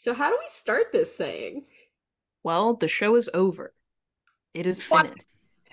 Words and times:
So 0.00 0.14
how 0.14 0.30
do 0.30 0.38
we 0.40 0.46
start 0.46 0.92
this 0.94 1.14
thing? 1.14 1.66
Well, 2.42 2.72
the 2.72 2.88
show 2.88 3.16
is 3.16 3.28
over. 3.34 3.74
It 4.54 4.66
is 4.66 4.88
What? 4.88 5.08
finished, 5.08 5.26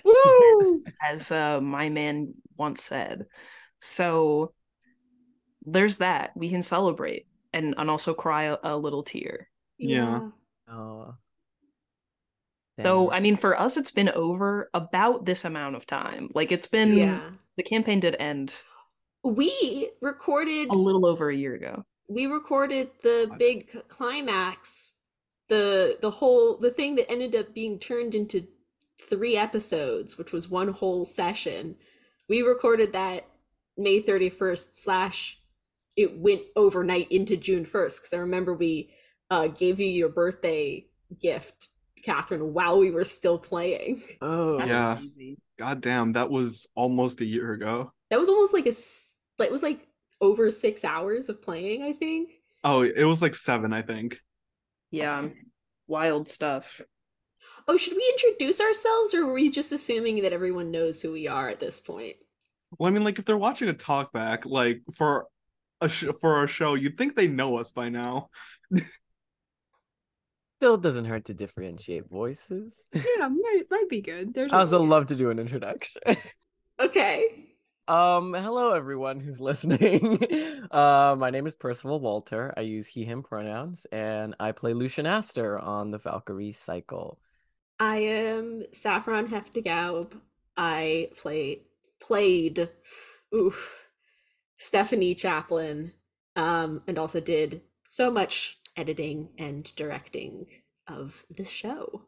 Woo! 0.03 0.83
as 1.01 1.31
uh, 1.31 1.61
my 1.61 1.87
man 1.87 2.33
once 2.57 2.83
said. 2.83 3.27
So 3.79 4.51
there's 5.65 5.99
that. 5.99 6.35
We 6.35 6.49
can 6.49 6.61
celebrate 6.61 7.25
and, 7.53 7.73
and 7.77 7.89
also 7.89 8.13
cry 8.13 8.43
a, 8.43 8.57
a 8.63 8.75
little 8.75 9.03
tear. 9.03 9.47
Yeah. 9.77 10.27
Oh. 10.69 11.15
So. 12.83 13.09
I 13.09 13.21
mean, 13.21 13.37
for 13.37 13.57
us, 13.57 13.77
it's 13.77 13.91
been 13.91 14.09
over 14.09 14.69
about 14.73 15.25
this 15.25 15.45
amount 15.45 15.77
of 15.77 15.85
time. 15.85 16.27
Like, 16.33 16.51
it's 16.51 16.67
been, 16.67 16.97
Yeah. 16.97 17.21
the 17.55 17.63
campaign 17.63 18.01
did 18.01 18.17
end 18.19 18.61
We 19.23 19.89
recorded 20.01 20.67
a 20.67 20.73
little 20.73 21.05
over 21.05 21.29
a 21.29 21.35
year 21.35 21.55
ago. 21.55 21.85
We 22.07 22.25
recorded 22.25 22.89
the 23.03 23.29
I- 23.31 23.37
big 23.37 23.87
climax 23.87 24.95
the 25.49 25.97
the 26.01 26.11
whole 26.11 26.57
the 26.57 26.69
thing 26.71 26.95
that 26.95 27.09
ended 27.11 27.35
up 27.35 27.53
being 27.53 27.79
turned 27.79 28.15
into 28.15 28.47
three 29.09 29.37
episodes 29.37 30.17
which 30.17 30.31
was 30.33 30.49
one 30.49 30.69
whole 30.69 31.05
session 31.05 31.75
we 32.27 32.41
recorded 32.41 32.93
that 32.93 33.23
may 33.77 34.01
31st 34.01 34.69
slash 34.73 35.39
it 35.95 36.17
went 36.19 36.41
overnight 36.55 37.09
into 37.11 37.37
june 37.37 37.65
1st 37.65 37.97
because 37.99 38.13
i 38.13 38.17
remember 38.17 38.53
we 38.53 38.89
uh 39.29 39.47
gave 39.47 39.79
you 39.79 39.87
your 39.87 40.09
birthday 40.09 40.85
gift 41.21 41.69
catherine 42.03 42.53
while 42.53 42.79
we 42.79 42.91
were 42.91 43.03
still 43.05 43.37
playing 43.37 44.01
Oh. 44.21 44.57
That's 44.59 44.71
Yeah. 44.71 44.95
crazy. 44.97 45.37
God 45.57 45.81
damn, 45.81 46.13
that 46.13 46.29
was 46.29 46.67
almost 46.75 47.19
a 47.21 47.25
year 47.25 47.51
ago. 47.53 47.91
that 48.11 48.19
was 48.19 48.29
almost 48.29 48.53
like 48.53 48.67
a 48.67 48.73
like 49.39 49.47
it 49.49 49.51
was 49.51 49.63
like 49.63 49.87
over 50.21 50.49
six 50.51 50.83
hours 50.83 51.29
of 51.29 51.41
playing 51.41 51.83
i 51.83 51.93
think 51.93 52.31
Oh, 52.63 52.81
it 52.81 53.03
was 53.05 53.21
like 53.21 53.35
seven, 53.35 53.71
I 53.71 53.81
think. 53.81 54.19
Yeah. 54.91 55.19
Um, 55.19 55.33
wild 55.87 56.27
stuff. 56.27 56.81
Oh, 57.65 57.77
should 57.77 57.93
we 57.95 58.13
introduce 58.17 58.59
ourselves 58.59 59.13
or 59.13 59.25
were 59.25 59.33
we 59.33 59.49
just 59.49 59.71
assuming 59.71 60.23
that 60.23 60.33
everyone 60.33 60.71
knows 60.71 61.01
who 61.01 61.13
we 61.13 61.29
are 61.29 61.47
at 61.47 61.61
this 61.61 61.79
point? 61.79 62.17
Well, 62.77 62.89
I 62.89 62.91
mean, 62.93 63.05
like 63.05 63.19
if 63.19 63.25
they're 63.25 63.37
watching 63.37 63.69
a 63.69 63.73
talkback, 63.73 64.45
like 64.45 64.81
for 64.93 65.27
a 65.79 65.87
sh- 65.87 66.07
for 66.19 66.33
our 66.35 66.47
show, 66.47 66.73
you'd 66.73 66.97
think 66.97 67.15
they 67.15 67.27
know 67.27 67.55
us 67.57 67.71
by 67.71 67.87
now. 67.87 68.29
Still 70.59 70.77
doesn't 70.77 71.05
hurt 71.05 71.25
to 71.25 71.33
differentiate 71.33 72.09
voices. 72.09 72.85
Yeah, 72.91 73.29
might 73.29 73.63
might 73.69 73.87
be 73.87 74.01
good. 74.01 74.33
There's 74.33 74.51
I 74.51 74.59
also 74.59 74.81
love 74.81 75.07
to 75.07 75.15
do 75.15 75.29
an 75.29 75.39
introduction. 75.39 76.01
Okay. 76.79 77.46
Um, 77.87 78.33
hello 78.33 78.73
everyone 78.73 79.21
who's 79.21 79.39
listening. 79.41 80.19
uh, 80.71 81.15
my 81.17 81.29
name 81.29 81.47
is 81.47 81.55
Percival 81.55 82.01
Walter. 82.01 82.53
I 82.57 82.61
use 82.61 82.87
he, 82.87 83.05
him 83.05 83.23
pronouns, 83.23 83.85
and 83.91 84.35
I 84.39 84.51
play 84.51 84.73
Lucian 84.73 85.05
Aster 85.05 85.57
on 85.57 85.91
the 85.91 85.97
Valkyrie 85.97 86.51
cycle. 86.51 87.17
I 87.79 87.97
am 87.97 88.63
Saffron 88.73 89.27
Heftigaub. 89.27 90.13
I 90.57 91.11
play 91.15 91.61
played 92.01 92.69
oof 93.33 93.87
Stephanie 94.57 95.15
Chaplin. 95.15 95.93
Um, 96.35 96.83
and 96.87 96.99
also 96.99 97.19
did 97.19 97.61
so 97.89 98.11
much 98.11 98.59
editing 98.75 99.29
and 99.39 99.73
directing 99.75 100.45
of 100.87 101.25
the 101.35 101.45
show. 101.45 102.03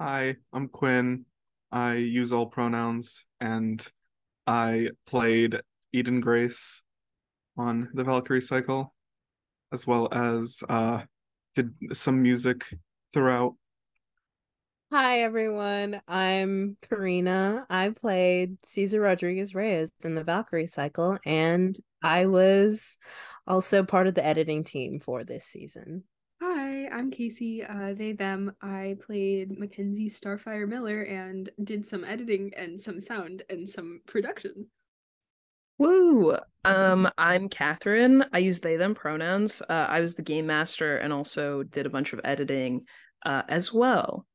Hi, 0.00 0.36
I'm 0.52 0.68
Quinn. 0.68 1.26
I 1.70 1.94
use 1.94 2.32
all 2.32 2.46
pronouns, 2.46 3.26
and 3.40 3.86
I 4.50 4.88
played 5.06 5.60
Eden 5.92 6.20
Grace 6.20 6.82
on 7.56 7.88
the 7.94 8.02
Valkyrie 8.02 8.40
cycle, 8.40 8.92
as 9.72 9.86
well 9.86 10.08
as 10.10 10.64
uh 10.68 11.02
did 11.54 11.72
some 11.92 12.20
music 12.20 12.66
throughout. 13.12 13.54
Hi 14.90 15.20
everyone, 15.20 16.02
I'm 16.08 16.76
Karina. 16.82 17.64
I 17.70 17.90
played 17.90 18.56
Caesar 18.64 19.00
Rodriguez 19.00 19.54
Reyes 19.54 19.92
in 20.02 20.16
the 20.16 20.24
Valkyrie 20.24 20.66
cycle, 20.66 21.16
and 21.24 21.78
I 22.02 22.26
was 22.26 22.98
also 23.46 23.84
part 23.84 24.08
of 24.08 24.16
the 24.16 24.26
editing 24.26 24.64
team 24.64 24.98
for 24.98 25.22
this 25.22 25.44
season. 25.44 26.02
Hi, 26.90 26.98
I'm 26.98 27.10
Casey. 27.10 27.64
Uh, 27.64 27.94
they, 27.94 28.12
them. 28.12 28.54
I 28.62 28.96
played 29.04 29.58
Mackenzie 29.58 30.08
Starfire 30.08 30.68
Miller 30.68 31.02
and 31.02 31.50
did 31.62 31.86
some 31.86 32.04
editing 32.04 32.52
and 32.56 32.80
some 32.80 33.00
sound 33.00 33.42
and 33.48 33.68
some 33.68 34.00
production. 34.06 34.66
Woo! 35.78 36.36
Um, 36.64 37.08
I'm 37.16 37.48
Catherine. 37.48 38.24
I 38.32 38.38
use 38.38 38.60
they 38.60 38.76
them 38.76 38.94
pronouns. 38.94 39.62
Uh, 39.62 39.86
I 39.88 40.00
was 40.00 40.14
the 40.14 40.22
game 40.22 40.46
master 40.46 40.96
and 40.96 41.12
also 41.12 41.62
did 41.62 41.86
a 41.86 41.90
bunch 41.90 42.12
of 42.12 42.20
editing 42.24 42.86
uh, 43.24 43.42
as 43.48 43.72
well. 43.72 44.26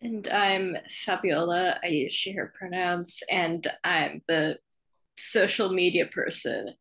And 0.00 0.28
I'm 0.28 0.76
Fabiola. 0.90 1.78
I 1.82 1.86
use 1.86 2.12
she, 2.12 2.32
her 2.32 2.52
pronouns, 2.58 3.22
and 3.30 3.66
I'm 3.82 4.22
the 4.28 4.58
social 5.16 5.70
media 5.70 6.06
person, 6.06 6.74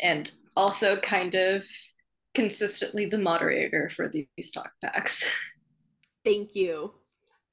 and 0.00 0.30
also 0.54 0.96
kind 0.96 1.34
of 1.34 1.66
consistently 2.36 3.06
the 3.06 3.16
moderator 3.16 3.88
for 3.88 4.08
these 4.08 4.50
talk 4.52 4.70
packs. 4.84 5.28
Thank 6.24 6.54
you. 6.54 6.92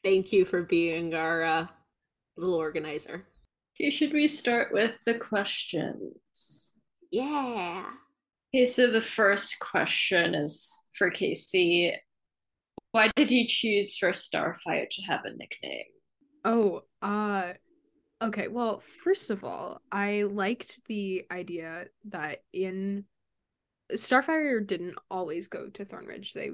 Thank 0.03 0.33
you 0.33 0.43
for 0.43 0.63
being 0.63 1.15
our 1.15 1.43
uh, 1.43 1.67
little 2.35 2.55
organizer. 2.55 3.25
Okay, 3.75 3.89
should 3.89 4.11
we 4.11 4.27
start 4.27 4.73
with 4.73 5.01
the 5.05 5.13
questions? 5.13 6.73
Yeah. 7.11 7.85
Okay, 8.53 8.65
so 8.65 8.87
the 8.87 9.01
first 9.01 9.57
question 9.59 10.35
is 10.35 10.69
for 10.97 11.09
Casey. 11.09 11.93
Why 12.91 13.09
did 13.15 13.31
you 13.31 13.47
choose 13.47 13.97
for 13.97 14.11
Starfire 14.11 14.89
to 14.89 15.01
have 15.03 15.21
a 15.23 15.31
nickname? 15.31 15.85
Oh, 16.43 16.81
uh, 17.01 17.53
okay. 18.21 18.49
Well, 18.49 18.83
first 19.01 19.29
of 19.29 19.45
all, 19.45 19.79
I 19.93 20.23
liked 20.23 20.81
the 20.89 21.23
idea 21.31 21.85
that 22.09 22.39
in 22.51 23.05
Starfire 23.93 24.65
didn't 24.65 24.95
always 25.09 25.47
go 25.47 25.69
to 25.69 25.85
Thornridge. 25.85 26.33
They 26.33 26.51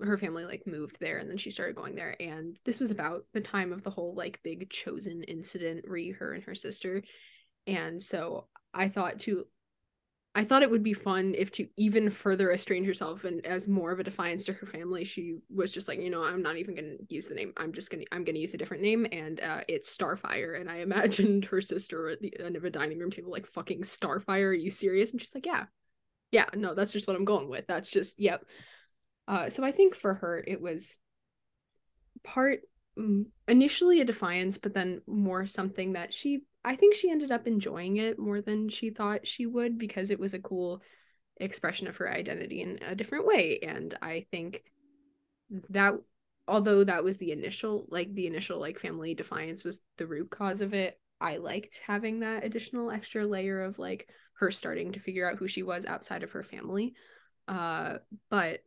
her 0.00 0.16
family 0.16 0.44
like 0.44 0.66
moved 0.66 1.00
there 1.00 1.18
and 1.18 1.28
then 1.28 1.36
she 1.36 1.50
started 1.50 1.74
going 1.74 1.96
there 1.96 2.14
and 2.20 2.58
this 2.64 2.78
was 2.78 2.92
about 2.92 3.24
the 3.32 3.40
time 3.40 3.72
of 3.72 3.82
the 3.82 3.90
whole 3.90 4.14
like 4.14 4.40
big 4.44 4.70
chosen 4.70 5.22
incident 5.24 5.84
re 5.88 6.12
her 6.12 6.32
and 6.32 6.44
her 6.44 6.54
sister. 6.54 7.02
And 7.66 8.00
so 8.02 8.46
i 8.72 8.88
thought 8.88 9.18
to 9.20 9.46
i 10.34 10.44
thought 10.44 10.62
it 10.62 10.70
would 10.70 10.82
be 10.82 10.92
fun 10.92 11.34
if 11.36 11.50
to 11.50 11.66
even 11.76 12.10
further 12.10 12.52
estrange 12.52 12.86
herself 12.86 13.24
and 13.24 13.44
as 13.46 13.66
more 13.66 13.90
of 13.90 13.98
a 13.98 14.04
defiance 14.04 14.44
to 14.44 14.52
her 14.52 14.66
family 14.66 15.04
she 15.04 15.38
was 15.48 15.72
just 15.72 15.88
like 15.88 15.98
you 15.98 16.10
know 16.10 16.22
i'm 16.22 16.42
not 16.42 16.56
even 16.56 16.74
gonna 16.74 16.94
use 17.08 17.26
the 17.26 17.34
name. 17.34 17.52
I'm 17.56 17.72
just 17.72 17.90
gonna 17.90 18.04
i'm 18.12 18.22
gonna 18.22 18.38
use 18.38 18.54
a 18.54 18.58
different 18.58 18.82
name 18.82 19.06
and 19.10 19.40
uh 19.40 19.60
it's 19.66 19.96
starfire 19.96 20.60
and 20.60 20.70
i 20.70 20.76
imagined 20.80 21.46
her 21.46 21.60
sister 21.60 22.10
at 22.10 22.20
the 22.20 22.32
end 22.38 22.54
of 22.54 22.64
a 22.64 22.70
dining 22.70 22.98
room 22.98 23.10
table 23.10 23.32
like 23.32 23.46
fucking 23.46 23.80
starfire 23.80 24.50
are 24.50 24.52
you 24.52 24.70
serious? 24.70 25.10
And 25.10 25.20
she's 25.20 25.34
like 25.34 25.46
yeah 25.46 25.64
yeah 26.30 26.46
no 26.54 26.74
that's 26.74 26.92
just 26.92 27.06
what 27.06 27.16
i'm 27.16 27.24
going 27.24 27.48
with 27.48 27.66
that's 27.66 27.90
just 27.90 28.18
yep 28.18 28.44
uh, 29.28 29.50
so 29.50 29.64
I 29.64 29.72
think 29.72 29.94
for 29.94 30.14
her, 30.14 30.42
it 30.46 30.60
was 30.60 30.96
part 32.22 32.60
mm, 32.98 33.26
initially 33.48 34.00
a 34.00 34.04
defiance, 34.04 34.58
but 34.58 34.74
then 34.74 35.00
more 35.06 35.46
something 35.46 35.94
that 35.94 36.14
she, 36.14 36.42
I 36.64 36.76
think 36.76 36.94
she 36.94 37.10
ended 37.10 37.32
up 37.32 37.46
enjoying 37.46 37.96
it 37.96 38.18
more 38.18 38.40
than 38.40 38.68
she 38.68 38.90
thought 38.90 39.26
she 39.26 39.46
would 39.46 39.78
because 39.78 40.10
it 40.10 40.20
was 40.20 40.34
a 40.34 40.38
cool 40.38 40.82
expression 41.38 41.86
of 41.88 41.96
her 41.96 42.10
identity 42.10 42.62
in 42.62 42.78
a 42.86 42.94
different 42.94 43.26
way. 43.26 43.58
And 43.62 43.94
I 44.00 44.26
think 44.30 44.62
that, 45.70 45.94
although 46.48 46.84
that 46.84 47.02
was 47.02 47.16
the 47.16 47.32
initial, 47.32 47.86
like 47.88 48.14
the 48.14 48.28
initial, 48.28 48.60
like 48.60 48.78
family 48.78 49.14
defiance 49.14 49.64
was 49.64 49.80
the 49.96 50.06
root 50.06 50.30
cause 50.30 50.60
of 50.60 50.72
it, 50.72 50.98
I 51.20 51.38
liked 51.38 51.80
having 51.84 52.20
that 52.20 52.44
additional 52.44 52.90
extra 52.90 53.26
layer 53.26 53.62
of 53.62 53.78
like 53.78 54.08
her 54.38 54.50
starting 54.50 54.92
to 54.92 55.00
figure 55.00 55.28
out 55.28 55.38
who 55.38 55.48
she 55.48 55.62
was 55.62 55.86
outside 55.86 56.22
of 56.22 56.32
her 56.32 56.42
family. 56.42 56.94
Uh, 57.48 57.98
but 58.30 58.60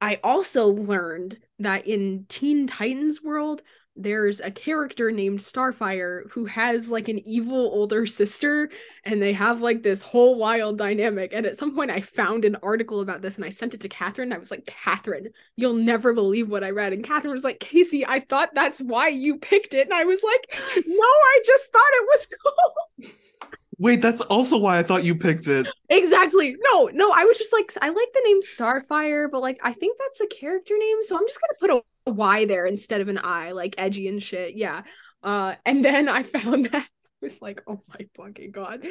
I 0.00 0.18
also 0.24 0.68
learned 0.68 1.38
that 1.58 1.86
in 1.86 2.24
Teen 2.28 2.66
Titans 2.66 3.22
world, 3.22 3.62
there's 3.96 4.40
a 4.40 4.50
character 4.50 5.10
named 5.10 5.40
Starfire 5.40 6.30
who 6.30 6.46
has 6.46 6.90
like 6.90 7.08
an 7.08 7.18
evil 7.28 7.56
older 7.56 8.06
sister, 8.06 8.70
and 9.04 9.20
they 9.20 9.32
have 9.32 9.60
like 9.60 9.82
this 9.82 10.00
whole 10.00 10.38
wild 10.38 10.78
dynamic. 10.78 11.32
And 11.34 11.44
at 11.44 11.56
some 11.56 11.74
point, 11.74 11.90
I 11.90 12.00
found 12.00 12.44
an 12.44 12.56
article 12.62 13.00
about 13.00 13.20
this 13.20 13.36
and 13.36 13.44
I 13.44 13.50
sent 13.50 13.74
it 13.74 13.80
to 13.82 13.88
Catherine. 13.88 14.32
I 14.32 14.38
was 14.38 14.50
like, 14.50 14.64
Catherine, 14.64 15.28
you'll 15.56 15.74
never 15.74 16.14
believe 16.14 16.48
what 16.48 16.64
I 16.64 16.70
read. 16.70 16.92
And 16.94 17.04
Catherine 17.04 17.32
was 17.32 17.44
like, 17.44 17.60
Casey, 17.60 18.06
I 18.06 18.20
thought 18.20 18.50
that's 18.54 18.80
why 18.80 19.08
you 19.08 19.36
picked 19.38 19.74
it. 19.74 19.86
And 19.86 19.94
I 19.94 20.04
was 20.04 20.22
like, 20.22 20.60
no, 20.86 21.02
I 21.02 21.40
just 21.44 21.72
thought 21.72 21.82
it 21.92 22.06
was 22.08 22.28
cool. 22.42 23.10
Wait, 23.80 24.02
that's 24.02 24.20
also 24.20 24.58
why 24.58 24.78
I 24.78 24.82
thought 24.82 25.04
you 25.04 25.14
picked 25.14 25.46
it. 25.46 25.66
Exactly. 25.88 26.54
No, 26.70 26.90
no, 26.92 27.12
I 27.12 27.24
was 27.24 27.38
just 27.38 27.50
like, 27.50 27.72
I 27.80 27.88
like 27.88 28.12
the 28.12 28.20
name 28.24 28.42
Starfire, 28.42 29.30
but 29.30 29.40
like, 29.40 29.58
I 29.62 29.72
think 29.72 29.96
that's 29.98 30.20
a 30.20 30.26
character 30.26 30.74
name, 30.78 31.02
so 31.02 31.16
I'm 31.16 31.26
just 31.26 31.40
gonna 31.40 31.58
put 31.74 31.84
a 32.06 32.10
Y 32.10 32.44
there 32.44 32.66
instead 32.66 33.00
of 33.00 33.08
an 33.08 33.18
I, 33.24 33.52
like 33.52 33.74
edgy 33.78 34.06
and 34.06 34.22
shit. 34.22 34.54
Yeah. 34.54 34.82
Uh, 35.22 35.54
and 35.64 35.82
then 35.82 36.10
I 36.10 36.22
found 36.24 36.66
that 36.66 36.82
I 36.82 36.86
was 37.22 37.40
like, 37.40 37.62
oh 37.66 37.82
my 37.88 38.06
fucking 38.16 38.50
god. 38.50 38.86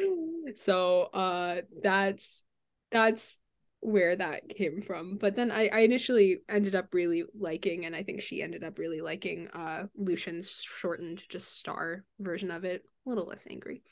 So, 0.56 1.02
uh, 1.02 1.60
that's 1.82 2.42
that's 2.90 3.38
where 3.78 4.16
that 4.16 4.48
came 4.48 4.82
from. 4.82 5.18
But 5.18 5.36
then 5.36 5.52
I, 5.52 5.68
I 5.68 5.78
initially 5.80 6.38
ended 6.48 6.74
up 6.74 6.92
really 6.92 7.24
liking, 7.38 7.86
and 7.86 7.94
I 7.94 8.02
think 8.02 8.22
she 8.22 8.42
ended 8.42 8.64
up 8.64 8.76
really 8.76 9.00
liking 9.00 9.48
uh 9.54 9.86
Lucian's 9.94 10.50
shortened 10.60 11.22
just 11.28 11.56
star 11.58 12.04
version 12.18 12.50
of 12.50 12.64
it. 12.64 12.82
A 13.06 13.08
little 13.08 13.26
less 13.26 13.46
angry. 13.48 13.82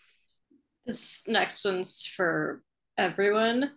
This 0.88 1.28
next 1.28 1.66
one's 1.66 2.06
for 2.06 2.62
everyone. 2.96 3.72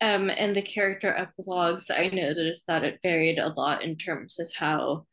Um, 0.00 0.30
and 0.30 0.54
the 0.54 0.62
character 0.62 1.14
epilogues, 1.14 1.92
I 1.92 2.08
noticed 2.08 2.66
that 2.66 2.82
it 2.82 2.98
varied 3.04 3.38
a 3.38 3.54
lot 3.56 3.84
in 3.84 3.96
terms 3.96 4.40
of 4.40 4.50
how 4.58 5.06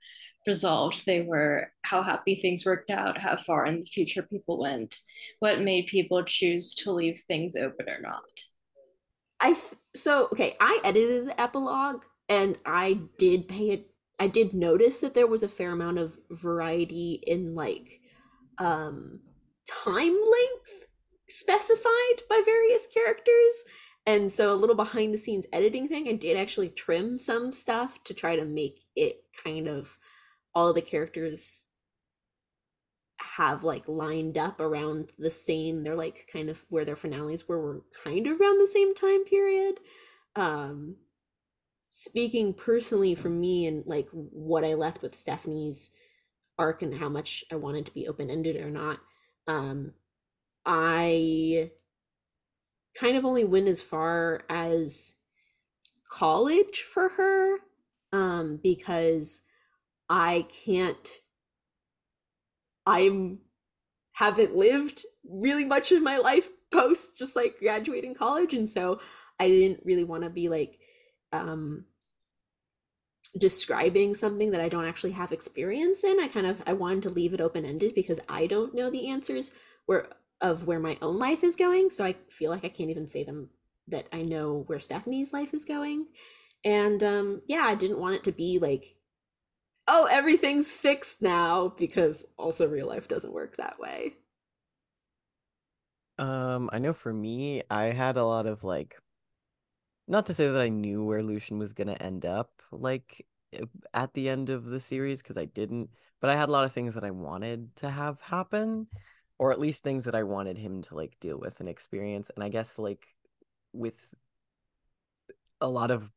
resolved 0.47 1.05
they 1.05 1.21
were, 1.21 1.71
how 1.83 2.01
happy 2.01 2.35
things 2.35 2.65
worked 2.65 2.89
out, 2.89 3.19
how 3.19 3.35
far 3.35 3.67
in 3.67 3.81
the 3.81 3.85
future 3.85 4.23
people 4.23 4.59
went, 4.59 4.97
what 5.37 5.61
made 5.61 5.85
people 5.85 6.23
choose 6.23 6.73
to 6.73 6.91
leave 6.91 7.21
things 7.27 7.55
open 7.55 7.87
or 7.87 8.01
not. 8.01 8.23
I 9.39 9.53
th- 9.53 9.75
so 9.95 10.29
okay. 10.31 10.55
I 10.59 10.81
edited 10.83 11.27
the 11.27 11.39
epilogue, 11.39 12.03
and 12.27 12.57
I 12.65 13.01
did 13.19 13.47
pay 13.47 13.69
it. 13.69 13.91
I 14.17 14.25
did 14.25 14.55
notice 14.55 15.01
that 15.01 15.13
there 15.13 15.27
was 15.27 15.43
a 15.43 15.47
fair 15.47 15.71
amount 15.71 15.99
of 15.99 16.17
variety 16.31 17.21
in 17.27 17.53
like 17.53 17.99
um 18.57 19.19
time 19.85 20.15
length 20.15 20.86
specified 21.29 22.21
by 22.29 22.41
various 22.43 22.87
characters. 22.87 23.65
And 24.05 24.31
so 24.31 24.53
a 24.53 24.55
little 24.55 24.75
behind 24.75 25.13
the 25.13 25.17
scenes 25.17 25.45
editing 25.51 25.87
thing, 25.87 26.07
I 26.07 26.13
did 26.13 26.37
actually 26.37 26.69
trim 26.69 27.19
some 27.19 27.51
stuff 27.51 28.03
to 28.05 28.13
try 28.13 28.35
to 28.35 28.45
make 28.45 28.85
it 28.95 29.23
kind 29.43 29.67
of 29.67 29.97
all 30.55 30.69
of 30.69 30.75
the 30.75 30.81
characters 30.81 31.67
have 33.19 33.63
like 33.63 33.87
lined 33.87 34.37
up 34.37 34.59
around 34.59 35.11
the 35.17 35.29
same 35.29 35.83
they're 35.83 35.95
like 35.95 36.27
kind 36.31 36.49
of 36.49 36.65
where 36.69 36.85
their 36.85 36.95
finales 36.95 37.47
were 37.47 37.59
were 37.59 37.81
kind 38.03 38.27
of 38.27 38.39
around 38.39 38.59
the 38.59 38.67
same 38.67 38.93
time 38.93 39.23
period 39.25 39.79
um 40.35 40.95
speaking 41.89 42.53
personally 42.53 43.15
for 43.15 43.29
me 43.29 43.65
and 43.65 43.83
like 43.85 44.07
what 44.11 44.63
i 44.63 44.73
left 44.73 45.01
with 45.01 45.15
stephanie's 45.15 45.91
arc 46.59 46.81
and 46.81 46.95
how 46.95 47.09
much 47.09 47.43
i 47.51 47.55
wanted 47.55 47.85
to 47.85 47.93
be 47.93 48.07
open-ended 48.07 48.55
or 48.55 48.69
not 48.69 48.99
um 49.47 49.93
i 50.67 51.71
kind 52.95 53.17
of 53.17 53.25
only 53.25 53.43
went 53.43 53.67
as 53.67 53.81
far 53.81 54.43
as 54.49 55.15
college 56.11 56.81
for 56.81 57.09
her 57.09 57.57
um 58.13 58.59
because 58.61 59.41
i 60.09 60.45
can't 60.65 61.19
I'm 62.87 63.39
haven't 64.13 64.55
lived 64.55 65.05
really 65.29 65.65
much 65.65 65.91
of 65.91 66.01
my 66.01 66.17
life 66.17 66.49
post 66.71 67.17
just 67.19 67.35
like 67.35 67.59
graduating 67.59 68.15
college 68.15 68.53
and 68.53 68.67
so 68.67 68.99
I 69.39 69.49
didn't 69.49 69.81
really 69.85 70.05
want 70.05 70.23
to 70.23 70.29
be 70.29 70.49
like 70.49 70.79
um 71.33 71.85
describing 73.37 74.15
something 74.15 74.51
that 74.51 74.61
I 74.61 74.69
don't 74.69 74.85
actually 74.85 75.11
have 75.11 75.31
experience 75.31 76.03
in. 76.03 76.19
I 76.19 76.27
kind 76.29 76.47
of 76.47 76.63
I 76.65 76.73
wanted 76.73 77.03
to 77.03 77.09
leave 77.09 77.33
it 77.33 77.41
open 77.41 77.65
ended 77.65 77.93
because 77.93 78.19
I 78.27 78.47
don't 78.47 78.73
know 78.73 78.89
the 78.89 79.07
answers 79.09 79.51
where 79.85 80.07
of 80.41 80.67
where 80.67 80.79
my 80.79 80.97
own 81.01 81.17
life 81.19 81.43
is 81.43 81.55
going, 81.55 81.89
so 81.89 82.05
I 82.05 82.15
feel 82.29 82.51
like 82.51 82.65
I 82.65 82.69
can't 82.69 82.89
even 82.89 83.09
say 83.09 83.23
them 83.23 83.49
that 83.87 84.07
I 84.11 84.21
know 84.21 84.63
where 84.67 84.79
Stephanie's 84.79 85.33
life 85.33 85.53
is 85.53 85.65
going. 85.65 86.07
And 86.65 87.03
um 87.03 87.41
yeah, 87.47 87.63
I 87.63 87.75
didn't 87.75 87.99
want 87.99 88.15
it 88.15 88.23
to 88.25 88.31
be 88.31 88.59
like 88.59 88.95
oh, 89.87 90.07
everything's 90.11 90.71
fixed 90.73 91.21
now 91.21 91.69
because 91.69 92.33
also 92.37 92.67
real 92.67 92.87
life 92.87 93.07
doesn't 93.07 93.33
work 93.33 93.57
that 93.57 93.79
way. 93.79 94.15
Um, 96.19 96.69
I 96.73 96.79
know 96.79 96.93
for 96.93 97.13
me, 97.13 97.63
I 97.69 97.85
had 97.85 98.17
a 98.17 98.25
lot 98.25 98.47
of 98.47 98.63
like, 98.63 98.95
not 100.07 100.25
to 100.27 100.33
say 100.33 100.47
that 100.47 100.59
I 100.61 100.69
knew 100.69 101.03
where 101.03 101.23
Lucian 101.23 101.59
was 101.59 101.73
gonna 101.73 101.93
end 101.99 102.25
up, 102.25 102.61
like 102.71 103.25
eh, 103.53 103.65
at 103.93 104.13
the 104.13 104.29
end 104.29 104.49
of 104.49 104.65
the 104.65 104.79
series, 104.79 105.21
because 105.21 105.37
I 105.37 105.45
didn't, 105.45 105.89
but 106.21 106.29
I 106.29 106.35
had 106.35 106.49
a 106.49 106.51
lot 106.51 106.65
of 106.65 106.73
things 106.73 106.95
that 106.95 107.03
I 107.03 107.11
wanted 107.11 107.75
to 107.77 107.89
have 107.89 108.19
happen, 108.21 108.87
or 109.39 109.51
at 109.51 109.59
least 109.59 109.83
things 109.83 110.05
that 110.05 110.15
I 110.15 110.23
wanted 110.23 110.57
him 110.57 110.81
to 110.83 110.95
like 110.95 111.19
deal 111.19 111.37
with 111.37 111.59
and 111.59 111.69
experience. 111.69 112.31
And 112.35 112.43
I 112.43 112.49
guess 112.49 112.79
like 112.79 113.05
with 113.73 114.09
a 115.61 115.67
lot 115.67 115.91
of 115.91 116.11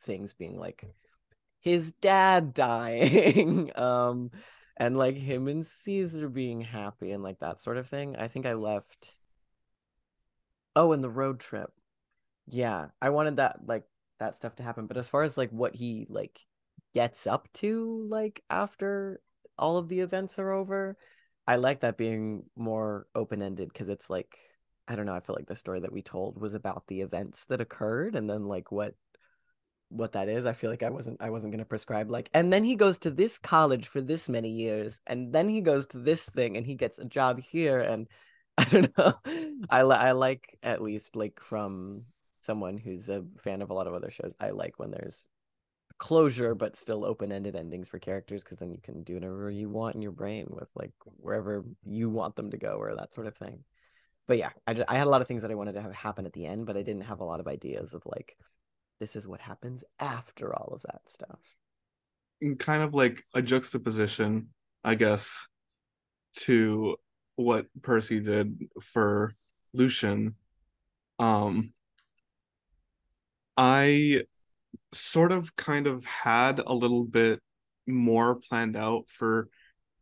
things 0.00 0.32
being 0.32 0.58
like 0.58 0.84
his 1.60 1.92
dad 1.92 2.52
dying 2.52 3.70
um 3.78 4.30
and 4.76 4.96
like 4.96 5.16
him 5.16 5.48
and 5.48 5.66
caesar 5.66 6.28
being 6.28 6.60
happy 6.60 7.12
and 7.12 7.22
like 7.22 7.38
that 7.38 7.60
sort 7.60 7.76
of 7.76 7.88
thing 7.88 8.16
i 8.16 8.28
think 8.28 8.46
i 8.46 8.52
left 8.52 9.16
oh 10.76 10.92
and 10.92 11.02
the 11.02 11.10
road 11.10 11.40
trip 11.40 11.70
yeah 12.48 12.86
i 13.00 13.10
wanted 13.10 13.36
that 13.36 13.60
like 13.66 13.84
that 14.18 14.36
stuff 14.36 14.56
to 14.56 14.62
happen 14.62 14.86
but 14.86 14.96
as 14.96 15.08
far 15.08 15.22
as 15.22 15.38
like 15.38 15.50
what 15.50 15.74
he 15.74 16.06
like 16.10 16.38
gets 16.94 17.26
up 17.26 17.48
to 17.54 18.06
like 18.10 18.42
after 18.50 19.20
all 19.58 19.76
of 19.76 19.88
the 19.88 20.00
events 20.00 20.38
are 20.38 20.52
over 20.52 20.96
i 21.46 21.56
like 21.56 21.80
that 21.80 21.96
being 21.96 22.44
more 22.56 23.06
open-ended 23.14 23.68
because 23.68 23.88
it's 23.88 24.08
like 24.08 24.36
i 24.88 24.96
don't 24.96 25.06
know 25.06 25.14
i 25.14 25.20
feel 25.20 25.36
like 25.36 25.46
the 25.46 25.56
story 25.56 25.80
that 25.80 25.92
we 25.92 26.02
told 26.02 26.40
was 26.40 26.54
about 26.54 26.86
the 26.86 27.00
events 27.00 27.44
that 27.46 27.60
occurred 27.60 28.14
and 28.14 28.28
then 28.28 28.46
like 28.46 28.70
what 28.70 28.94
what 29.92 30.12
that 30.12 30.28
is. 30.28 30.46
I 30.46 30.52
feel 30.52 30.70
like 30.70 30.82
I 30.82 30.90
wasn't 30.90 31.20
I 31.20 31.30
wasn't 31.30 31.52
gonna 31.52 31.64
prescribe 31.64 32.10
like 32.10 32.30
and 32.34 32.52
then 32.52 32.64
he 32.64 32.76
goes 32.76 32.98
to 32.98 33.10
this 33.10 33.38
college 33.38 33.86
for 33.88 34.00
this 34.00 34.28
many 34.28 34.48
years 34.48 35.00
and 35.06 35.32
then 35.32 35.48
he 35.48 35.60
goes 35.60 35.86
to 35.88 35.98
this 35.98 36.28
thing 36.28 36.56
and 36.56 36.66
he 36.66 36.74
gets 36.74 36.98
a 36.98 37.04
job 37.04 37.38
here 37.38 37.80
and 37.80 38.08
I 38.58 38.64
don't 38.64 38.98
know. 38.98 39.14
I 39.70 39.82
li- 39.82 39.96
I 39.96 40.12
like 40.12 40.58
at 40.62 40.82
least 40.82 41.16
like 41.16 41.40
from 41.40 42.04
someone 42.40 42.76
who's 42.76 43.08
a 43.08 43.24
fan 43.38 43.62
of 43.62 43.70
a 43.70 43.74
lot 43.74 43.86
of 43.86 43.94
other 43.94 44.10
shows. 44.10 44.34
I 44.38 44.50
like 44.50 44.78
when 44.78 44.90
there's 44.90 45.28
closure 45.98 46.54
but 46.54 46.76
still 46.76 47.04
open-ended 47.04 47.56
endings 47.56 47.88
for 47.88 47.98
characters 47.98 48.42
because 48.44 48.58
then 48.58 48.70
you 48.70 48.80
can 48.82 49.02
do 49.02 49.14
whatever 49.14 49.50
you 49.50 49.68
want 49.68 49.94
in 49.94 50.02
your 50.02 50.12
brain 50.12 50.46
with 50.48 50.68
like 50.74 50.92
wherever 51.18 51.64
you 51.84 52.10
want 52.10 52.36
them 52.36 52.50
to 52.50 52.56
go 52.56 52.74
or 52.74 52.94
that 52.94 53.12
sort 53.12 53.26
of 53.26 53.36
thing. 53.36 53.64
But 54.26 54.38
yeah, 54.38 54.50
I 54.66 54.74
just, 54.74 54.90
I 54.90 54.96
had 54.96 55.06
a 55.06 55.10
lot 55.10 55.20
of 55.20 55.28
things 55.28 55.42
that 55.42 55.50
I 55.50 55.56
wanted 55.56 55.72
to 55.74 55.82
have 55.82 55.94
happen 55.94 56.26
at 56.26 56.32
the 56.32 56.46
end, 56.46 56.66
but 56.66 56.76
I 56.76 56.82
didn't 56.82 57.02
have 57.02 57.20
a 57.20 57.24
lot 57.24 57.40
of 57.40 57.48
ideas 57.48 57.94
of 57.94 58.02
like 58.06 58.36
this 59.00 59.16
is 59.16 59.26
what 59.26 59.40
happens 59.40 59.82
after 59.98 60.54
all 60.54 60.72
of 60.74 60.82
that 60.82 61.00
stuff. 61.08 61.40
Kind 62.58 62.82
of 62.82 62.94
like 62.94 63.24
a 63.34 63.42
juxtaposition, 63.42 64.48
I 64.84 64.94
guess, 64.94 65.46
to 66.40 66.96
what 67.36 67.66
Percy 67.82 68.20
did 68.20 68.68
for 68.80 69.34
Lucian. 69.72 70.36
Um, 71.18 71.72
I 73.56 74.22
sort 74.92 75.32
of 75.32 75.54
kind 75.56 75.86
of 75.86 76.04
had 76.04 76.60
a 76.60 76.74
little 76.74 77.04
bit 77.04 77.40
more 77.86 78.36
planned 78.36 78.76
out 78.76 79.04
for 79.08 79.48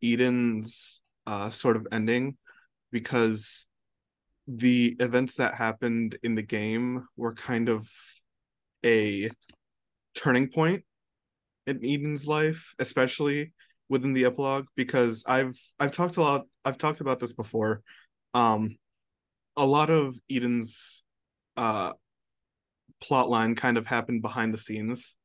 Eden's 0.03 1.01
uh, 1.27 1.49
sort 1.49 1.75
of 1.75 1.87
ending 1.91 2.37
because 2.91 3.67
the 4.47 4.95
events 4.99 5.35
that 5.35 5.53
happened 5.53 6.17
in 6.23 6.35
the 6.35 6.41
game 6.41 7.07
were 7.15 7.33
kind 7.33 7.69
of 7.69 7.89
a 8.85 9.29
turning 10.15 10.47
point 10.49 10.83
in 11.67 11.77
Eden's 11.85 12.27
life, 12.27 12.73
especially 12.79 13.53
within 13.87 14.13
the 14.13 14.25
epilogue, 14.25 14.65
because 14.75 15.23
I've 15.27 15.57
I've 15.79 15.91
talked 15.91 16.17
a 16.17 16.21
lot 16.21 16.45
I've 16.65 16.77
talked 16.77 17.01
about 17.01 17.19
this 17.19 17.33
before. 17.33 17.81
Um 18.33 18.77
a 19.55 19.65
lot 19.65 19.89
of 19.89 20.17
Eden's 20.29 21.03
uh 21.55 21.91
plot 23.01 23.29
line 23.29 23.55
kind 23.55 23.77
of 23.77 23.85
happened 23.85 24.21
behind 24.21 24.53
the 24.53 24.57
scenes 24.57 25.15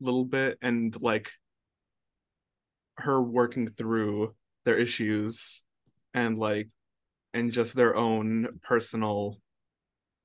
a 0.00 0.04
little 0.04 0.24
bit 0.26 0.58
and 0.62 1.00
like 1.00 1.30
her 2.98 3.22
working 3.22 3.68
through 3.68 4.34
their 4.64 4.76
issues 4.76 5.64
and 6.14 6.38
like 6.38 6.68
and 7.34 7.52
just 7.52 7.74
their 7.74 7.96
own 7.96 8.60
personal 8.62 9.38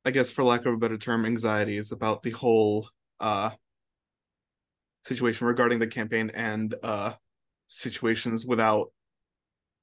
I 0.06 0.12
guess 0.12 0.32
for 0.32 0.44
lack 0.44 0.66
of 0.66 0.74
a 0.74 0.78
better 0.78 0.98
term, 0.98 1.26
anxieties 1.26 1.92
about 1.92 2.24
the 2.24 2.32
whole 2.32 2.88
uh 3.20 3.52
situation 5.04 5.48
regarding 5.48 5.80
the 5.80 5.88
campaign 5.88 6.32
and 6.34 6.76
uh 6.84 7.14
situations 7.68 8.46
without 8.46 8.92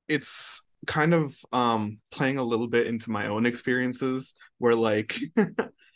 it's 0.08 0.66
kind 0.86 1.14
of 1.14 1.36
um 1.52 1.98
playing 2.10 2.38
a 2.38 2.44
little 2.44 2.68
bit 2.68 2.86
into 2.86 3.10
my 3.10 3.26
own 3.26 3.46
experiences 3.46 4.34
where 4.58 4.74
like 4.74 5.18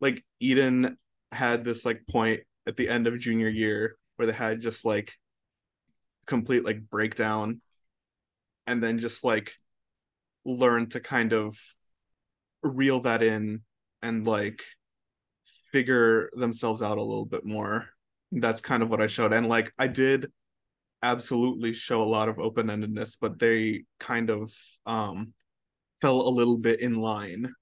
like 0.00 0.24
Eden 0.40 0.96
had 1.32 1.64
this 1.64 1.84
like 1.84 2.02
point 2.08 2.40
at 2.66 2.76
the 2.76 2.88
end 2.88 3.06
of 3.06 3.18
junior 3.18 3.48
year 3.48 3.96
where 4.16 4.26
they 4.26 4.32
had 4.32 4.60
just 4.60 4.84
like 4.84 5.14
complete 6.26 6.64
like 6.64 6.88
breakdown 6.88 7.60
and 8.66 8.82
then 8.82 8.98
just 8.98 9.24
like 9.24 9.56
learn 10.44 10.88
to 10.88 11.00
kind 11.00 11.32
of 11.32 11.56
reel 12.62 13.00
that 13.00 13.22
in 13.22 13.62
and 14.02 14.26
like 14.26 14.62
figure 15.72 16.30
themselves 16.34 16.82
out 16.82 16.98
a 16.98 17.02
little 17.02 17.26
bit 17.26 17.44
more. 17.44 17.88
That's 18.32 18.60
kind 18.60 18.82
of 18.82 18.90
what 18.90 19.00
I 19.00 19.06
showed. 19.06 19.32
And 19.32 19.48
like 19.48 19.72
I 19.78 19.86
did 19.86 20.30
absolutely 21.02 21.72
show 21.72 22.02
a 22.02 22.04
lot 22.04 22.28
of 22.28 22.38
open-endedness, 22.38 23.16
but 23.20 23.38
they 23.38 23.84
kind 23.98 24.30
of 24.30 24.52
um 24.84 25.32
fell 26.00 26.20
a 26.20 26.30
little 26.30 26.58
bit 26.58 26.80
in 26.80 26.96
line. 26.96 27.52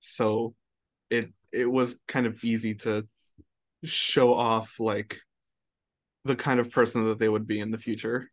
So 0.00 0.54
it 1.12 1.30
it 1.52 1.70
was 1.70 2.00
kind 2.08 2.26
of 2.26 2.42
easy 2.42 2.74
to 2.74 3.06
show 3.84 4.32
off 4.32 4.80
like 4.80 5.18
the 6.24 6.34
kind 6.34 6.58
of 6.58 6.70
person 6.70 7.06
that 7.06 7.18
they 7.18 7.28
would 7.28 7.46
be 7.46 7.60
in 7.60 7.70
the 7.70 7.78
future. 7.78 8.30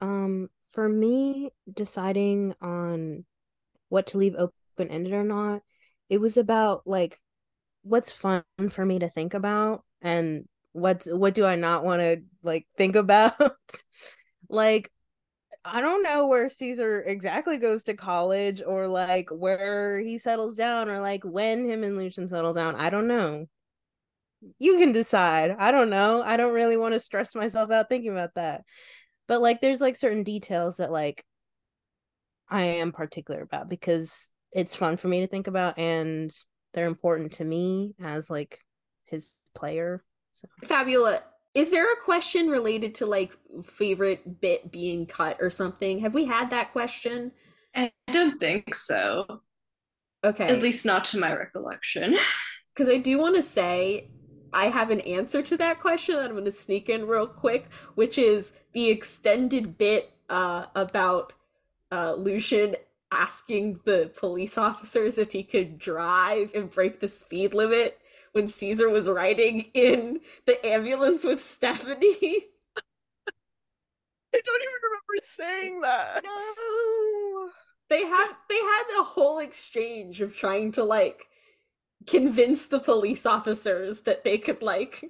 Um, 0.00 0.50
for 0.72 0.88
me, 0.88 1.50
deciding 1.72 2.54
on 2.60 3.24
what 3.88 4.08
to 4.08 4.18
leave 4.18 4.34
open 4.36 4.90
ended 4.90 5.14
or 5.14 5.24
not, 5.24 5.62
it 6.10 6.20
was 6.20 6.36
about 6.36 6.82
like 6.84 7.18
what's 7.82 8.12
fun 8.12 8.44
for 8.70 8.84
me 8.84 8.98
to 8.98 9.08
think 9.08 9.32
about 9.32 9.84
and 10.02 10.46
what's 10.72 11.06
what 11.06 11.34
do 11.34 11.46
I 11.46 11.56
not 11.56 11.84
want 11.84 12.02
to 12.02 12.22
like 12.42 12.66
think 12.76 12.96
about. 12.96 13.34
like 14.50 14.90
I 15.64 15.80
don't 15.80 16.02
know 16.02 16.26
where 16.26 16.48
Caesar 16.48 17.02
exactly 17.02 17.56
goes 17.56 17.84
to 17.84 17.94
college 17.94 18.62
or 18.64 18.86
like 18.86 19.30
where 19.30 19.98
he 19.98 20.18
settles 20.18 20.56
down 20.56 20.90
or 20.90 21.00
like 21.00 21.24
when 21.24 21.64
him 21.64 21.82
and 21.82 21.96
Lucian 21.96 22.28
settle 22.28 22.52
down. 22.52 22.76
I 22.76 22.90
don't 22.90 23.06
know. 23.06 23.46
You 24.58 24.76
can 24.76 24.92
decide. 24.92 25.56
I 25.58 25.72
don't 25.72 25.88
know. 25.88 26.22
I 26.22 26.36
don't 26.36 26.52
really 26.52 26.76
want 26.76 26.92
to 26.92 27.00
stress 27.00 27.34
myself 27.34 27.70
out 27.70 27.88
thinking 27.88 28.12
about 28.12 28.34
that. 28.34 28.62
But 29.26 29.40
like 29.40 29.62
there's 29.62 29.80
like 29.80 29.96
certain 29.96 30.22
details 30.22 30.76
that 30.76 30.92
like 30.92 31.24
I 32.48 32.62
am 32.62 32.92
particular 32.92 33.40
about 33.40 33.70
because 33.70 34.30
it's 34.52 34.74
fun 34.74 34.98
for 34.98 35.08
me 35.08 35.20
to 35.20 35.26
think 35.26 35.46
about 35.46 35.78
and 35.78 36.30
they're 36.74 36.86
important 36.86 37.32
to 37.32 37.44
me 37.44 37.94
as 38.02 38.28
like 38.28 38.60
his 39.06 39.32
player. 39.54 40.04
So 40.34 40.46
Fabiola, 40.64 41.20
is 41.54 41.70
there 41.70 41.92
a 41.92 41.96
question 41.96 42.48
related 42.48 42.96
to 42.96 43.06
like 43.06 43.36
favorite 43.62 44.40
bit 44.40 44.70
being 44.72 45.06
cut 45.06 45.38
or 45.40 45.50
something? 45.50 46.00
Have 46.00 46.12
we 46.12 46.24
had 46.24 46.50
that 46.50 46.72
question? 46.72 47.32
I 47.74 47.92
don't 48.12 48.38
think 48.38 48.74
so. 48.74 49.40
Okay. 50.24 50.48
At 50.48 50.62
least 50.62 50.84
not 50.84 51.04
to 51.06 51.18
my 51.18 51.32
recollection. 51.34 52.16
Because 52.76 52.92
I 52.92 52.98
do 52.98 53.20
want 53.20 53.36
to 53.36 53.42
say 53.42 54.10
I 54.52 54.64
have 54.64 54.90
an 54.90 54.98
answer 55.02 55.42
to 55.42 55.56
that 55.58 55.78
question 55.78 56.16
that 56.16 56.24
I'm 56.24 56.32
going 56.32 56.44
to 56.44 56.50
sneak 56.50 56.88
in 56.88 57.06
real 57.06 57.28
quick, 57.28 57.68
which 57.94 58.18
is 58.18 58.54
the 58.72 58.90
extended 58.90 59.78
bit 59.78 60.12
uh, 60.28 60.66
about 60.74 61.34
uh, 61.92 62.14
Lucian 62.14 62.74
asking 63.12 63.78
the 63.84 64.10
police 64.16 64.58
officers 64.58 65.18
if 65.18 65.30
he 65.30 65.44
could 65.44 65.78
drive 65.78 66.50
and 66.52 66.68
break 66.68 66.98
the 66.98 67.06
speed 67.06 67.54
limit 67.54 68.00
when 68.34 68.48
Caesar 68.48 68.90
was 68.90 69.08
riding 69.08 69.60
in 69.74 70.20
the 70.44 70.64
ambulance 70.66 71.24
with 71.24 71.40
Stephanie. 71.40 72.46
I 74.34 74.40
don't 74.44 74.62
even 74.62 74.74
remember 74.82 75.20
saying 75.22 75.80
that. 75.82 76.24
No. 76.24 77.50
They 77.88 78.04
had 78.04 78.32
they 78.48 78.56
had 78.56 78.82
a 78.98 79.04
whole 79.04 79.38
exchange 79.38 80.20
of 80.20 80.34
trying 80.34 80.72
to 80.72 80.82
like 80.82 81.26
convince 82.08 82.66
the 82.66 82.80
police 82.80 83.24
officers 83.24 84.00
that 84.02 84.24
they 84.24 84.36
could 84.36 84.62
like 84.62 85.04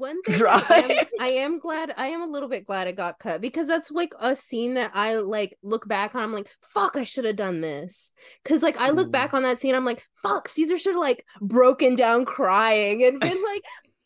one 0.00 0.20
thing. 0.26 0.42
I 0.48 0.96
am, 0.98 1.06
I 1.20 1.26
am 1.28 1.58
glad 1.60 1.94
I 1.96 2.08
am 2.08 2.22
a 2.22 2.26
little 2.26 2.48
bit 2.48 2.64
glad 2.66 2.88
it 2.88 2.96
got 2.96 3.18
cut 3.20 3.40
because 3.40 3.68
that's 3.68 3.90
like 3.90 4.12
a 4.18 4.34
scene 4.34 4.74
that 4.74 4.90
I 4.94 5.16
like 5.16 5.56
look 5.62 5.86
back 5.86 6.14
on 6.14 6.22
I'm 6.22 6.32
like 6.32 6.50
fuck 6.62 6.96
I 6.96 7.04
should 7.04 7.24
have 7.26 7.36
done 7.36 7.60
this 7.60 8.12
cuz 8.44 8.62
like 8.62 8.76
I 8.78 8.90
look 8.90 9.08
Mm. 9.08 9.12
back 9.12 9.34
on 9.34 9.42
that 9.44 9.60
scene 9.60 9.74
I'm 9.74 9.84
like 9.84 10.04
fuck 10.22 10.48
Caesar 10.48 10.76
should 10.78 10.94
have 10.94 11.00
like 11.00 11.24
broken 11.40 11.94
down 11.94 12.24
crying 12.24 13.04
and 13.04 13.20
been 13.20 13.42
like 13.44 13.62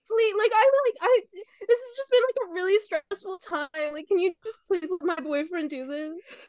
please 0.06 0.34
like 0.38 0.52
I'm 0.54 0.70
like 0.86 0.96
I 1.00 1.20
this 1.32 1.78
has 1.78 1.96
just 1.96 2.10
been 2.10 2.22
like 2.28 2.48
a 2.48 2.52
really 2.52 2.78
stressful 2.78 3.38
time 3.38 3.92
like 3.94 4.06
can 4.08 4.18
you 4.18 4.32
just 4.44 4.60
please 4.68 4.90
let 4.90 5.16
my 5.18 5.22
boyfriend 5.22 5.70
do 5.70 5.86
this 5.86 6.48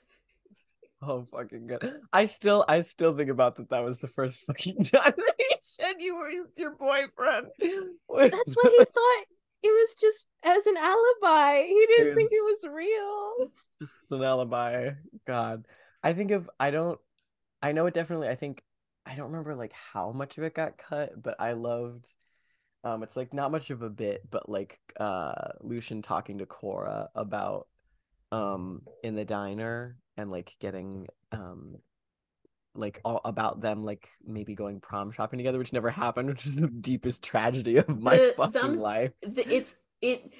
Oh 1.02 1.28
fucking 1.32 1.68
good. 1.68 2.00
I 2.12 2.26
still 2.26 2.66
I 2.68 2.82
still 2.82 3.16
think 3.16 3.30
about 3.30 3.58
that 3.58 3.70
that 3.70 3.84
was 3.84 4.00
the 4.00 4.08
first 4.08 4.42
fucking 4.48 4.78
time 4.86 5.14
that 5.16 5.36
he 5.38 5.56
said 5.62 5.96
you 6.00 6.16
were 6.16 6.32
your 6.58 6.72
boyfriend. 6.76 7.48
that's 7.60 8.56
what 8.56 8.72
he 8.72 8.78
thought 8.86 9.26
it 9.66 9.72
was 9.72 9.96
just 9.96 10.28
as 10.44 10.68
an 10.68 10.78
alibi 10.78 11.64
he 11.64 11.86
didn't 11.88 12.16
think 12.16 12.30
it 12.32 12.44
was 12.44 12.74
real 12.74 13.52
just 13.82 14.12
an 14.12 14.24
alibi. 14.24 14.92
God. 15.26 15.68
I 16.04 16.14
think 16.14 16.32
of 16.32 16.50
I 16.60 16.72
don't 16.72 17.00
I 17.62 17.72
know 17.72 17.86
it 17.88 17.94
definitely 17.94 18.30
I 18.30 18.36
think 18.36 18.64
I 19.06 19.16
don't 19.16 19.28
remember 19.28 19.56
like 19.56 19.74
how 19.74 20.12
much 20.12 20.38
of 20.38 20.44
it 20.44 20.56
got 20.56 20.78
cut, 20.78 21.22
but 21.22 21.40
I 21.40 21.54
loved 21.54 22.14
um 22.84 23.04
it's 23.04 23.16
like 23.16 23.34
not 23.34 23.52
much 23.52 23.70
of 23.70 23.82
a 23.82 23.90
bit, 23.90 24.22
but 24.30 24.50
like 24.50 24.80
uh 25.00 25.52
Lucian 25.62 26.02
talking 26.02 26.40
to 26.40 26.46
Cora 26.46 27.10
about 27.16 27.68
um 28.32 28.82
in 29.04 29.16
the 29.16 29.26
diner 29.26 29.98
and 30.18 30.30
like 30.30 30.56
getting 30.60 31.08
um 31.32 31.78
like 32.76 33.00
all 33.06 33.22
about 33.26 33.62
them 33.62 33.84
like 33.84 34.08
maybe 34.26 34.56
going 34.56 34.80
prom 34.80 35.12
shopping 35.12 35.38
together, 35.40 35.58
which 35.58 35.74
never 35.74 35.90
happened, 35.90 36.28
which 36.30 36.46
is 36.46 36.56
the 36.56 36.68
deepest 36.68 37.24
tragedy 37.24 37.78
of 37.78 37.88
my 37.90 38.16
The- 38.18 38.34
fucking 38.38 38.52
them- 38.62 38.78
life. 38.80 39.12
the, 39.22 39.48
it's 39.54 39.78
it 40.02 40.32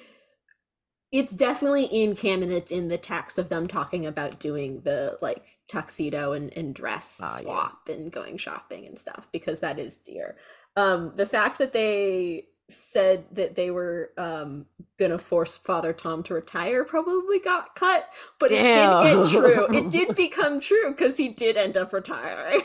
it's 1.12 1.32
definitely 1.32 1.84
in 1.84 2.16
canon 2.16 2.50
it's 2.50 2.72
in 2.72 2.88
the 2.88 2.98
text 2.98 3.38
of 3.38 3.48
them 3.48 3.66
talking 3.68 4.04
about 4.04 4.40
doing 4.40 4.80
the 4.82 5.16
like 5.22 5.44
tuxedo 5.68 6.32
and, 6.32 6.52
and 6.56 6.74
dress 6.74 7.20
Ah, 7.22 7.26
yes. 7.36 7.42
swap 7.42 7.88
and 7.88 8.10
going 8.10 8.36
shopping 8.38 8.86
and 8.86 8.98
stuff 8.98 9.28
because 9.32 9.60
that 9.60 9.78
is 9.78 9.96
dear 9.96 10.36
um 10.76 11.12
the 11.14 11.24
fact 11.24 11.58
that 11.58 11.72
they 11.72 12.46
said 12.68 13.24
that 13.32 13.54
they 13.54 13.70
were 13.70 14.10
um 14.18 14.66
gonna 14.98 15.18
force 15.18 15.56
father 15.56 15.92
tom 15.92 16.22
to 16.22 16.34
retire 16.34 16.84
probably 16.84 17.38
got 17.38 17.74
cut 17.76 18.06
but 18.40 18.50
it 18.50 18.60
did 18.60 18.74
get 18.74 19.28
true 19.30 19.66
it 19.72 19.90
did 19.92 20.16
become 20.16 20.58
true 20.58 20.90
because 20.90 21.16
he 21.16 21.28
did 21.28 21.56
end 21.56 21.76
up 21.76 21.92
retiring 21.92 22.60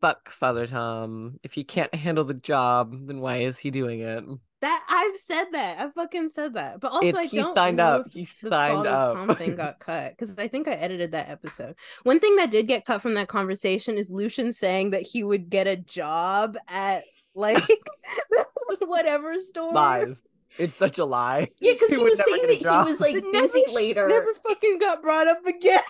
Fuck 0.00 0.30
Father 0.30 0.64
Tom. 0.68 1.40
If 1.42 1.54
he 1.54 1.64
can't 1.64 1.92
handle 1.92 2.22
the 2.22 2.32
job, 2.32 2.94
then 3.08 3.20
why 3.20 3.38
is 3.38 3.58
he 3.58 3.72
doing 3.72 3.98
it? 3.98 4.22
That 4.60 4.84
I've 4.88 5.16
said 5.16 5.46
that. 5.50 5.80
I 5.80 5.90
fucking 5.90 6.28
said 6.28 6.54
that. 6.54 6.78
But 6.78 6.92
also, 6.92 7.06
It's- 7.08 7.24
I 7.24 7.26
he 7.26 7.38
don't 7.38 7.52
signed 7.52 7.78
know 7.78 7.96
up. 8.00 8.06
if 8.06 8.12
He 8.12 8.20
the 8.20 8.26
signed 8.48 8.84
Father 8.84 8.88
up. 8.90 9.14
Tom 9.14 9.34
thing 9.34 9.56
got 9.56 9.80
cut 9.80 10.12
because 10.12 10.38
I 10.38 10.46
think 10.46 10.68
I 10.68 10.74
edited 10.74 11.10
that 11.12 11.28
episode. 11.28 11.74
One 12.04 12.20
thing 12.20 12.36
that 12.36 12.52
did 12.52 12.68
get 12.68 12.84
cut 12.84 13.02
from 13.02 13.14
that 13.14 13.26
conversation 13.26 13.98
is 13.98 14.12
Lucian 14.12 14.52
saying 14.52 14.90
that 14.90 15.02
he 15.02 15.24
would 15.24 15.50
get 15.50 15.66
a 15.66 15.74
job 15.76 16.56
at 16.68 17.02
like 17.38 17.62
whatever 18.80 19.38
store. 19.38 19.72
Lies. 19.72 20.22
It's 20.58 20.74
such 20.76 20.98
a 20.98 21.04
lie. 21.04 21.50
yeah 21.60 21.72
because 21.74 21.90
He 21.94 21.96
he 21.96 22.02
was 22.02 22.18
saying 22.24 22.46
that 22.48 22.60
job. 22.62 22.86
he 22.86 22.92
was 22.92 23.00
like 23.00 23.14
never 23.14 23.30
busy 23.48 23.64
later 23.72 24.08
Never 24.08 24.34
fucking 24.46 24.78
got 24.78 25.02
brought 25.02 25.26
up 25.28 25.46
again. 25.46 25.80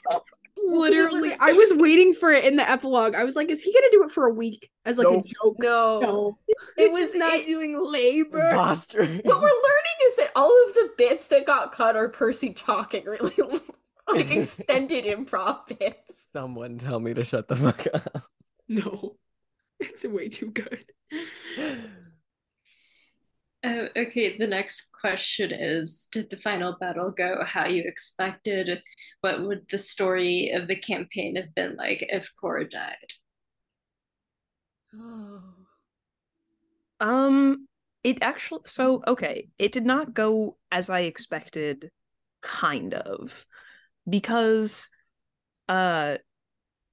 Literally, 0.66 1.32
I 1.38 1.52
was 1.52 1.72
waiting 1.74 2.12
for 2.12 2.32
it 2.32 2.44
in 2.44 2.56
the 2.56 2.68
epilogue. 2.68 3.14
I 3.14 3.22
was 3.24 3.36
like, 3.36 3.48
is 3.48 3.62
he 3.62 3.72
gonna 3.72 3.86
do 3.92 4.02
it 4.04 4.10
for 4.10 4.26
a 4.26 4.32
week 4.34 4.68
as 4.84 4.98
like 4.98 5.06
Nope. 5.06 5.24
a 5.24 5.28
joke? 5.28 5.56
no 5.60 6.00
No. 6.00 6.38
it 6.76 6.92
was 6.92 7.14
not 7.14 7.34
it- 7.34 7.46
doing 7.46 7.78
labor. 7.80 8.50
What 8.54 8.88
we're 8.96 9.06
learning 9.06 9.98
is 10.06 10.16
that 10.16 10.32
all 10.36 10.52
of 10.68 10.74
the 10.74 10.90
bits 10.98 11.28
that 11.28 11.46
got 11.46 11.72
cut 11.72 11.96
are 11.96 12.08
Percy 12.08 12.52
talking 12.52 13.04
really 13.04 13.32
like 14.08 14.30
extended 14.30 15.04
improv 15.04 15.78
bits. 15.78 16.26
Someone 16.32 16.78
tell 16.78 16.98
me 16.98 17.14
to 17.14 17.24
shut 17.24 17.46
the 17.48 17.56
fuck 17.56 17.86
up. 17.94 18.24
No. 18.68 19.16
It's 19.80 20.04
way 20.04 20.28
too 20.28 20.50
good. 20.50 20.84
Uh, 23.64 23.86
okay, 23.96 24.38
the 24.38 24.46
next 24.46 24.92
question 24.92 25.50
is 25.52 26.08
Did 26.12 26.30
the 26.30 26.36
final 26.36 26.76
battle 26.78 27.10
go 27.10 27.42
how 27.44 27.66
you 27.66 27.82
expected? 27.84 28.82
What 29.20 29.42
would 29.42 29.66
the 29.68 29.78
story 29.78 30.50
of 30.50 30.68
the 30.68 30.76
campaign 30.76 31.34
have 31.36 31.54
been 31.54 31.76
like 31.76 32.06
if 32.08 32.30
Cora 32.40 32.68
died? 32.68 33.12
Oh. 34.94 35.42
Um, 37.00 37.68
it 38.04 38.18
actually 38.22 38.62
so 38.66 39.02
okay, 39.06 39.48
it 39.58 39.72
did 39.72 39.84
not 39.84 40.14
go 40.14 40.56
as 40.70 40.88
I 40.88 41.00
expected, 41.00 41.90
kind 42.40 42.94
of, 42.94 43.44
because, 44.08 44.88
uh, 45.68 46.18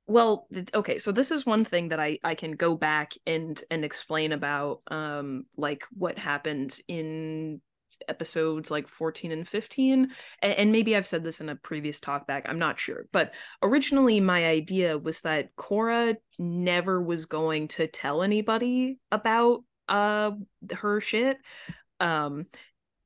well, 0.08 0.48
okay, 0.74 0.98
so 0.98 1.12
this 1.12 1.32
is 1.32 1.46
one 1.46 1.66
thing 1.66 1.90
that 1.90 2.00
I 2.00 2.20
I 2.24 2.36
can 2.36 2.52
go 2.52 2.76
back 2.76 3.14
and 3.26 3.62
and 3.72 3.84
explain 3.84 4.32
about, 4.32 4.82
um, 4.90 5.46
like 5.58 5.84
what 5.92 6.18
happened 6.18 6.78
in 6.88 7.62
episodes 8.08 8.70
like 8.70 8.88
14 8.88 9.32
and 9.32 9.48
15 9.48 10.10
and, 10.42 10.54
and 10.54 10.72
maybe 10.72 10.96
i've 10.96 11.08
said 11.08 11.24
this 11.24 11.40
in 11.40 11.50
a 11.50 11.56
previous 11.56 12.00
talk 12.00 12.28
back 12.28 12.46
i'm 12.48 12.60
not 12.60 12.80
sure 12.80 13.08
but 13.12 13.34
originally 13.62 14.20
my 14.20 14.46
idea 14.46 14.98
was 14.98 15.22
that 15.22 15.56
cora 15.56 16.16
never 16.38 17.02
was 17.02 17.26
going 17.26 17.68
to 17.68 17.88
tell 17.88 18.22
anybody 18.22 19.00
about 19.12 19.64
uh 19.88 20.32
her 20.74 21.00
shit 21.00 21.38
um 22.00 22.46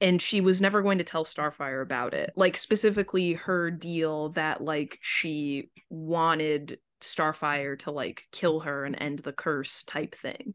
and 0.01 0.21
she 0.21 0.39
was 0.39 0.61
never 0.61 0.81
going 0.81 0.99
to 0.99 1.03
tell 1.03 1.25
starfire 1.25 1.81
about 1.81 2.13
it 2.13 2.31
like 2.35 2.57
specifically 2.57 3.33
her 3.33 3.69
deal 3.69 4.29
that 4.29 4.63
like 4.63 4.97
she 5.01 5.69
wanted 5.89 6.79
starfire 7.01 7.77
to 7.79 7.91
like 7.91 8.23
kill 8.31 8.61
her 8.61 8.85
and 8.85 8.95
end 8.99 9.19
the 9.19 9.33
curse 9.33 9.83
type 9.83 10.15
thing. 10.15 10.53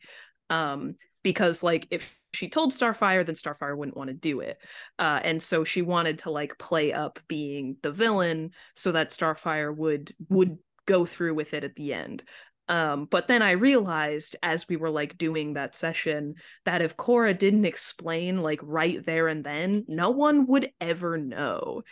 Um 0.51 0.95
because 1.23 1.63
like 1.63 1.87
if 1.91 2.19
she 2.33 2.49
told 2.49 2.73
starfire 2.73 3.25
then 3.25 3.35
starfire 3.35 3.77
wouldn't 3.77 3.97
want 3.97 4.09
to 4.09 4.15
do 4.15 4.41
it. 4.41 4.59
Uh 4.99 5.21
and 5.23 5.43
so 5.43 5.65
she 5.65 5.83
wanted 5.83 6.21
to 6.21 6.31
like 6.31 6.59
play 6.59 6.93
up 6.93 7.19
being 7.29 7.77
the 7.83 7.93
villain 7.93 8.51
so 8.75 8.93
that 8.93 9.11
starfire 9.11 9.75
would 9.75 10.13
would 10.29 10.59
go 10.87 11.05
through 11.07 11.35
with 11.35 11.55
it 11.55 11.65
at 11.65 11.77
the 11.77 11.95
end. 11.95 12.23
Um, 12.69 13.07
but 13.11 13.29
then 13.29 13.43
I 13.43 13.53
realized 13.53 14.37
as 14.43 14.67
we 14.69 14.77
were 14.77 14.91
like 14.91 15.19
doing 15.19 15.55
that 15.55 15.75
session 15.75 16.37
that 16.65 16.81
if 16.81 16.97
Cora 16.97 17.35
didn't 17.35 17.67
explain 17.67 18.43
like 18.43 18.61
right 18.63 19.05
there 19.05 19.29
and 19.29 19.45
then, 19.45 19.85
no 19.87 20.11
one 20.11 20.47
would 20.47 20.71
ever 20.81 21.19
know. 21.19 21.83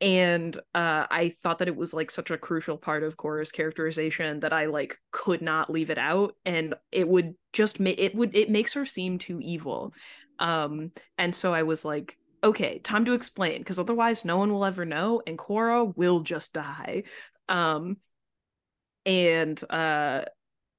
And 0.00 0.56
uh, 0.74 1.06
I 1.10 1.32
thought 1.42 1.58
that 1.58 1.68
it 1.68 1.76
was 1.76 1.94
like 1.94 2.10
such 2.10 2.30
a 2.30 2.36
crucial 2.36 2.76
part 2.76 3.02
of 3.04 3.16
Cora's 3.16 3.52
characterization 3.52 4.40
that 4.40 4.52
I 4.52 4.66
like 4.66 4.98
could 5.12 5.40
not 5.40 5.70
leave 5.70 5.90
it 5.90 5.98
out, 5.98 6.34
and 6.44 6.74
it 6.92 7.08
would 7.08 7.34
just 7.52 7.80
make 7.80 7.98
it 7.98 8.14
would 8.14 8.34
it 8.36 8.50
makes 8.50 8.74
her 8.74 8.84
seem 8.84 9.18
too 9.18 9.38
evil. 9.40 9.94
Um, 10.38 10.90
and 11.16 11.34
so 11.34 11.54
I 11.54 11.62
was 11.62 11.84
like, 11.84 12.18
okay, 12.42 12.80
time 12.80 13.04
to 13.06 13.14
explain 13.14 13.58
because 13.58 13.78
otherwise 13.78 14.24
no 14.24 14.36
one 14.36 14.52
will 14.52 14.64
ever 14.64 14.84
know, 14.84 15.22
and 15.26 15.38
Cora 15.38 15.84
will 15.84 16.20
just 16.20 16.52
die. 16.52 17.04
Um, 17.48 17.96
and 19.06 19.62
uh 19.70 20.24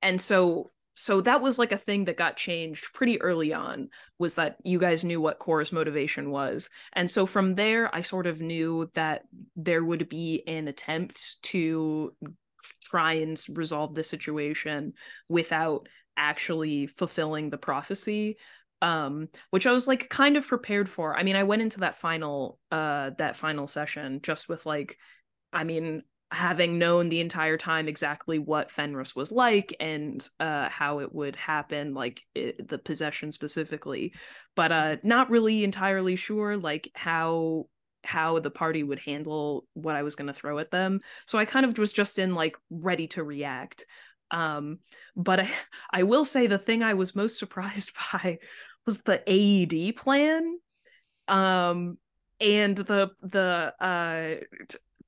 and 0.01 0.21
so 0.21 0.71
so 0.95 1.21
that 1.21 1.41
was 1.41 1.59
like 1.59 1.71
a 1.73 1.77
thing 1.77 2.05
that 2.05 2.17
got 2.17 2.37
changed 2.37 2.93
pretty 2.93 3.21
early 3.21 3.53
on 3.53 3.89
was 4.17 4.35
that 4.35 4.57
you 4.63 4.79
guys 4.79 5.03
knew 5.03 5.19
what 5.19 5.39
Cora's 5.39 5.73
motivation 5.73 6.31
was. 6.31 6.69
And 6.93 7.11
so 7.11 7.25
from 7.25 7.55
there 7.55 7.93
i 7.93 8.01
sort 8.01 8.27
of 8.27 8.41
knew 8.41 8.89
that 8.95 9.23
there 9.55 9.83
would 9.83 10.09
be 10.09 10.43
an 10.47 10.67
attempt 10.67 11.41
to 11.43 12.13
try 12.83 13.13
and 13.13 13.41
resolve 13.53 13.93
the 13.93 14.03
situation 14.03 14.93
without 15.29 15.87
actually 16.17 16.87
fulfilling 16.87 17.49
the 17.49 17.57
prophecy 17.57 18.37
um 18.81 19.27
which 19.51 19.67
i 19.67 19.71
was 19.71 19.87
like 19.87 20.09
kind 20.09 20.37
of 20.37 20.47
prepared 20.47 20.89
for. 20.89 21.17
I 21.17 21.23
mean 21.23 21.35
i 21.35 21.43
went 21.43 21.61
into 21.61 21.81
that 21.81 21.95
final 21.95 22.59
uh 22.71 23.11
that 23.17 23.35
final 23.35 23.67
session 23.67 24.21
just 24.21 24.47
with 24.49 24.65
like 24.65 24.97
i 25.53 25.63
mean 25.63 26.03
having 26.31 26.79
known 26.79 27.09
the 27.09 27.19
entire 27.19 27.57
time 27.57 27.87
exactly 27.87 28.39
what 28.39 28.71
Fenris 28.71 29.15
was 29.15 29.31
like 29.31 29.75
and 29.79 30.27
uh, 30.39 30.69
how 30.69 30.99
it 30.99 31.13
would 31.13 31.35
happen, 31.35 31.93
like 31.93 32.21
it, 32.33 32.67
the 32.67 32.77
possession 32.77 33.31
specifically, 33.31 34.13
but 34.55 34.71
uh, 34.71 34.97
not 35.03 35.29
really 35.29 35.63
entirely 35.63 36.15
sure 36.15 36.57
like 36.57 36.89
how 36.95 37.67
how 38.03 38.37
the 38.37 38.51
party 38.51 38.83
would 38.83 38.99
handle 38.99 39.65
what 39.73 39.95
I 39.95 40.03
was 40.03 40.15
going 40.15 40.27
to 40.27 40.33
throw 40.33 40.59
at 40.59 40.69
them. 40.69 40.99
So 41.25 41.39
I 41.39 41.45
kind 41.45 41.65
of 41.65 41.77
was 41.77 41.91
just 41.91 42.19
in 42.19 42.35
like 42.35 42.55
ready 42.69 43.07
to 43.09 43.23
react. 43.23 43.85
Um, 44.29 44.79
but 45.15 45.39
I, 45.39 45.49
I 45.91 46.03
will 46.03 46.25
say 46.25 46.47
the 46.47 46.57
thing 46.59 46.83
I 46.83 46.93
was 46.93 47.15
most 47.15 47.39
surprised 47.39 47.91
by 48.13 48.39
was 48.85 49.01
the 49.01 49.23
AED 49.27 49.95
plan 49.95 50.59
um 51.27 51.97
and 52.39 52.77
the 52.77 53.09
the 53.23 53.73
uh 53.79 54.35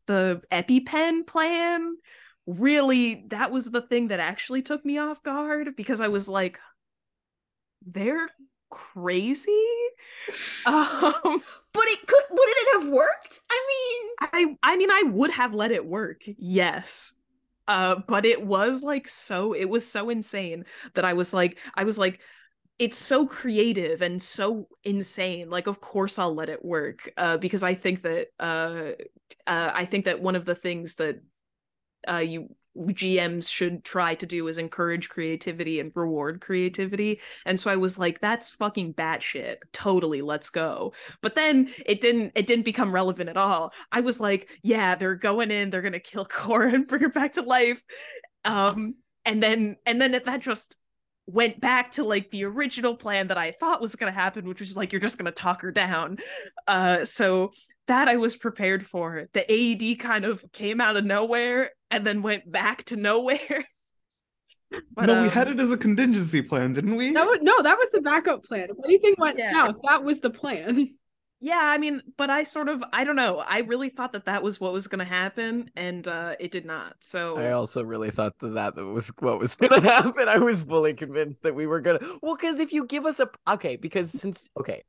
the 0.08 0.42
EpiPen 0.52 1.28
plan 1.28 1.96
really 2.48 3.26
that 3.28 3.52
was 3.52 3.72
the 3.72 3.82
thing 3.82 4.08
that 4.08 4.22
actually 4.22 4.62
took 4.62 4.86
me 4.86 4.98
off 4.98 5.22
guard 5.22 5.76
because 5.76 6.02
I 6.02 6.08
was 6.08 6.30
like, 6.30 6.60
they're 7.86 8.30
crazy. 8.70 9.52
Um, 10.66 11.14
but 11.74 11.84
it 11.86 12.08
could 12.08 12.24
wouldn't 12.30 12.58
it 12.58 12.82
have 12.82 12.90
worked? 12.90 13.40
I 13.50 13.66
mean, 13.68 14.58
I 14.64 14.72
I 14.74 14.78
mean 14.78 14.92
I 14.92 15.04
would 15.08 15.32
have 15.32 15.54
let 15.54 15.72
it 15.72 15.86
work. 15.86 16.24
Yes. 16.38 17.14
Uh, 17.68 17.96
but 18.08 18.26
it 18.26 18.46
was 18.46 18.82
like 18.82 19.10
so 19.10 19.54
it 19.54 19.66
was 19.66 19.90
so 19.90 20.10
insane 20.10 20.64
that 20.94 21.04
I 21.04 21.14
was 21.14 21.34
like 21.34 21.60
I 21.76 21.84
was 21.84 21.98
like 21.98 22.22
it's 22.79 22.98
so 22.98 23.25
creative 23.25 24.01
and 24.01 24.22
so 24.22 24.67
insane 24.84 25.50
like 25.50 25.67
of 25.67 25.81
course 25.81 26.19
i'll 26.19 26.34
let 26.34 26.50
it 26.50 26.63
work 26.63 27.10
uh, 27.17 27.38
because 27.38 27.63
i 27.63 27.74
think 27.74 28.01
that 28.01 28.27
uh, 28.39 28.91
uh, 29.48 29.72
i 29.74 29.86
think 29.86 30.05
that 30.05 30.22
one 30.22 30.36
of 30.36 30.46
the 30.46 30.55
things 30.55 30.96
that 30.96 31.19
uh, 32.07 32.17
you 32.17 32.48
gms 32.77 33.51
should 33.51 33.84
try 33.84 34.13
to 34.13 34.27
do 34.27 34.48
is 34.48 34.60
encourage 34.60 35.10
creativity 35.10 35.79
and 35.79 35.91
reward 35.96 36.39
creativity 36.41 37.19
and 37.48 37.60
so 37.60 37.72
i 37.72 37.75
was 37.75 37.98
like 37.98 38.19
that's 38.22 38.51
fucking 38.51 38.93
batshit. 38.93 39.55
Totally 39.74 40.22
let's 40.22 40.50
go. 40.51 40.93
But 41.22 41.34
then 41.34 41.69
it 41.88 42.02
didn't 42.02 42.34
it 42.36 42.45
didn't 42.45 42.65
become 42.65 42.91
relevant 42.91 43.30
at 43.30 43.38
all. 43.38 43.73
I 43.91 44.02
was 44.02 44.19
like 44.19 44.47
yeah 44.62 44.93
they're 44.93 45.15
going 45.15 45.49
in 45.49 45.71
they're 45.71 45.82
gonna 45.82 45.99
kill 45.99 46.25
cora 46.30 46.71
and 46.71 46.88
bring 46.88 47.02
her 47.02 47.10
back 47.10 47.34
to 47.34 47.41
life. 47.41 47.82
Um 48.45 48.95
and 49.25 49.41
then 49.41 49.78
and 49.88 49.99
then 49.99 50.12
that 50.12 50.41
just 50.41 50.78
went 51.28 51.60
back 51.60 51.92
to 51.94 52.04
like 52.04 52.32
the 52.32 52.46
original 52.46 52.96
plan 52.96 53.28
that 53.28 53.38
I 53.38 53.52
thought 53.52 53.82
was 53.82 53.96
going 53.96 54.12
to 54.12 54.18
happen, 54.18 54.48
which 54.48 54.62
was 54.62 54.76
like 54.76 54.92
you're 54.92 55.02
just 55.02 55.18
going 55.18 55.26
to 55.26 55.32
talk 55.32 55.62
her 55.62 55.72
down. 55.72 56.18
Uh, 56.68 57.04
so 57.06 57.52
that 57.88 58.08
I 58.08 58.18
was 58.18 58.36
prepared 58.36 58.86
for. 58.86 59.28
The 59.34 59.46
AED 59.52 60.00
kind 60.00 60.26
of 60.26 60.44
came 60.52 60.82
out 60.82 60.98
of 60.98 61.06
nowhere 61.06 61.72
and 61.92 62.06
then 62.06 62.22
went 62.22 62.50
back 62.50 62.84
to 62.86 62.96
nowhere. 62.96 63.66
but, 64.94 65.06
no, 65.06 65.18
um, 65.18 65.24
we 65.24 65.30
had 65.30 65.48
it 65.48 65.60
as 65.60 65.72
a 65.72 65.78
contingency 65.78 66.42
plan, 66.42 66.74
didn't 66.74 66.96
we? 66.96 67.12
No, 67.12 67.34
no, 67.42 67.62
that 67.62 67.78
was 67.78 67.90
the 67.92 68.02
backup 68.02 68.44
plan. 68.44 68.68
If 68.70 68.78
anything 68.84 69.16
went 69.18 69.40
yeah. 69.40 69.52
south, 69.52 69.76
that 69.88 70.04
was 70.04 70.20
the 70.22 70.30
plan. 70.30 70.90
yeah 71.39 71.71
i 71.73 71.78
mean 71.78 72.02
but 72.17 72.30
i 72.30 72.43
sort 72.43 72.67
of 72.67 72.84
i 72.93 73.04
don't 73.04 73.15
know 73.15 73.39
i 73.47 73.60
really 73.60 73.89
thought 73.89 74.12
that 74.12 74.26
that 74.26 74.41
was 74.41 74.60
what 74.60 74.73
was 74.73 74.88
going 74.88 75.00
to 75.00 75.06
happen 75.06 75.69
and 75.76 76.08
uh 76.08 76.36
it 76.39 76.52
did 76.52 76.65
not 76.65 76.95
so 77.00 77.38
i 77.38 77.52
also 77.52 77.84
really 77.84 78.10
thought 78.10 78.38
that 78.39 78.54
that 78.56 78.76
was 78.76 79.12
what 79.19 79.39
was 79.39 79.56
going 79.58 79.82
to 79.82 79.88
happen 79.88 80.28
i 80.28 80.38
was 80.38 80.63
fully 80.63 80.93
convinced 80.93 81.41
that 81.43 81.56
we 81.56 81.67
were 81.67 81.82
going 81.82 82.00
to 82.00 82.19
well 82.21 82.36
because 82.36 82.60
if 82.60 82.73
you 82.73 82.86
give 82.86 83.06
us 83.06 83.19
a 83.19 83.30
okay 83.47 83.76
because 83.76 84.12
since 84.12 84.50
okay 84.60 84.84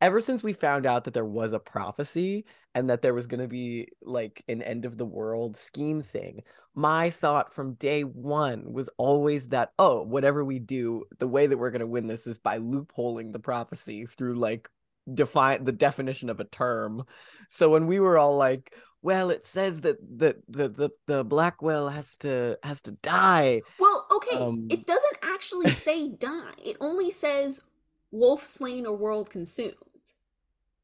ever 0.00 0.20
since 0.20 0.42
we 0.42 0.52
found 0.52 0.84
out 0.84 1.04
that 1.04 1.14
there 1.14 1.24
was 1.24 1.52
a 1.52 1.58
prophecy 1.60 2.44
and 2.74 2.90
that 2.90 3.00
there 3.00 3.14
was 3.14 3.28
going 3.28 3.40
to 3.40 3.48
be 3.48 3.88
like 4.02 4.42
an 4.48 4.60
end 4.62 4.84
of 4.84 4.98
the 4.98 5.06
world 5.06 5.56
scheme 5.56 6.02
thing 6.02 6.42
my 6.74 7.08
thought 7.08 7.54
from 7.54 7.74
day 7.74 8.02
one 8.02 8.72
was 8.72 8.90
always 8.98 9.48
that 9.48 9.72
oh 9.78 10.02
whatever 10.02 10.44
we 10.44 10.58
do 10.58 11.04
the 11.20 11.28
way 11.28 11.46
that 11.46 11.56
we're 11.56 11.70
going 11.70 11.80
to 11.80 11.86
win 11.86 12.08
this 12.08 12.26
is 12.26 12.36
by 12.36 12.58
loopholing 12.58 13.32
the 13.32 13.38
prophecy 13.38 14.04
through 14.06 14.34
like 14.34 14.68
define 15.12 15.64
the 15.64 15.72
definition 15.72 16.30
of 16.30 16.40
a 16.40 16.44
term. 16.44 17.04
So 17.48 17.70
when 17.70 17.86
we 17.86 18.00
were 18.00 18.18
all 18.18 18.36
like, 18.36 18.74
well, 19.02 19.30
it 19.30 19.44
says 19.44 19.82
that 19.82 19.98
the 20.00 20.36
the 20.48 20.68
the, 20.68 20.90
the 21.06 21.24
Blackwell 21.24 21.90
has 21.90 22.16
to 22.18 22.58
has 22.62 22.80
to 22.82 22.92
die. 22.92 23.60
Well, 23.78 24.06
okay, 24.16 24.38
um, 24.38 24.66
it 24.70 24.86
doesn't 24.86 25.18
actually 25.22 25.70
say 25.86 26.08
die. 26.08 26.54
It 26.64 26.76
only 26.80 27.10
says 27.10 27.62
wolf 28.10 28.44
slain 28.44 28.86
or 28.86 28.96
world 28.96 29.28
consumed. 29.28 29.74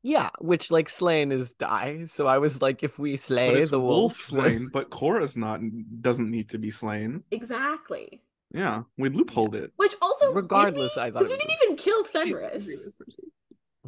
Yeah, 0.02 0.30
which 0.38 0.70
like 0.70 0.88
slain 0.88 1.30
is 1.30 1.54
die. 1.54 2.04
So 2.06 2.26
I 2.26 2.38
was 2.38 2.62
like, 2.62 2.82
if 2.82 2.98
we 2.98 3.16
slay 3.16 3.64
the 3.64 3.80
wolf, 3.80 3.90
wolf 3.90 4.20
slain, 4.20 4.68
but 4.72 4.90
Cora's 4.90 5.36
not 5.36 5.60
doesn't 6.00 6.30
need 6.30 6.50
to 6.50 6.58
be 6.58 6.70
slain. 6.70 7.22
Exactly. 7.30 8.22
Yeah, 8.52 8.82
we 8.96 9.10
loopholed 9.10 9.54
it. 9.54 9.72
Which 9.76 9.94
also, 10.02 10.32
regardless, 10.32 10.96
we, 10.96 11.02
I 11.02 11.10
thought 11.10 11.20
because 11.20 11.28
we 11.28 11.36
didn't 11.36 11.56
even 11.62 11.76
kill 11.76 12.04
Fenris. 12.04 12.88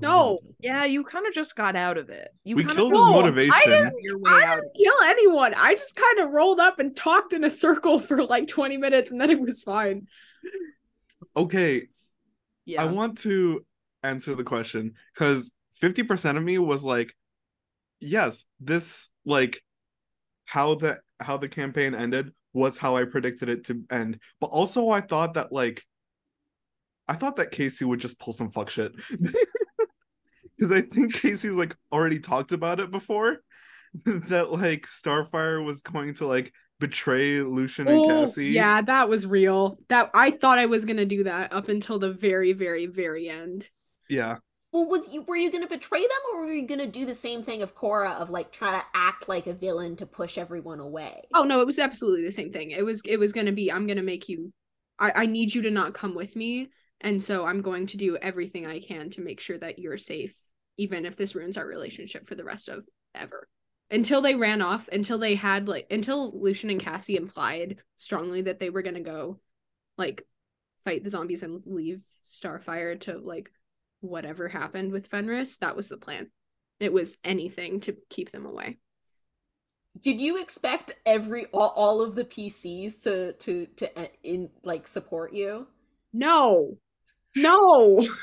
No. 0.03 0.39
Mm-hmm. 0.43 0.51
Yeah, 0.61 0.85
you 0.85 1.05
kind 1.05 1.27
of 1.27 1.33
just 1.33 1.57
got 1.57 1.77
out 1.77 1.97
of 1.97 2.11
it. 2.11 2.29
You 2.45 2.57
we 2.57 2.65
killed 2.65 2.93
his 2.93 3.01
motivation. 3.01 3.55
I 3.55 3.63
didn't, 3.65 3.95
I 4.27 4.57
didn't 4.57 4.73
kill 4.77 4.95
anyone. 5.05 5.55
I 5.55 5.75
just 5.75 5.97
kind 5.97 6.19
of 6.19 6.31
rolled 6.31 6.61
up 6.61 6.79
and 6.79 6.95
talked 6.95 7.33
in 7.33 7.45
a 7.45 7.51
circle 7.51 8.01
for 8.09 8.25
like 8.25 8.49
20 8.49 8.77
minutes 8.77 9.11
and 9.11 9.21
then 9.21 9.31
it 9.31 9.41
was 9.41 9.63
fine. 9.63 10.09
Okay. 11.37 11.87
Yeah. 12.65 12.83
I 12.83 12.87
want 12.87 13.19
to 13.19 13.65
answer 14.03 14.35
the 14.35 14.45
question 14.45 14.95
because 15.15 15.53
50% 15.81 16.37
of 16.37 16.43
me 16.43 16.59
was 16.59 16.85
like, 16.85 17.15
yes, 18.01 18.45
this 18.61 19.09
like 19.25 19.63
how 20.47 20.75
the 20.75 20.99
how 21.21 21.37
the 21.37 21.49
campaign 21.49 21.95
ended 21.95 22.33
was 22.53 22.77
how 22.77 22.97
I 22.97 23.05
predicted 23.05 23.49
it 23.49 23.65
to 23.67 23.83
end. 23.91 24.19
But 24.41 24.49
also 24.49 24.91
I 24.91 25.01
thought 25.01 25.35
that 25.35 25.53
like 25.53 25.83
I 27.09 27.15
thought 27.15 27.37
that 27.37 27.51
Casey 27.51 27.85
would 27.85 28.01
just 28.01 28.19
pull 28.19 28.33
some 28.33 28.51
fuck 28.51 28.71
shit. 28.71 28.93
because 30.63 30.77
I 30.77 30.83
think 30.83 31.15
Casey's 31.15 31.55
like 31.55 31.77
already 31.91 32.21
talked 32.21 32.53
about 32.53 32.79
it 32.79 32.93
before 32.93 33.39
that 34.05 34.53
like 34.53 34.87
Starfire 34.87 35.65
was 35.65 35.83
going 35.83 36.15
to 36.15 36.27
like 36.27 36.53
betray 36.79 37.41
Lucian 37.41 37.89
oh, 37.89 37.91
and 37.91 38.07
Cassie. 38.07 38.47
Yeah, 38.47 38.81
that 38.83 39.09
was 39.09 39.27
real. 39.27 39.79
That 39.89 40.11
I 40.15 40.31
thought 40.31 40.61
I 40.61 40.67
was 40.67 40.85
gonna 40.85 41.05
do 41.05 41.25
that 41.25 41.53
up 41.53 41.69
until 41.69 41.99
the 41.99 42.13
very, 42.13 42.53
very, 42.53 42.87
very 42.87 43.29
end. 43.29 43.69
Yeah. 44.09 44.39
Well, 44.73 44.89
was 44.89 45.13
you 45.13 45.23
were 45.23 45.37
you 45.37 45.51
gonna 45.51 45.67
betray 45.67 46.01
them, 46.01 46.11
or 46.33 46.43
were 46.43 46.53
you 46.53 46.67
gonna 46.67 46.87
do 46.87 47.07
the 47.07 47.15
same 47.15 47.43
thing 47.43 47.63
of 47.63 47.75
Cora 47.75 48.13
of 48.13 48.31
like 48.31 48.53
try 48.53 48.79
to 48.79 48.85
act 48.95 49.29
like 49.29 49.49
a 49.49 49.55
villain 49.55 49.97
to 49.97 50.07
push 50.07 50.39
everyone 50.39 50.79
away? 50.79 51.23
Oh 51.35 51.43
no, 51.43 51.61
it 51.61 51.67
was 51.67 51.81
absolutely 51.81 52.25
the 52.25 52.31
same 52.31 52.53
thing. 52.53 52.71
It 52.71 52.85
was 52.85 53.03
it 53.05 53.17
was 53.17 53.33
gonna 53.33 53.53
be 53.53 53.73
I'm 53.73 53.89
gonna 53.89 54.03
make 54.03 54.29
you. 54.29 54.53
I 54.97 55.23
I 55.23 55.27
need 55.27 55.53
you 55.53 55.63
to 55.63 55.71
not 55.71 55.93
come 55.93 56.15
with 56.15 56.37
me, 56.37 56.69
and 57.01 57.21
so 57.21 57.45
I'm 57.47 57.63
going 57.63 57.89
to 57.89 57.97
do 57.97 58.17
everything 58.17 58.65
I 58.65 58.79
can 58.79 59.11
to 59.11 59.21
make 59.21 59.41
sure 59.41 59.59
that 59.59 59.81
you're 59.81 59.99
safe 59.99 60.37
even 60.77 61.05
if 61.07 61.17
this 61.17 61.35
ruins 61.35 61.57
our 61.57 61.67
relationship 61.67 62.27
for 62.29 62.35
the 62.35 62.45
rest 62.45 62.69
of 62.69 62.85
ever. 63.15 63.49
Until 63.91 64.23
they 64.23 64.35
ran 64.35 64.63
off, 64.63 64.89
until 64.89 65.19
they 65.19 65.35
had 65.35 65.69
like 65.69 65.87
until 65.91 66.39
Lucian 66.41 66.71
and 66.71 66.81
Cassie 66.81 67.17
implied 67.17 67.79
strongly 67.97 68.43
that 68.43 68.59
they 68.59 68.71
were 68.71 68.83
gonna 68.83 69.01
go 69.03 69.39
like 69.99 70.27
fight 70.85 71.05
the 71.05 71.11
zombies 71.11 71.43
and 71.43 71.63
leave 71.67 72.01
Starfire 72.27 72.99
to 73.03 73.19
like 73.19 73.51
whatever 74.01 74.49
happened 74.49 74.93
with 74.93 75.09
Fenris, 75.09 75.59
that 75.59 75.77
was 75.77 75.89
the 75.89 75.97
plan. 75.99 76.31
It 76.81 76.93
was 76.93 77.19
anything 77.25 77.81
to 77.81 77.97
keep 78.11 78.31
them 78.33 78.47
away. 78.47 78.79
did 80.01 80.21
you 80.21 80.41
expect 80.41 80.93
every 81.05 81.47
all, 81.53 81.73
all 81.77 82.01
of 82.01 82.15
the 82.15 82.25
PCs 82.25 83.03
to 83.05 83.33
to 83.35 83.67
to 83.77 84.01
uh, 84.01 84.07
in 84.23 84.51
like 84.65 84.87
support 84.87 85.33
you? 85.33 85.67
No. 86.13 86.79
No. 87.37 88.07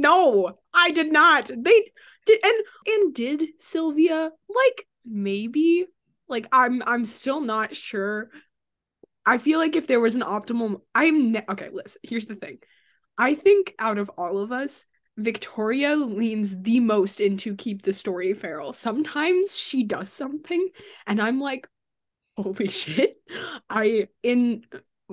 No, 0.00 0.58
I 0.78 0.92
did 0.92 1.12
not. 1.12 1.46
They 1.48 1.84
did 2.24 2.40
and 2.44 2.64
and 2.86 3.14
did 3.14 3.42
Sylvia 3.58 4.30
like 4.48 4.86
maybe 5.04 5.86
like 6.28 6.46
I'm 6.52 6.82
I'm 6.86 7.04
still 7.04 7.40
not 7.40 7.74
sure. 7.74 8.30
I 9.26 9.38
feel 9.38 9.58
like 9.58 9.76
if 9.76 9.86
there 9.86 10.00
was 10.00 10.14
an 10.14 10.22
optimal 10.22 10.82
I'm 10.94 11.32
ne- 11.32 11.44
okay, 11.50 11.68
listen. 11.72 12.00
Here's 12.04 12.26
the 12.26 12.36
thing. 12.36 12.58
I 13.18 13.34
think 13.34 13.74
out 13.78 13.98
of 13.98 14.10
all 14.16 14.38
of 14.38 14.52
us, 14.52 14.84
Victoria 15.16 15.96
leans 15.96 16.56
the 16.62 16.78
most 16.78 17.20
into 17.20 17.56
keep 17.56 17.82
the 17.82 17.92
story 17.92 18.32
feral. 18.34 18.72
Sometimes 18.72 19.56
she 19.56 19.82
does 19.82 20.12
something 20.12 20.68
and 21.06 21.20
I'm 21.20 21.40
like, 21.40 21.66
holy 22.36 22.68
shit. 22.82 23.16
I 23.68 24.06
in 24.22 24.62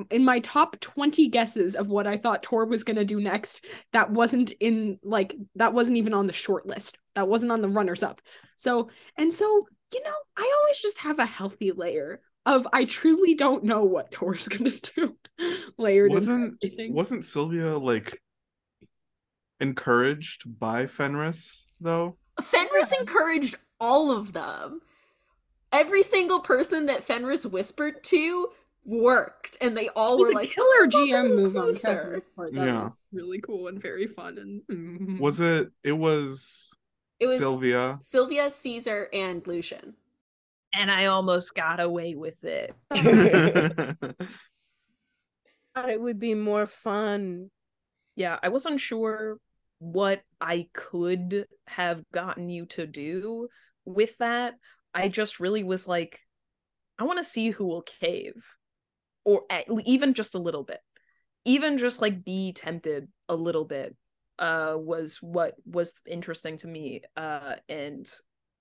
in 0.09 0.25
my 0.25 0.39
top 0.39 0.79
20 0.79 1.29
guesses 1.29 1.75
of 1.75 1.87
what 1.87 2.07
I 2.07 2.17
thought 2.17 2.43
Tor 2.43 2.65
was 2.65 2.83
going 2.83 2.97
to 2.97 3.05
do 3.05 3.19
next, 3.19 3.63
that 3.93 4.11
wasn't 4.11 4.51
in 4.59 4.99
like 5.03 5.35
that 5.55 5.73
wasn't 5.73 5.97
even 5.97 6.13
on 6.13 6.27
the 6.27 6.33
short 6.33 6.65
list. 6.65 6.97
That 7.15 7.27
wasn't 7.27 7.51
on 7.51 7.61
the 7.61 7.69
runners 7.69 8.03
up. 8.03 8.21
So, 8.57 8.89
and 9.17 9.33
so, 9.33 9.45
you 9.93 10.03
know, 10.03 10.15
I 10.37 10.53
always 10.61 10.79
just 10.79 10.97
have 10.99 11.19
a 11.19 11.25
healthy 11.25 11.71
layer 11.71 12.21
of 12.45 12.67
I 12.73 12.85
truly 12.85 13.35
don't 13.35 13.63
know 13.63 13.83
what 13.83 14.11
Tor's 14.11 14.47
going 14.47 14.69
to 14.69 14.91
do. 14.95 15.15
Layered 15.77 16.11
wasn't 16.11 16.43
into 16.43 16.57
everything. 16.63 16.93
wasn't 16.93 17.25
Sylvia 17.25 17.77
like 17.77 18.21
encouraged 19.59 20.43
by 20.59 20.87
Fenris 20.87 21.65
though? 21.79 22.17
Fenris 22.41 22.91
encouraged 22.99 23.57
all 23.79 24.11
of 24.11 24.33
them. 24.33 24.81
Every 25.71 26.03
single 26.03 26.39
person 26.39 26.85
that 26.85 27.03
Fenris 27.03 27.45
whispered 27.45 28.03
to 28.05 28.49
worked, 28.85 29.57
and 29.61 29.75
they 29.75 29.89
all 29.89 30.13
It 30.13 30.17
was 30.19 30.27
were 30.27 30.31
a 30.33 30.35
like, 30.35 30.51
killer 30.51 30.83
"Oh, 30.83 30.87
GM 30.89 31.35
move 31.35 31.57
on 31.57 31.73
closer." 31.73 32.21
Kevin's. 32.37 32.53
That 32.55 32.65
Yeah. 32.65 32.83
was 32.83 32.91
really 33.11 33.41
cool 33.41 33.67
and 33.67 33.81
very 33.81 34.05
fun 34.07 34.37
and 34.37 34.61
mm. 34.67 35.19
Was 35.19 35.41
it 35.41 35.69
it 35.83 35.93
was 35.93 36.71
It 37.19 37.27
was- 37.27 37.39
Sylvia. 37.39 37.97
Sylvia, 38.01 38.51
Caesar, 38.51 39.09
and 39.11 39.45
Lucian. 39.47 39.95
And 40.73 40.91
I 40.91 41.05
almost 41.05 41.55
got 41.55 41.79
away 41.79 42.15
with 42.15 42.43
it. 42.43 42.75
thought 42.91 43.95
it 45.89 45.99
would 46.01 46.19
be 46.19 46.35
more 46.35 46.67
fun. 46.67 47.49
Yeah, 48.15 48.37
I 48.41 48.49
wasn't 48.49 48.79
sure 48.79 49.39
what 49.79 50.21
I 50.39 50.67
could 50.73 51.47
have 51.67 52.03
gotten 52.11 52.49
you 52.49 52.65
to 52.67 52.87
do 52.87 53.49
with 53.83 54.17
that. 54.19 54.55
I 54.93 55.09
just 55.09 55.39
really 55.39 55.63
was 55.63 55.87
like, 55.87 56.21
I 56.97 57.03
want 57.03 57.19
to 57.19 57.23
see 57.25 57.49
who 57.51 57.65
will 57.67 57.81
cave, 57.81 58.41
or 59.25 59.43
even 59.85 60.13
just 60.13 60.35
a 60.35 60.39
little 60.39 60.63
bit, 60.63 60.79
even 61.43 61.77
just 61.77 62.01
like 62.01 62.23
be 62.23 62.53
tempted 62.53 63.07
a 63.27 63.35
little 63.35 63.65
bit. 63.65 63.95
Uh, 64.37 64.75
was 64.77 65.17
what 65.21 65.55
was 65.65 66.01
interesting 66.05 66.57
to 66.57 66.67
me. 66.67 67.01
Uh, 67.15 67.55
and 67.69 68.05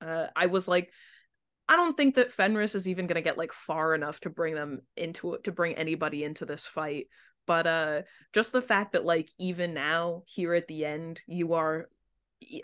uh, 0.01 0.29
I 0.37 0.47
was 0.47 0.69
like, 0.69 0.91
I 1.69 1.77
don't 1.77 1.97
think 1.97 2.17
that 2.17 2.33
Fenris 2.33 2.75
is 2.75 2.89
even 2.89 3.07
gonna 3.07 3.23
get 3.23 3.39
like 3.39 3.53
far 3.53 3.95
enough 3.95 4.21
to 4.21 4.31
bring 4.31 4.55
them 4.55 4.83
into 4.97 5.35
it 5.35 5.45
to 5.45 5.53
bring 5.53 5.75
anybody 5.75 6.23
into 6.25 6.45
this 6.45 6.67
fight. 6.67 7.07
But 7.47 7.67
uh 7.67 8.03
just 8.33 8.53
the 8.53 8.63
fact 8.63 8.93
that 8.93 9.05
like 9.05 9.29
even 9.39 9.75
now 9.75 10.23
here 10.27 10.55
at 10.55 10.69
the 10.69 10.85
end 10.85 11.21
you 11.27 11.55
are 11.55 11.89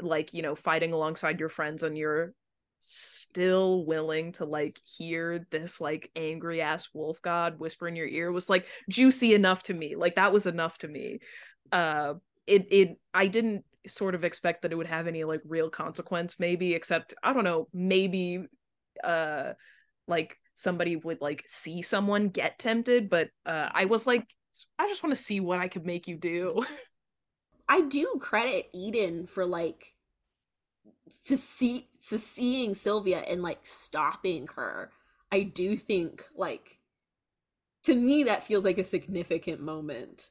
like 0.01 0.35
you 0.35 0.43
know 0.43 0.55
fighting 0.55 0.93
alongside 0.93 1.41
your 1.41 1.49
friends 1.49 1.83
and 1.83 1.97
you're 1.97 2.35
still 2.81 3.85
willing 3.85 4.33
to 4.33 4.45
like 4.45 4.81
hear 4.85 5.47
this 5.51 5.81
like 5.81 6.11
angry 6.17 6.63
ass 6.63 6.89
wolf 6.95 7.21
god 7.21 7.59
whisper 7.59 7.87
in 7.87 7.95
your 7.95 8.07
ear 8.07 8.33
was 8.33 8.49
like 8.49 8.67
juicy 8.89 9.35
enough 9.35 9.63
to 9.63 9.75
me 9.75 9.95
like 9.95 10.15
that 10.17 10.33
was 10.33 10.47
enough 10.47 10.79
to 10.79 10.89
me. 10.89 11.19
Uh 11.71 12.15
it 12.47 12.67
it 12.73 12.99
i 13.15 13.27
didn't 13.27 13.65
sort 13.87 14.15
of 14.15 14.25
expect 14.25 14.63
that 14.63 14.73
it 14.73 14.77
would 14.77 14.87
have 14.87 15.07
any 15.07 15.25
like 15.25 15.41
real 15.45 15.71
consequence 15.71 16.41
maybe 16.41 16.75
except 16.75 17.15
i 17.23 17.33
don't 17.33 17.45
know 17.45 17.69
maybe 17.73 18.45
uh 19.05 19.53
like 20.09 20.37
somebody 20.55 20.97
would 20.97 21.21
like 21.21 21.45
see 21.47 21.81
someone 21.81 22.29
get 22.29 22.59
tempted 22.59 23.09
but 23.09 23.29
uh 23.47 23.69
i 23.73 23.85
was 23.85 24.07
like 24.07 24.27
i 24.79 24.89
just 24.89 25.03
want 25.03 25.15
to 25.15 25.23
see 25.23 25.39
what 25.39 25.59
i 25.59 25.69
could 25.69 25.87
make 25.87 26.09
you 26.09 26.17
do. 26.17 26.65
I 27.71 27.83
do 27.83 28.19
credit 28.21 28.67
Eden 28.75 29.29
for 29.29 29.47
like 29.47 29.95
to 31.27 31.37
see 31.37 31.89
to 32.09 32.19
seeing 32.19 32.75
Sylvia 32.75 33.19
and 33.19 33.43
like 33.43 33.61
stopping 33.63 34.49
her. 34.57 34.91
I 35.33 35.43
do 35.43 35.77
think 35.77 36.25
like 36.35 36.79
to 37.85 37.95
me 37.95 38.25
that 38.25 38.43
feels 38.43 38.65
like 38.65 38.79
a 38.79 38.85
significant 38.85 39.61
moment. 39.61 40.31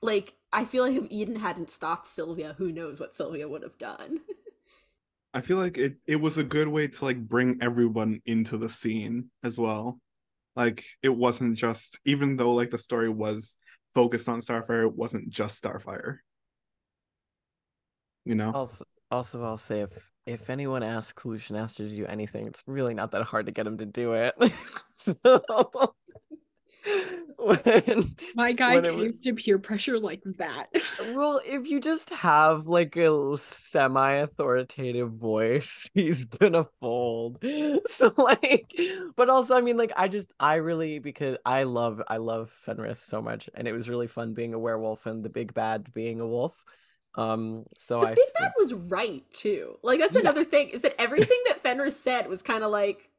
Like 0.00 0.34
I 0.52 0.64
feel 0.64 0.84
like 0.84 0.96
if 0.96 1.10
Eden 1.10 1.36
hadn't 1.36 1.70
stopped 1.70 2.06
Sylvia, 2.06 2.54
who 2.58 2.72
knows 2.72 3.00
what 3.00 3.16
Sylvia 3.16 3.48
would 3.48 3.62
have 3.62 3.78
done. 3.78 4.20
I 5.34 5.40
feel 5.40 5.56
like 5.56 5.78
it 5.78 5.96
it 6.06 6.16
was 6.16 6.38
a 6.38 6.44
good 6.44 6.68
way 6.68 6.88
to 6.88 7.04
like 7.04 7.18
bring 7.18 7.58
everyone 7.62 8.20
into 8.26 8.58
the 8.58 8.68
scene 8.68 9.30
as 9.42 9.58
well. 9.58 9.98
Like 10.56 10.84
it 11.02 11.08
wasn't 11.08 11.56
just 11.56 11.98
even 12.04 12.36
though 12.36 12.52
like 12.52 12.70
the 12.70 12.78
story 12.78 13.08
was 13.08 13.56
focused 13.94 14.28
on 14.28 14.40
Starfire, 14.40 14.86
it 14.86 14.94
wasn't 14.94 15.30
just 15.30 15.62
Starfire. 15.62 16.18
You 18.24 18.34
know? 18.34 18.52
Also, 18.52 18.84
also, 19.12 19.44
I'll 19.44 19.56
say 19.58 19.80
if 19.82 19.90
if 20.24 20.50
anyone 20.50 20.82
asks 20.82 21.24
Lucian 21.24 21.56
Astor 21.56 21.88
to 21.88 21.94
do 21.94 22.06
anything, 22.06 22.46
it's 22.46 22.62
really 22.66 22.94
not 22.94 23.10
that 23.12 23.22
hard 23.24 23.46
to 23.46 23.52
get 23.52 23.66
him 23.66 23.78
to 23.78 23.86
do 23.86 24.12
it. 24.14 24.34
so, 24.94 25.16
when, 27.36 28.04
My 28.34 28.52
guy 28.52 28.80
caves 28.80 28.96
was- 28.96 29.20
to 29.22 29.34
peer 29.34 29.58
pressure 29.58 29.98
like 29.98 30.22
that. 30.38 30.66
well, 31.12 31.40
if 31.44 31.68
you 31.68 31.80
just 31.80 32.10
have 32.10 32.66
like 32.68 32.96
a 32.96 33.36
semi-authoritative 33.38 35.12
voice, 35.12 35.90
he's 35.94 36.24
gonna 36.24 36.66
fold. 36.80 37.42
So 37.86 38.12
like, 38.16 38.72
but 39.16 39.28
also, 39.28 39.56
I 39.56 39.60
mean, 39.60 39.76
like, 39.76 39.92
I 39.96 40.08
just, 40.08 40.32
I 40.38 40.56
really 40.56 40.98
because 41.00 41.36
I 41.44 41.64
love, 41.64 42.00
I 42.06 42.18
love 42.18 42.50
Fenris 42.64 43.00
so 43.02 43.20
much, 43.20 43.50
and 43.54 43.66
it 43.66 43.72
was 43.72 43.88
really 43.88 44.06
fun 44.06 44.34
being 44.34 44.54
a 44.54 44.58
werewolf 44.58 45.06
and 45.06 45.24
the 45.24 45.28
big 45.28 45.52
bad 45.52 45.92
being 45.92 46.20
a 46.20 46.26
wolf. 46.26 46.54
Um, 47.14 47.66
so 47.78 48.00
the 48.00 48.06
I 48.06 48.10
big 48.14 48.16
think- 48.24 48.38
bad 48.38 48.52
was 48.58 48.72
right 48.74 49.24
too. 49.32 49.76
Like 49.82 50.00
that's 50.00 50.14
Yeah. 50.16 50.22
another 50.22 50.44
thing 50.44 50.70
is 50.70 50.82
that 50.82 50.94
everything 51.00 51.38
that 51.46 51.60
Fenris 51.60 51.98
said 51.98 52.28
was 52.28 52.42
kind 52.42 52.64
of 52.64 52.70
like, 52.70 53.10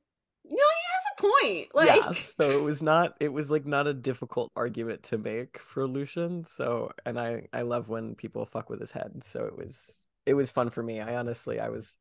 no, 0.46 0.52
he 0.52 0.58
has 0.58 1.06
a 1.18 1.22
point. 1.22 1.68
Like 1.76 1.88
yeah, 1.88 2.12
so 2.14 2.50
it 2.50 2.62
was 2.64 2.82
not 2.82 3.16
it 3.20 3.32
was 3.32 3.50
like 3.52 3.66
not 3.66 3.88
a 3.88 3.94
difficult 3.94 4.52
argument 4.56 5.04
to 5.04 5.18
make 5.18 5.60
for 5.60 5.86
Lucian. 5.88 6.44
So 6.46 6.92
and 7.06 7.20
I 7.20 7.48
I 7.54 7.62
love 7.62 7.90
when 7.90 8.16
people 8.16 8.46
fuck 8.46 8.70
with 8.70 8.80
his 8.80 8.92
head. 8.92 9.24
So 9.24 9.46
it 9.46 9.56
was 9.58 9.98
it 10.26 10.34
was 10.34 10.52
fun 10.52 10.70
for 10.70 10.82
me. 10.84 11.00
I 11.02 11.16
honestly 11.18 11.60
I 11.60 11.70
was 11.70 11.96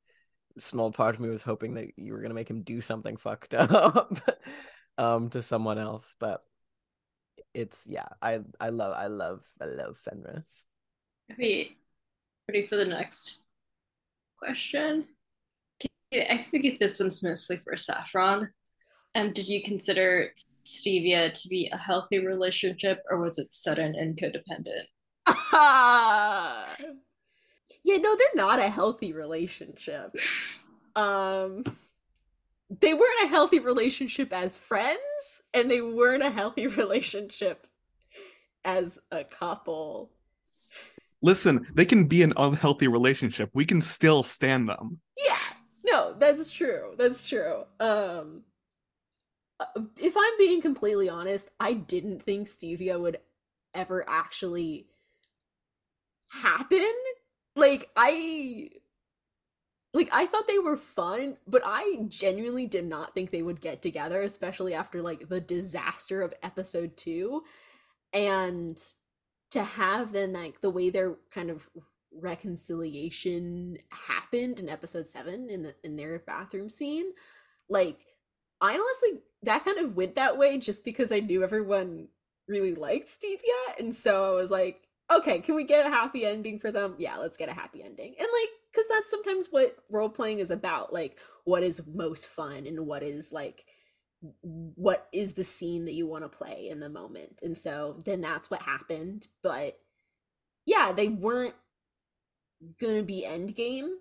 small 0.58 0.92
part 0.92 1.14
of 1.14 1.20
me 1.20 1.28
was 1.28 1.42
hoping 1.42 1.74
that 1.74 1.88
you 1.96 2.12
were 2.12 2.20
gonna 2.20 2.34
make 2.34 2.48
him 2.50 2.62
do 2.62 2.80
something 2.80 3.16
fucked 3.16 3.54
up 3.54 4.18
um 4.98 5.28
to 5.30 5.42
someone 5.42 5.78
else, 5.78 6.14
but 6.18 6.42
it's 7.54 7.86
yeah, 7.86 8.08
I 8.20 8.40
I 8.60 8.70
love 8.70 8.94
I 8.96 9.06
love 9.08 9.42
I 9.60 9.66
love 9.66 9.98
Fenris. 9.98 10.64
Ready, 11.30 11.78
ready 12.48 12.66
for 12.66 12.76
the 12.76 12.84
next 12.84 13.42
question? 14.38 15.06
I 16.12 16.44
think 16.50 16.78
this 16.78 17.00
one's 17.00 17.22
mostly 17.22 17.56
for 17.56 17.76
Saffron. 17.76 18.50
Um, 19.14 19.32
did 19.32 19.48
you 19.48 19.62
consider 19.62 20.32
Stevia 20.64 21.32
to 21.32 21.48
be 21.48 21.70
a 21.72 21.78
healthy 21.78 22.18
relationship, 22.18 23.02
or 23.10 23.18
was 23.18 23.38
it 23.38 23.52
sudden 23.52 23.94
and 23.94 24.18
codependent? 24.18 24.88
yeah, 27.84 27.96
no, 27.96 28.16
they're 28.16 28.28
not 28.34 28.58
a 28.58 28.68
healthy 28.68 29.12
relationship. 29.12 30.14
Um 30.94 31.64
they 32.80 32.94
weren't 32.94 33.24
a 33.24 33.28
healthy 33.28 33.58
relationship 33.58 34.32
as 34.32 34.56
friends, 34.56 35.42
and 35.52 35.70
they 35.70 35.80
weren't 35.80 36.22
a 36.22 36.30
healthy 36.30 36.66
relationship 36.82 37.66
as 38.64 38.98
a 39.10 39.24
couple. 39.24 40.10
Listen, 41.22 41.66
they 41.72 41.84
can 41.84 42.04
be 42.04 42.22
an 42.22 42.32
unhealthy 42.36 42.88
relationship. 42.88 43.50
We 43.54 43.64
can 43.64 43.80
still 43.80 44.22
stand 44.22 44.68
them. 44.68 45.00
Yeah, 45.16 45.38
no, 45.84 46.14
that's 46.18 46.50
true. 46.50 46.94
That's 46.98 47.28
true. 47.28 47.64
Um, 47.78 48.42
uh, 49.60 49.66
if 49.98 50.14
I'm 50.16 50.38
being 50.38 50.60
completely 50.60 51.08
honest, 51.08 51.48
I 51.60 51.74
didn't 51.74 52.22
think 52.22 52.48
Stevia 52.48 52.98
would 53.00 53.18
ever 53.72 54.04
actually 54.08 54.86
happen. 56.30 56.92
Like 57.54 57.90
I 57.96 58.70
like 59.94 60.08
I 60.12 60.26
thought 60.26 60.48
they 60.48 60.58
were 60.58 60.76
fun, 60.76 61.36
but 61.46 61.62
I 61.64 61.98
genuinely 62.08 62.66
did 62.66 62.86
not 62.86 63.14
think 63.14 63.30
they 63.30 63.42
would 63.42 63.60
get 63.60 63.82
together, 63.82 64.22
especially 64.22 64.74
after 64.74 65.02
like 65.02 65.28
the 65.28 65.40
disaster 65.40 66.22
of 66.22 66.34
episode 66.42 66.96
2 66.96 67.42
and 68.12 68.78
to 69.52 69.64
have 69.64 70.12
then 70.12 70.32
like 70.32 70.60
the 70.60 70.70
way 70.70 70.90
their 70.90 71.14
kind 71.30 71.50
of 71.50 71.68
reconciliation 72.14 73.78
happened 74.08 74.60
in 74.60 74.68
episode 74.68 75.08
7 75.08 75.48
in 75.48 75.62
the 75.62 75.74
in 75.82 75.96
their 75.96 76.18
bathroom 76.18 76.68
scene 76.68 77.12
like 77.68 77.98
I 78.60 78.74
honestly 78.74 79.22
that 79.42 79.64
kind 79.64 79.78
of 79.78 79.96
went 79.96 80.14
that 80.14 80.38
way 80.38 80.58
just 80.58 80.84
because 80.84 81.10
I 81.10 81.20
knew 81.20 81.42
everyone 81.42 82.08
really 82.48 82.74
liked 82.74 83.08
Stevia, 83.08 83.78
and 83.78 83.94
so 83.94 84.32
I 84.32 84.34
was 84.34 84.50
like, 84.50 84.82
okay, 85.12 85.40
can 85.40 85.54
we 85.54 85.64
get 85.64 85.86
a 85.86 85.90
happy 85.90 86.24
ending 86.24 86.58
for 86.60 86.70
them? 86.70 86.94
Yeah, 86.98 87.16
let's 87.16 87.36
get 87.36 87.48
a 87.48 87.54
happy 87.54 87.82
ending. 87.82 88.14
And 88.18 88.28
like, 88.32 88.48
because 88.70 88.86
that's 88.88 89.10
sometimes 89.10 89.48
what 89.50 89.76
role 89.90 90.08
playing 90.08 90.38
is 90.38 90.50
about. 90.50 90.92
Like, 90.92 91.18
what 91.44 91.62
is 91.62 91.82
most 91.86 92.28
fun 92.28 92.66
and 92.66 92.86
what 92.86 93.02
is 93.02 93.32
like 93.32 93.64
what 94.40 95.08
is 95.12 95.34
the 95.34 95.44
scene 95.44 95.84
that 95.84 95.94
you 95.94 96.06
want 96.06 96.24
to 96.24 96.28
play 96.28 96.68
in 96.70 96.80
the 96.80 96.88
moment. 96.88 97.40
And 97.42 97.56
so 97.56 97.98
then 98.04 98.20
that's 98.20 98.50
what 98.50 98.62
happened 98.62 99.26
but 99.42 99.78
yeah 100.64 100.92
they 100.94 101.08
weren't 101.08 101.54
gonna 102.80 103.02
be 103.02 103.24
end 103.24 103.54
game 103.54 103.96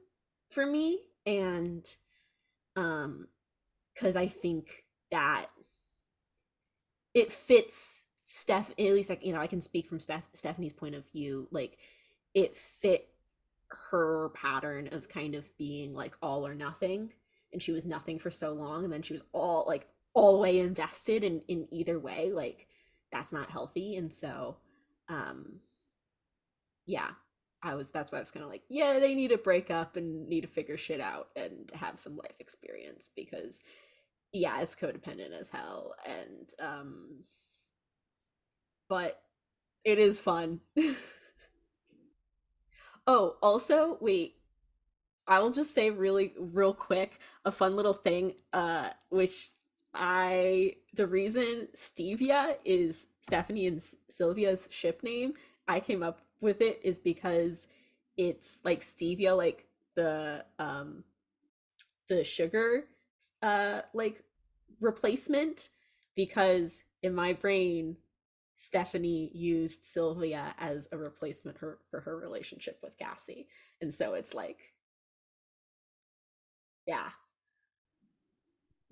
for 0.50 0.66
me. 0.66 1.00
And 1.26 1.88
um 2.76 3.28
because 3.94 4.16
i 4.16 4.26
think 4.26 4.86
that 5.12 5.48
it 7.14 7.30
fits 7.30 8.06
steph 8.24 8.72
at 8.72 8.78
least 8.78 9.10
like 9.10 9.26
you 9.26 9.34
know 9.34 9.42
i 9.42 9.46
can 9.46 9.60
speak 9.60 9.90
from 9.90 10.00
Steph- 10.00 10.30
stephanie's 10.32 10.72
point 10.72 10.96
of 10.96 11.06
view 11.12 11.50
like 11.52 11.78
it 12.34 12.56
fit 12.56 13.10
her 13.92 14.30
pattern 14.30 14.90
of 14.92 15.10
kind 15.10 15.36
of 15.36 15.56
being 15.58 15.94
like 15.94 16.16
all 16.22 16.46
or 16.46 16.56
nothing. 16.56 17.14
And 17.54 17.62
she 17.62 17.72
was 17.72 17.86
nothing 17.86 18.20
for 18.20 18.32
so 18.32 18.54
long 18.54 18.84
and 18.84 18.94
then 18.94 19.02
she 19.02 19.14
was 19.14 19.24
all 19.34 19.66
like 19.68 19.88
all 20.13 20.39
way 20.39 20.60
invested 20.60 21.24
in 21.24 21.41
in 21.47 21.67
either 21.71 22.00
way 22.00 22.32
like 22.32 22.67
that's 23.12 23.34
not 23.34 23.50
healthy. 23.52 23.95
And 23.95 24.13
so 24.13 24.58
um 25.10 25.60
yeah 26.86 27.10
i 27.63 27.76
was 27.76 27.91
that's 27.91 28.12
why 28.12 28.17
i 28.17 28.21
was 28.21 28.32
kind 28.32 28.43
of 28.43 28.50
like 28.50 28.63
yeah 28.69 28.97
they 29.00 29.13
need 29.13 29.30
to 29.30 29.38
break 29.38 29.69
up 29.69 29.95
and 29.95 30.28
need 30.28 30.41
to 30.41 30.47
figure 30.47 30.78
shit 30.78 31.00
out 31.00 31.28
and 31.36 31.71
have 31.76 32.00
some 32.00 32.15
life 32.17 32.36
experience 32.39 33.10
because 33.15 33.63
yeah 34.34 34.62
it's 34.62 34.76
codependent 34.76 35.38
as 35.38 35.50
hell. 35.50 35.93
And 36.06 36.50
um 36.60 37.08
but 38.89 39.21
it 39.84 40.00
is 40.00 40.19
fun. 40.19 40.60
Oh 43.08 43.36
also 43.41 43.97
wait 44.00 44.36
i 45.28 45.39
will 45.39 45.52
just 45.52 45.74
say 45.74 45.89
really 45.89 46.34
real 46.38 46.74
quick 46.74 47.19
a 47.45 47.52
fun 47.52 47.76
little 47.76 47.93
thing 47.93 48.34
uh 48.54 48.89
which 49.10 49.50
I 49.93 50.75
the 50.93 51.08
reason 51.08 51.67
Stevia 51.75 52.56
is 52.65 53.10
Stephanie 53.21 53.67
and 53.67 53.80
Sylvia's 54.10 54.69
ship 54.71 55.04
name, 55.04 55.34
I 55.67 55.80
came 55.80 56.04
up 56.04 56.21
with 56.39 56.62
it 56.62 56.80
is 56.84 56.99
because 56.99 57.67
it's 58.17 58.62
like 58.65 58.82
stevia 58.82 59.36
like 59.38 59.65
the 59.95 60.43
um 60.60 61.04
the 62.10 62.23
sugar 62.23 62.86
uh 63.41 63.82
like 63.93 64.23
replacement 64.80 65.69
because 66.15 66.84
in 67.04 67.13
my 67.13 67.34
brain 67.34 67.95
Stephanie 68.56 69.32
used 69.34 69.86
Sylvia 69.86 70.54
as 70.60 70.88
a 70.91 70.97
replacement 70.97 71.58
her, 71.58 71.80
for 71.89 72.01
her 72.01 72.15
relationship 72.15 72.80
with 72.84 72.95
Cassie. 72.99 73.47
And 73.82 73.91
so 73.91 74.13
it's 74.13 74.36
like 74.36 74.73
yeah, 76.88 77.10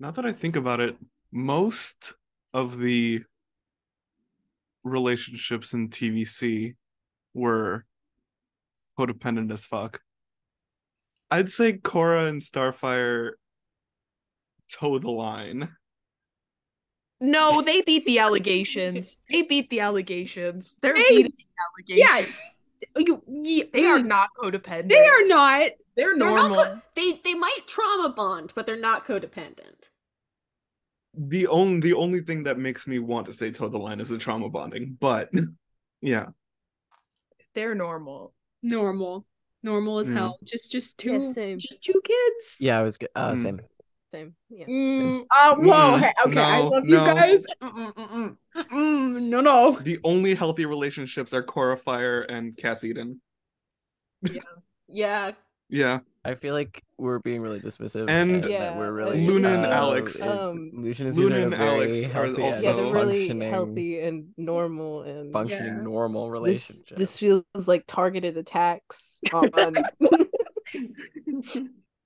now 0.00 0.10
that 0.10 0.24
I 0.26 0.32
think 0.32 0.56
about 0.56 0.80
it, 0.80 0.96
most 1.30 2.14
of 2.52 2.78
the 2.78 3.22
relationships 4.82 5.72
in 5.74 5.90
TVC 5.90 6.74
were 7.34 7.84
codependent 8.98 9.52
as 9.52 9.66
fuck. 9.66 10.00
I'd 11.30 11.50
say 11.50 11.74
Cora 11.74 12.24
and 12.24 12.40
Starfire 12.40 13.32
toe 14.68 14.98
the 14.98 15.10
line. 15.10 15.76
No, 17.20 17.60
they 17.60 17.82
beat 17.82 18.06
the 18.06 18.18
allegations. 18.18 19.22
they 19.30 19.42
beat 19.42 19.68
the 19.70 19.80
allegations. 19.80 20.76
They're 20.80 20.94
They- 20.94 21.08
beating 21.08 21.32
the 21.36 21.94
Yeah, 21.94 22.06
allegations. 22.08 22.36
you, 22.96 23.22
you, 23.28 23.68
They 23.72 23.84
are 23.86 23.98
not 24.02 24.30
codependent. 24.42 24.88
They 24.88 25.06
are 25.06 25.26
not. 25.26 25.70
They're 26.00 26.16
They're 26.16 26.30
normal. 26.30 26.56
not 26.56 26.66
co- 26.66 26.80
they 26.94 27.20
they 27.22 27.34
might 27.34 27.66
trauma 27.66 28.08
bond, 28.08 28.54
but 28.54 28.64
they're 28.64 28.80
not 28.80 29.04
codependent. 29.04 29.90
The 31.12 31.46
only 31.46 31.80
the 31.80 31.92
only 31.92 32.22
thing 32.22 32.44
that 32.44 32.58
makes 32.58 32.86
me 32.86 32.98
want 32.98 33.26
to 33.26 33.34
say 33.34 33.50
toe 33.50 33.68
the 33.68 33.76
line 33.78 34.00
is 34.00 34.08
the 34.08 34.16
trauma 34.16 34.48
bonding, 34.48 34.96
but 34.98 35.30
yeah. 36.00 36.28
They're 37.54 37.74
normal. 37.74 38.32
Normal. 38.62 39.26
Normal 39.62 39.98
as 39.98 40.08
Mm. 40.08 40.14
hell. 40.14 40.38
Just 40.42 40.72
just 40.72 40.96
two 40.96 41.12
Yeah, 41.12 41.32
same. 41.32 41.58
just 41.58 41.82
two 41.84 42.00
kids. 42.02 42.56
Yeah, 42.58 42.78
I 42.78 42.82
was 42.82 42.96
good. 42.96 43.10
Uh, 43.14 43.32
Mm. 43.32 43.42
same. 43.42 43.60
Same. 44.10 44.34
Yeah. 44.48 44.66
Mm, 44.68 45.26
uh, 45.36 45.54
whoa, 45.56 45.96
Mm, 45.96 46.00
hey, 46.00 46.12
okay, 46.26 46.40
I 46.40 46.60
no, 46.60 46.68
love 46.68 46.88
you 46.88 46.96
guys. 46.96 47.44
Mm-mm, 47.62 47.94
mm-mm, 47.94 48.36
mm-mm, 48.56 49.22
no, 49.24 49.40
no. 49.42 49.78
The 49.82 49.98
only 50.02 50.34
healthy 50.34 50.64
relationships 50.64 51.34
are 51.34 51.42
Cora 51.42 51.76
Fire 51.76 52.22
and 52.22 52.56
Cass 52.56 52.84
Eden. 52.84 53.20
Yeah, 54.22 54.40
Yeah. 54.88 55.30
I 56.22 56.34
feel 56.34 56.52
like 56.54 56.82
we're 56.98 57.18
being 57.20 57.40
really 57.40 57.60
dismissive, 57.60 58.08
And- 58.10 58.44
that 58.44 58.50
Yeah, 58.50 58.76
we're 58.78 58.92
really 58.92 59.26
Luna 59.26 59.48
and 59.48 59.64
uh, 59.64 59.70
Alex. 59.70 60.20
Um, 60.20 60.70
Lucian 60.74 61.06
and 61.06 61.16
Luna 61.16 61.36
and 61.46 61.54
Alex 61.54 62.10
are 62.14 62.26
also- 62.26 62.38
yeah, 62.60 62.72
they're 62.72 62.92
really 62.92 63.20
functioning, 63.28 63.50
healthy 63.50 64.00
and 64.00 64.34
normal 64.36 65.02
and 65.02 65.32
functioning 65.32 65.76
Yeah. 65.76 65.82
normal 65.82 66.26
this 66.26 66.32
relationship. 66.32 66.98
this 66.98 67.18
feels 67.18 67.44
like 67.66 67.84
targeted 67.86 68.36
attacks 68.36 69.18
on 69.32 69.50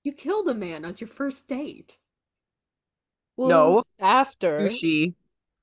you 0.04 0.12
killed 0.12 0.48
a 0.48 0.54
man 0.54 0.84
as 0.84 1.00
your 1.00 1.08
first 1.08 1.48
date. 1.48 1.98
Well, 3.36 3.48
No. 3.48 3.82
after 3.98 4.70
She 4.70 5.14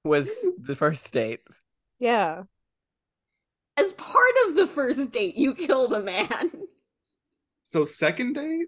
was 0.04 0.30
the 0.58 0.76
first 0.76 1.12
date. 1.14 1.40
yeah 2.00 2.44
As 3.78 3.94
part 3.94 4.34
of 4.48 4.56
the 4.58 4.68
first 4.68 5.12
date, 5.12 5.38
you 5.38 5.54
killed 5.54 5.94
a 5.94 6.02
man. 6.02 6.52
It 7.72 7.78
So 7.78 7.86
second 7.86 8.34
date? 8.34 8.68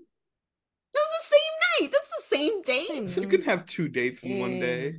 That 0.94 1.02
was 1.02 1.30
the 1.30 1.36
same 1.36 1.88
night. 1.88 1.92
That's 1.92 2.08
the 2.08 2.36
same 2.38 2.62
date. 2.62 3.10
Same. 3.10 3.24
You 3.24 3.30
can 3.30 3.42
have 3.44 3.66
two 3.66 3.88
dates 3.90 4.24
in 4.24 4.40
one 4.40 4.60
day. 4.60 4.96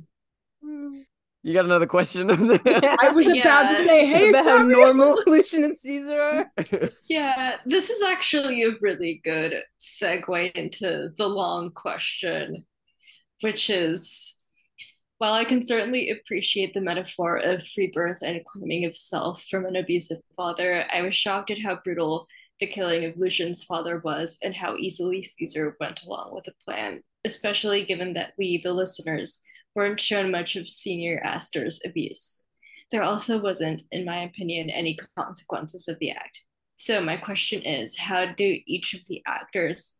You 0.61 1.53
got 1.53 1.65
another 1.65 1.85
question? 1.85 2.29
I 2.31 3.11
was 3.13 3.27
about 3.29 3.67
to 3.69 3.73
Yeah. 3.75 3.83
say, 3.85 4.07
hey, 4.07 4.29
about 4.29 4.45
how 4.45 4.57
normal 4.63 5.21
Lucian 5.27 5.63
and 5.63 5.77
Caesar 5.77 6.19
are. 6.19 6.51
Yeah, 7.09 7.57
this 7.65 7.89
is 7.89 8.01
actually 8.01 8.63
a 8.63 8.71
really 8.81 9.21
good 9.23 9.55
segue 9.79 10.51
into 10.53 11.09
the 11.17 11.27
long 11.27 11.71
question, 11.71 12.63
which 13.41 13.69
is 13.69 14.41
while 15.19 15.33
I 15.33 15.45
can 15.45 15.61
certainly 15.61 16.09
appreciate 16.09 16.73
the 16.73 16.81
metaphor 16.81 17.37
of 17.37 17.65
free 17.67 17.91
birth 17.93 18.19
and 18.21 18.43
claiming 18.45 18.85
of 18.85 18.97
self 18.97 19.43
from 19.43 19.65
an 19.65 19.75
abusive 19.75 20.17
father, 20.35 20.85
I 20.91 21.01
was 21.03 21.15
shocked 21.15 21.51
at 21.51 21.59
how 21.61 21.79
brutal 21.83 22.27
the 22.59 22.67
killing 22.67 23.05
of 23.05 23.17
Lucian's 23.17 23.63
father 23.63 23.99
was 24.03 24.37
and 24.43 24.55
how 24.55 24.75
easily 24.75 25.21
Caesar 25.21 25.75
went 25.79 26.03
along 26.03 26.33
with 26.33 26.45
the 26.45 26.53
plan, 26.63 27.01
especially 27.25 27.85
given 27.85 28.13
that 28.13 28.33
we, 28.37 28.57
the 28.63 28.73
listeners, 28.73 29.41
weren't 29.75 29.99
shown 29.99 30.31
much 30.31 30.55
of 30.55 30.67
Senior 30.67 31.21
Astor's 31.23 31.81
abuse. 31.85 32.45
There 32.91 33.03
also 33.03 33.41
wasn't, 33.41 33.83
in 33.91 34.05
my 34.05 34.23
opinion, 34.23 34.69
any 34.69 34.97
consequences 35.17 35.87
of 35.87 35.99
the 35.99 36.11
act. 36.11 36.39
So 36.77 37.01
my 37.01 37.17
question 37.17 37.61
is, 37.63 37.97
how 37.97 38.25
do 38.25 38.59
each 38.65 38.93
of 38.93 39.01
the 39.07 39.21
actors 39.25 39.97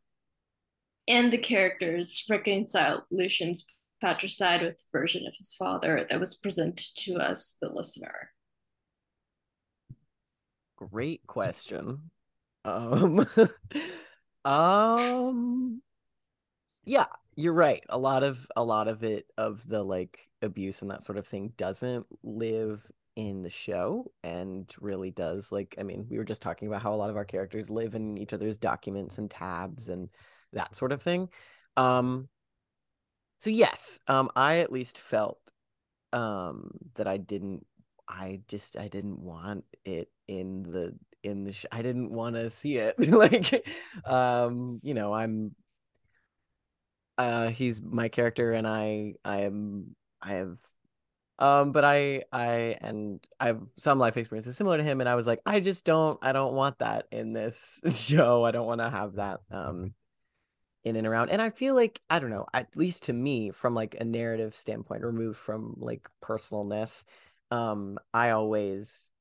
and 1.07 1.31
the 1.31 1.37
characters 1.37 2.25
reconcile 2.29 3.05
Lucian's 3.11 3.65
patricide 4.01 4.61
with 4.61 4.77
the 4.77 4.99
version 4.99 5.25
of 5.27 5.33
his 5.37 5.53
father 5.55 6.05
that 6.09 6.19
was 6.19 6.35
presented 6.35 6.85
to 6.97 7.15
us, 7.15 7.57
the 7.61 7.69
listener? 7.69 8.31
Great 10.77 11.25
question. 11.27 12.11
Um, 12.65 13.25
um, 14.45 15.81
yeah, 16.83 17.05
you're 17.35 17.53
right. 17.53 17.83
A 17.89 17.97
lot 17.97 18.23
of 18.23 18.47
a 18.55 18.63
lot 18.63 18.87
of 18.87 19.03
it 19.03 19.25
of 19.37 19.67
the 19.67 19.83
like 19.83 20.19
abuse 20.41 20.81
and 20.81 20.91
that 20.91 21.03
sort 21.03 21.17
of 21.17 21.27
thing 21.27 21.53
doesn't 21.57 22.05
live 22.23 22.85
in 23.15 23.43
the 23.43 23.49
show 23.49 24.11
and 24.23 24.69
really 24.81 25.11
does 25.11 25.51
like 25.51 25.75
I 25.79 25.83
mean, 25.83 26.07
we 26.09 26.17
were 26.17 26.25
just 26.25 26.41
talking 26.41 26.67
about 26.67 26.81
how 26.81 26.93
a 26.93 26.97
lot 26.97 27.09
of 27.09 27.15
our 27.15 27.25
characters 27.25 27.69
live 27.69 27.95
in 27.95 28.17
each 28.17 28.33
other's 28.33 28.57
documents 28.57 29.17
and 29.17 29.29
tabs 29.29 29.89
and 29.89 30.09
that 30.53 30.75
sort 30.75 30.91
of 30.91 31.01
thing. 31.01 31.29
Um, 31.77 32.29
so 33.39 33.49
yes, 33.49 33.99
um, 34.07 34.29
I 34.35 34.59
at 34.59 34.71
least 34.71 34.97
felt 34.97 35.39
um 36.13 36.71
that 36.95 37.07
I 37.07 37.17
didn't 37.17 37.65
I 38.07 38.41
just 38.47 38.77
I 38.77 38.87
didn't 38.87 39.19
want 39.19 39.65
it 39.83 40.09
in 40.27 40.63
the 40.63 40.95
in 41.25 41.43
the 41.43 41.53
sh- 41.53 41.65
I 41.71 41.81
didn't 41.81 42.11
want 42.11 42.35
to 42.35 42.49
see 42.49 42.77
it 42.77 42.97
like 43.11 43.67
um 44.05 44.79
you 44.83 44.93
know 44.93 45.13
I'm 45.13 45.55
uh 47.17 47.47
he's 47.49 47.81
my 47.81 48.09
character 48.09 48.51
and 48.51 48.67
I 48.67 49.15
I 49.23 49.41
am 49.41 49.95
I 50.21 50.33
have 50.33 50.57
um 51.39 51.71
but 51.71 51.85
I 51.85 52.23
I 52.31 52.77
and 52.81 53.25
I 53.39 53.47
have 53.47 53.61
some 53.77 53.99
life 53.99 54.17
experiences 54.17 54.57
similar 54.57 54.77
to 54.77 54.83
him 54.83 54.99
and 55.01 55.09
I 55.09 55.15
was 55.15 55.27
like 55.27 55.41
I 55.45 55.59
just 55.59 55.85
don't 55.85 56.19
I 56.21 56.33
don't 56.33 56.53
want 56.53 56.79
that 56.79 57.07
in 57.11 57.33
this 57.33 57.81
show 58.07 58.45
I 58.45 58.51
don't 58.51 58.67
want 58.67 58.81
to 58.81 58.89
have 58.89 59.15
that 59.15 59.41
um 59.51 59.93
in 60.83 60.95
and 60.95 61.07
around. 61.07 61.29
And 61.31 61.41
I 61.41 61.49
feel 61.49 61.75
like 61.75 61.99
I 62.09 62.19
don't 62.19 62.29
know, 62.29 62.45
at 62.53 62.77
least 62.77 63.03
to 63.03 63.13
me, 63.13 63.51
from 63.51 63.73
like 63.73 63.95
a 63.99 64.05
narrative 64.05 64.55
standpoint, 64.55 65.03
removed 65.03 65.37
from 65.37 65.75
like 65.77 66.07
personalness, 66.23 67.03
um, 67.51 67.97
I 68.13 68.29
always 68.31 69.11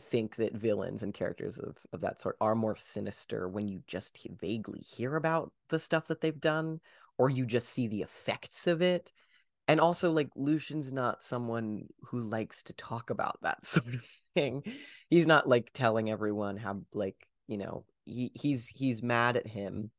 think 0.00 0.36
that 0.36 0.54
villains 0.54 1.02
and 1.02 1.12
characters 1.12 1.58
of, 1.58 1.76
of 1.92 2.00
that 2.00 2.20
sort 2.20 2.36
are 2.40 2.54
more 2.54 2.76
sinister 2.76 3.48
when 3.48 3.68
you 3.68 3.82
just 3.86 4.26
vaguely 4.40 4.80
hear 4.80 5.16
about 5.16 5.52
the 5.68 5.78
stuff 5.78 6.06
that 6.08 6.20
they've 6.20 6.40
done 6.40 6.80
or 7.18 7.28
you 7.28 7.44
just 7.44 7.68
see 7.68 7.88
the 7.88 8.02
effects 8.02 8.66
of 8.66 8.82
it. 8.82 9.12
And 9.68 9.80
also 9.80 10.10
like 10.10 10.30
lucian's 10.34 10.92
not 10.92 11.22
someone 11.22 11.86
who 12.06 12.20
likes 12.20 12.62
to 12.64 12.72
talk 12.72 13.10
about 13.10 13.38
that 13.42 13.64
sort 13.66 13.94
of 13.94 14.04
thing. 14.34 14.64
He's 15.08 15.26
not 15.26 15.48
like 15.48 15.72
telling 15.72 16.10
everyone 16.10 16.56
how 16.56 16.82
like 16.92 17.16
you 17.46 17.58
know 17.58 17.84
he 18.04 18.32
he's 18.34 18.68
he's 18.68 19.02
mad 19.02 19.36
at 19.36 19.46
him 19.46 19.90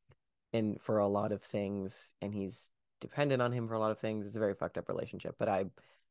and 0.51 0.81
for 0.81 0.97
a 0.97 1.07
lot 1.07 1.31
of 1.31 1.41
things 1.41 2.13
and 2.21 2.33
he's 2.33 2.69
dependent 2.99 3.41
on 3.41 3.51
him 3.51 3.67
for 3.67 3.73
a 3.73 3.79
lot 3.79 3.91
of 3.91 3.99
things. 3.99 4.25
It's 4.25 4.35
a 4.35 4.39
very 4.39 4.53
fucked 4.53 4.77
up 4.77 4.89
relationship 4.89 5.35
but 5.37 5.47
i 5.47 5.65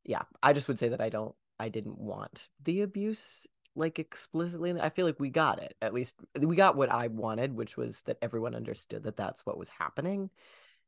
yeah 0.04 0.22
i 0.42 0.52
just 0.52 0.68
would 0.68 0.78
say 0.78 0.88
that 0.88 1.00
i 1.00 1.08
don't 1.08 1.34
i 1.58 1.68
didn't 1.68 1.98
want 1.98 2.48
the 2.64 2.82
abuse 2.82 3.46
like 3.74 3.98
explicitly 3.98 4.78
i 4.80 4.88
feel 4.88 5.06
like 5.06 5.18
we 5.18 5.30
got 5.30 5.62
it 5.62 5.74
at 5.80 5.94
least 5.94 6.16
we 6.38 6.56
got 6.56 6.76
what 6.76 6.90
i 6.90 7.06
wanted 7.08 7.54
which 7.54 7.76
was 7.76 8.02
that 8.02 8.18
everyone 8.22 8.54
understood 8.54 9.02
that 9.04 9.16
that's 9.16 9.46
what 9.46 9.58
was 9.58 9.68
happening 9.70 10.30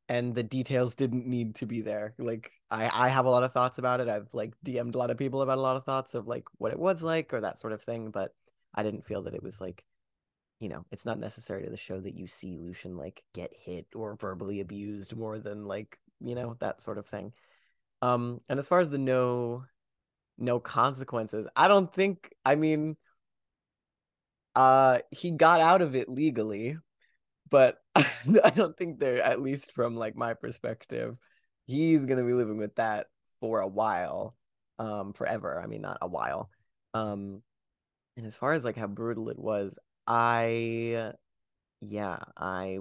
and 0.09 0.35
the 0.35 0.43
details 0.43 0.95
didn't 0.95 1.27
need 1.27 1.55
to 1.55 1.67
be 1.67 1.81
there 1.81 2.15
like 2.19 2.53
i 2.71 3.07
i 3.07 3.09
have 3.09 3.25
a 3.25 3.31
lot 3.31 3.43
of 3.43 3.53
thoughts 3.53 3.79
about 3.79 4.01
it 4.01 4.09
i've 4.09 4.29
like 4.33 4.53
dm'd 4.65 4.95
a 4.95 4.99
lot 4.99 5.11
of 5.11 5.17
people 5.17 5.43
about 5.43 5.59
a 5.59 5.63
lot 5.63 5.77
of 5.77 5.85
thoughts 5.85 6.15
of 6.15 6.27
like 6.27 6.45
what 6.59 6.73
it 6.73 6.79
was 6.79 7.03
like 7.03 7.33
or 7.33 7.41
that 7.41 7.59
sort 7.59 7.73
of 7.73 7.83
thing 7.83 8.11
but 8.11 8.35
i 8.75 8.83
didn't 8.83 9.07
feel 9.07 9.23
that 9.23 9.35
it 9.35 9.43
was 9.43 9.61
like 9.61 9.85
you 10.61 10.69
know 10.69 10.85
it's 10.93 11.07
not 11.07 11.19
necessary 11.19 11.65
to 11.65 11.71
the 11.71 11.77
show 11.77 11.99
that 11.99 12.15
you 12.15 12.27
see 12.27 12.59
lucian 12.59 12.97
like 12.97 13.23
get 13.33 13.51
hit 13.59 13.87
or 13.95 14.15
verbally 14.17 14.61
abused 14.61 15.17
more 15.17 15.39
than 15.39 15.65
like 15.65 15.99
you 16.25 16.35
know 16.35 16.57
that 16.61 16.83
sort 16.83 16.99
of 16.99 17.07
thing. 17.07 17.33
Um 18.03 18.41
and 18.49 18.59
as 18.59 18.69
far 18.69 18.81
as 18.81 18.91
the 18.91 18.99
no 18.99 19.65
no 20.39 20.59
consequences 20.59 21.47
i 21.57 21.69
don't 21.69 21.95
think 21.95 22.31
i 22.45 22.55
mean 22.55 22.97
uh 24.57 24.99
he 25.11 25.31
got 25.31 25.61
out 25.61 25.83
of 25.83 25.95
it 25.95 26.09
legally 26.09 26.77
but 27.51 27.79
I 27.97 28.51
don't 28.51 28.77
think 28.77 28.99
they're 28.99 29.23
at 29.23 29.41
least 29.41 29.73
from 29.73 29.97
like 29.97 30.17
my 30.17 30.35
perspective, 30.35 31.17
he's 31.67 32.05
gonna 32.05 32.25
be 32.25 32.33
living 32.33 32.57
with 32.57 32.75
that 32.77 33.07
for 33.41 33.61
a 33.61 33.69
while, 33.69 34.35
um, 34.81 35.13
forever. 35.13 35.61
I 35.63 35.67
mean, 35.67 35.83
not 35.83 35.99
a 36.03 36.09
while. 36.09 36.51
Um, 36.95 37.43
and 38.17 38.27
as 38.27 38.35
far 38.37 38.53
as 38.53 38.65
like 38.65 38.77
how 38.77 38.89
brutal 38.89 39.29
it 39.29 39.39
was, 39.39 39.79
I, 40.07 41.13
yeah, 41.81 42.19
I, 42.37 42.79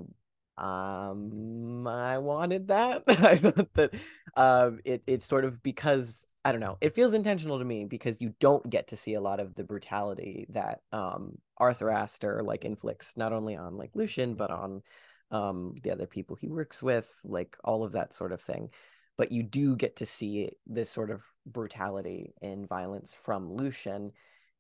um, 0.57 1.87
I 1.87 2.19
wanted 2.19 2.67
that. 2.67 3.03
I 3.07 3.37
thought 3.37 3.73
that, 3.73 3.93
um, 4.35 4.79
it 4.85 5.03
it's 5.07 5.25
sort 5.25 5.45
of 5.45 5.63
because 5.63 6.27
I 6.45 6.51
don't 6.51 6.61
know. 6.61 6.77
It 6.81 6.95
feels 6.95 7.13
intentional 7.13 7.59
to 7.59 7.65
me 7.65 7.85
because 7.85 8.21
you 8.21 8.33
don't 8.39 8.69
get 8.69 8.89
to 8.89 8.97
see 8.97 9.13
a 9.13 9.21
lot 9.21 9.39
of 9.39 9.55
the 9.55 9.63
brutality 9.63 10.45
that 10.49 10.81
um 10.91 11.37
Arthur 11.57 11.89
Astor 11.89 12.43
like 12.43 12.65
inflicts 12.65 13.17
not 13.17 13.33
only 13.33 13.55
on 13.55 13.77
like 13.77 13.91
Lucian 13.95 14.35
but 14.35 14.51
on 14.51 14.83
um 15.31 15.75
the 15.83 15.91
other 15.91 16.07
people 16.07 16.35
he 16.35 16.49
works 16.49 16.83
with, 16.83 17.11
like 17.23 17.57
all 17.63 17.83
of 17.83 17.93
that 17.93 18.13
sort 18.13 18.31
of 18.31 18.41
thing. 18.41 18.69
But 19.17 19.31
you 19.31 19.43
do 19.43 19.75
get 19.75 19.97
to 19.97 20.05
see 20.05 20.51
this 20.67 20.89
sort 20.89 21.11
of 21.11 21.23
brutality 21.45 22.33
and 22.41 22.67
violence 22.67 23.15
from 23.15 23.53
Lucian 23.53 24.11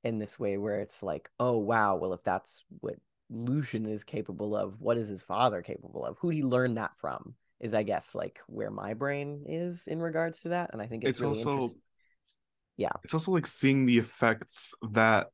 in 0.03 0.19
this 0.19 0.39
way 0.39 0.57
where 0.57 0.79
it's 0.79 1.01
like, 1.03 1.29
oh 1.39 1.57
wow, 1.57 1.95
well 1.95 2.13
if 2.13 2.23
that's 2.23 2.63
what 2.81 2.95
Lucian 3.33 3.85
is 3.85 4.03
capable 4.03 4.55
of, 4.55 4.79
what 4.79 4.97
is 4.97 5.09
his 5.09 5.21
father 5.21 5.61
capable 5.61 6.05
of? 6.05 6.17
Who'd 6.19 6.35
he 6.35 6.43
learn 6.43 6.75
that 6.75 6.97
from? 6.97 7.35
is 7.63 7.73
I 7.73 7.83
guess 7.83 8.13
like 8.13 8.41
where 8.47 8.69
my 8.69 8.93
brain 8.93 9.45
is 9.47 9.87
in 9.87 10.01
regards 10.01 10.41
to 10.41 10.49
that, 10.49 10.71
and 10.73 10.81
I 10.81 10.85
think 10.85 11.05
it's, 11.05 11.11
It's 11.11 11.21
really 11.21 11.39
also 11.39 11.51
interesting. 11.51 11.81
Yeah. 12.75 12.89
it's 13.03 13.13
also 13.13 13.31
like 13.31 13.47
seeing 13.47 13.85
the 13.85 13.99
effects 13.99 14.73
that 14.91 15.27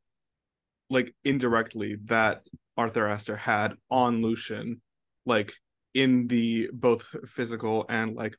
like 0.90 1.16
indirectly 1.24 1.98
that 2.06 2.44
Arthur 2.78 3.08
Astor 3.08 3.36
had 3.36 3.74
on 3.90 4.22
Lucian, 4.22 4.82
like 5.26 5.54
in 5.96 6.28
the 6.28 6.70
both 6.72 7.08
physical 7.28 7.86
and 7.90 8.16
like 8.16 8.38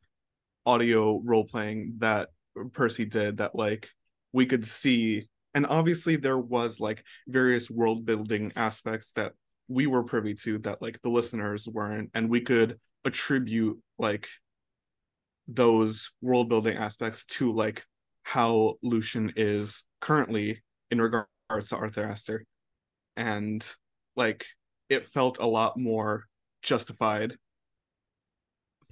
audio 0.65 1.21
role 1.25 1.45
playing 1.45 1.95
that 1.99 2.29
Percy 2.73 3.07
did 3.07 3.39
that 3.39 3.57
like 3.57 3.89
we 4.33 4.47
could 4.47 4.67
see 4.67 5.29
and 5.55 5.67
obviously 5.67 6.15
there 6.15 6.39
was 6.39 6.79
like 6.79 7.03
various 7.27 7.69
world 7.69 8.05
building 8.05 8.53
aspects 8.55 9.13
that 9.15 9.33
we 9.71 9.87
were 9.87 10.03
privy 10.03 10.35
to 10.35 10.59
that 10.59 10.83
like 10.83 11.01
the 11.03 11.09
listeners 11.09 11.69
weren't 11.69 12.11
and 12.13 12.29
we 12.29 12.41
could 12.41 12.79
attribute 13.05 13.79
like 13.99 14.29
those 15.47 16.11
world 16.21 16.49
building 16.49 16.77
aspects 16.77 17.25
to 17.25 17.53
like 17.53 17.85
how 18.25 18.75
Lucian 18.83 19.33
is 19.37 19.85
currently 20.01 20.63
in 20.91 21.01
regards 21.01 21.69
to 21.69 21.77
Arthur 21.77 22.03
Astor. 22.03 22.45
And 23.17 23.65
like 24.17 24.47
it 24.89 25.07
felt 25.07 25.39
a 25.39 25.47
lot 25.47 25.77
more 25.79 26.27
justified 26.63 27.37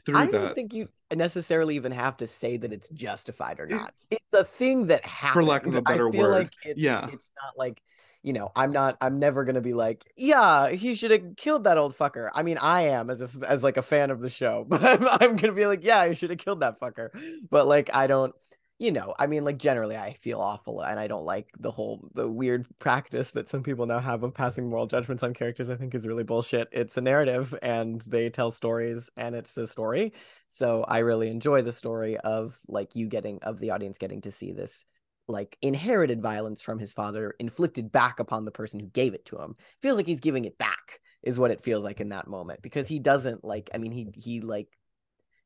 through 0.06 0.18
I 0.18 0.26
that. 0.26 0.32
don't 0.32 0.54
think 0.54 0.72
you 0.72 0.88
necessarily 1.14 1.76
even 1.76 1.92
have 1.92 2.16
to 2.18 2.26
say 2.26 2.56
that 2.56 2.72
it's 2.72 2.88
justified 2.90 3.58
or 3.60 3.66
not. 3.66 3.94
It's 4.10 4.24
a 4.32 4.44
thing 4.44 4.86
that 4.86 5.04
happens. 5.04 5.34
For 5.34 5.44
lack 5.44 5.66
of 5.66 5.74
a 5.74 5.82
better 5.82 6.08
I 6.08 6.12
feel 6.12 6.22
word, 6.22 6.32
like 6.32 6.52
it's, 6.64 6.80
yeah. 6.80 7.08
it's 7.12 7.30
not 7.42 7.54
like 7.56 7.82
you 8.22 8.32
know. 8.32 8.50
I'm 8.56 8.72
not. 8.72 8.96
I'm 9.00 9.18
never 9.18 9.44
gonna 9.44 9.60
be 9.60 9.74
like, 9.74 10.04
yeah, 10.16 10.70
he 10.70 10.94
should 10.94 11.10
have 11.10 11.36
killed 11.36 11.64
that 11.64 11.78
old 11.78 11.96
fucker. 11.96 12.30
I 12.34 12.42
mean, 12.42 12.58
I 12.58 12.82
am 12.82 13.10
as 13.10 13.22
a 13.22 13.28
as 13.46 13.62
like 13.62 13.76
a 13.76 13.82
fan 13.82 14.10
of 14.10 14.20
the 14.20 14.30
show, 14.30 14.64
but 14.68 14.82
I'm, 14.84 15.06
I'm 15.08 15.36
gonna 15.36 15.52
be 15.52 15.66
like, 15.66 15.84
yeah, 15.84 16.06
he 16.06 16.14
should 16.14 16.30
have 16.30 16.38
killed 16.38 16.60
that 16.60 16.80
fucker. 16.80 17.10
But 17.50 17.66
like, 17.66 17.90
I 17.92 18.06
don't. 18.06 18.34
You 18.80 18.92
know, 18.92 19.12
I 19.18 19.26
mean, 19.26 19.44
like 19.44 19.58
generally, 19.58 19.96
I 19.96 20.12
feel 20.20 20.40
awful, 20.40 20.82
and 20.82 21.00
I 21.00 21.08
don't 21.08 21.24
like 21.24 21.48
the 21.58 21.72
whole 21.72 22.08
the 22.14 22.28
weird 22.30 22.64
practice 22.78 23.32
that 23.32 23.48
some 23.48 23.64
people 23.64 23.86
now 23.86 23.98
have 23.98 24.22
of 24.22 24.34
passing 24.34 24.68
moral 24.70 24.86
judgments 24.86 25.24
on 25.24 25.34
characters. 25.34 25.68
I 25.68 25.74
think 25.74 25.96
is 25.96 26.06
really 26.06 26.22
bullshit. 26.22 26.68
It's 26.70 26.96
a 26.96 27.00
narrative, 27.00 27.52
and 27.60 28.00
they 28.02 28.30
tell 28.30 28.52
stories, 28.52 29.10
and 29.16 29.34
it's 29.34 29.56
a 29.56 29.66
story. 29.66 30.12
So 30.48 30.84
I 30.84 30.98
really 30.98 31.28
enjoy 31.28 31.62
the 31.62 31.72
story 31.72 32.18
of 32.18 32.56
like 32.68 32.94
you 32.94 33.08
getting 33.08 33.40
of 33.42 33.58
the 33.58 33.72
audience 33.72 33.98
getting 33.98 34.20
to 34.20 34.30
see 34.30 34.52
this 34.52 34.84
like 35.28 35.56
inherited 35.60 36.22
violence 36.22 36.62
from 36.62 36.78
his 36.78 36.92
father 36.92 37.34
inflicted 37.38 37.92
back 37.92 38.18
upon 38.18 38.44
the 38.44 38.50
person 38.50 38.80
who 38.80 38.86
gave 38.86 39.14
it 39.14 39.26
to 39.26 39.38
him. 39.38 39.56
feels 39.80 39.96
like 39.96 40.06
he's 40.06 40.20
giving 40.20 40.46
it 40.46 40.58
back 40.58 41.00
is 41.22 41.38
what 41.38 41.50
it 41.50 41.62
feels 41.62 41.84
like 41.84 42.00
in 42.00 42.08
that 42.10 42.28
moment 42.28 42.62
because 42.62 42.88
he 42.88 42.98
doesn't 42.98 43.44
like 43.44 43.70
I 43.74 43.78
mean 43.78 43.92
he 43.92 44.08
he 44.14 44.40
like 44.40 44.68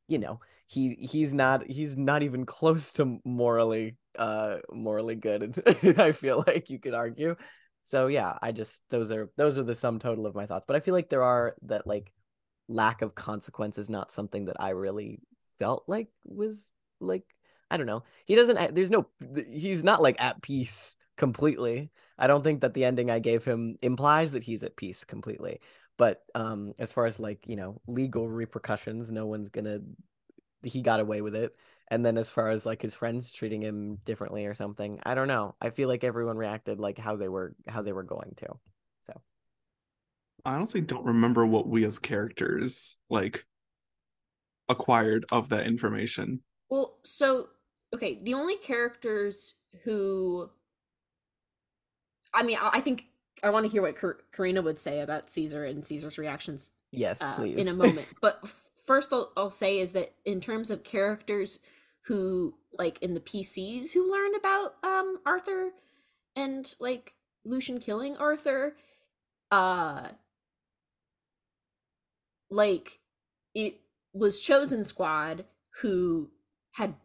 you 0.07 0.19
know 0.19 0.39
he 0.67 0.95
he's 0.95 1.33
not 1.33 1.65
he's 1.67 1.97
not 1.97 2.23
even 2.23 2.45
close 2.45 2.93
to 2.93 3.19
morally 3.25 3.97
uh 4.17 4.57
morally 4.71 5.15
good 5.15 5.61
I 5.97 6.11
feel 6.11 6.43
like 6.47 6.69
you 6.69 6.79
could 6.79 6.93
argue. 6.93 7.35
So 7.83 8.07
yeah, 8.07 8.37
I 8.41 8.53
just 8.53 8.81
those 8.89 9.11
are 9.11 9.29
those 9.35 9.59
are 9.59 9.63
the 9.63 9.75
sum 9.75 9.99
total 9.99 10.25
of 10.25 10.35
my 10.35 10.45
thoughts. 10.45 10.65
But 10.65 10.77
I 10.77 10.79
feel 10.79 10.93
like 10.93 11.09
there 11.09 11.23
are 11.23 11.55
that 11.63 11.85
like 11.85 12.11
lack 12.69 13.01
of 13.01 13.13
consequence 13.13 13.77
is 13.77 13.89
not 13.89 14.11
something 14.11 14.45
that 14.45 14.55
I 14.59 14.69
really 14.69 15.19
felt 15.59 15.83
like 15.87 16.07
was 16.23 16.69
like 17.01 17.25
I 17.69 17.77
don't 17.77 17.87
know. 17.87 18.03
He 18.25 18.35
doesn't 18.35 18.75
there's 18.75 18.91
no 18.91 19.07
he's 19.49 19.83
not 19.83 20.01
like 20.01 20.15
at 20.19 20.41
peace 20.41 20.95
completely. 21.17 21.91
I 22.17 22.27
don't 22.27 22.43
think 22.43 22.61
that 22.61 22.73
the 22.73 22.85
ending 22.85 23.09
I 23.09 23.19
gave 23.19 23.43
him 23.45 23.77
implies 23.81 24.31
that 24.31 24.43
he's 24.43 24.63
at 24.63 24.75
peace 24.75 25.03
completely. 25.03 25.61
But 25.97 26.23
um 26.35 26.73
as 26.79 26.93
far 26.93 27.05
as 27.05 27.19
like, 27.19 27.47
you 27.47 27.55
know, 27.55 27.81
legal 27.87 28.29
repercussions, 28.29 29.11
no 29.11 29.25
one's 29.25 29.49
to 29.49 29.81
he 30.63 30.81
got 30.81 30.99
away 30.99 31.21
with 31.21 31.35
it. 31.35 31.55
And 31.89 32.05
then 32.05 32.17
as 32.17 32.29
far 32.29 32.49
as 32.49 32.65
like 32.65 32.81
his 32.81 32.95
friends 32.95 33.31
treating 33.31 33.61
him 33.61 33.97
differently 34.05 34.45
or 34.45 34.53
something, 34.53 34.99
I 35.03 35.15
don't 35.15 35.27
know. 35.27 35.55
I 35.61 35.69
feel 35.69 35.89
like 35.89 36.03
everyone 36.03 36.37
reacted 36.37 36.79
like 36.79 36.97
how 36.97 37.15
they 37.17 37.27
were 37.27 37.55
how 37.67 37.81
they 37.81 37.93
were 37.93 38.03
going 38.03 38.33
to. 38.37 38.47
So 39.01 39.21
I 40.45 40.55
honestly 40.55 40.81
don't 40.81 41.05
remember 41.05 41.45
what 41.45 41.67
we 41.67 41.85
as 41.85 41.99
characters 41.99 42.97
like 43.09 43.45
acquired 44.69 45.25
of 45.31 45.49
that 45.49 45.65
information. 45.67 46.41
Well, 46.73 46.97
so 47.03 47.49
okay, 47.93 48.17
the 48.23 48.33
only 48.33 48.55
characters 48.55 49.53
who 49.83 50.49
I 52.33 52.41
mean, 52.41 52.57
I 52.59 52.71
I 52.73 52.81
think 52.81 53.05
I 53.43 53.51
want 53.51 53.67
to 53.67 53.71
hear 53.71 53.83
what 53.83 53.95
Kar- 53.95 54.21
Karina 54.35 54.63
would 54.63 54.79
say 54.79 55.01
about 55.01 55.29
Caesar 55.29 55.65
and 55.65 55.85
Caesar's 55.85 56.17
reactions 56.17 56.71
yes, 56.91 57.21
uh, 57.21 57.35
please. 57.35 57.57
in 57.57 57.67
a 57.67 57.73
moment. 57.75 58.07
but 58.21 58.41
first, 58.87 59.13
I'll, 59.13 59.31
I'll 59.37 59.51
say 59.51 59.77
is 59.77 59.91
that 59.91 60.15
in 60.25 60.41
terms 60.41 60.71
of 60.71 60.83
characters 60.83 61.59
who, 62.05 62.55
like, 62.79 62.97
in 63.03 63.13
the 63.13 63.19
PCs 63.19 63.91
who 63.91 64.11
learned 64.11 64.35
about 64.35 64.73
um 64.83 65.19
Arthur 65.27 65.73
and 66.35 66.73
like 66.79 67.13
Lucian 67.45 67.81
killing 67.81 68.17
Arthur, 68.17 68.75
uh, 69.51 70.07
like 72.49 72.99
it 73.53 73.79
was 74.11 74.41
Chosen 74.41 74.83
Squad 74.83 75.45
who 75.81 76.31
had 76.73 76.95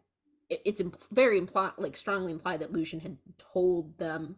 it's 0.49 0.81
very 1.11 1.37
implied, 1.37 1.73
like 1.77 1.95
strongly 1.95 2.31
implied 2.31 2.59
that 2.61 2.73
Lucian 2.73 2.99
had 2.99 3.17
told 3.37 3.97
them 3.97 4.35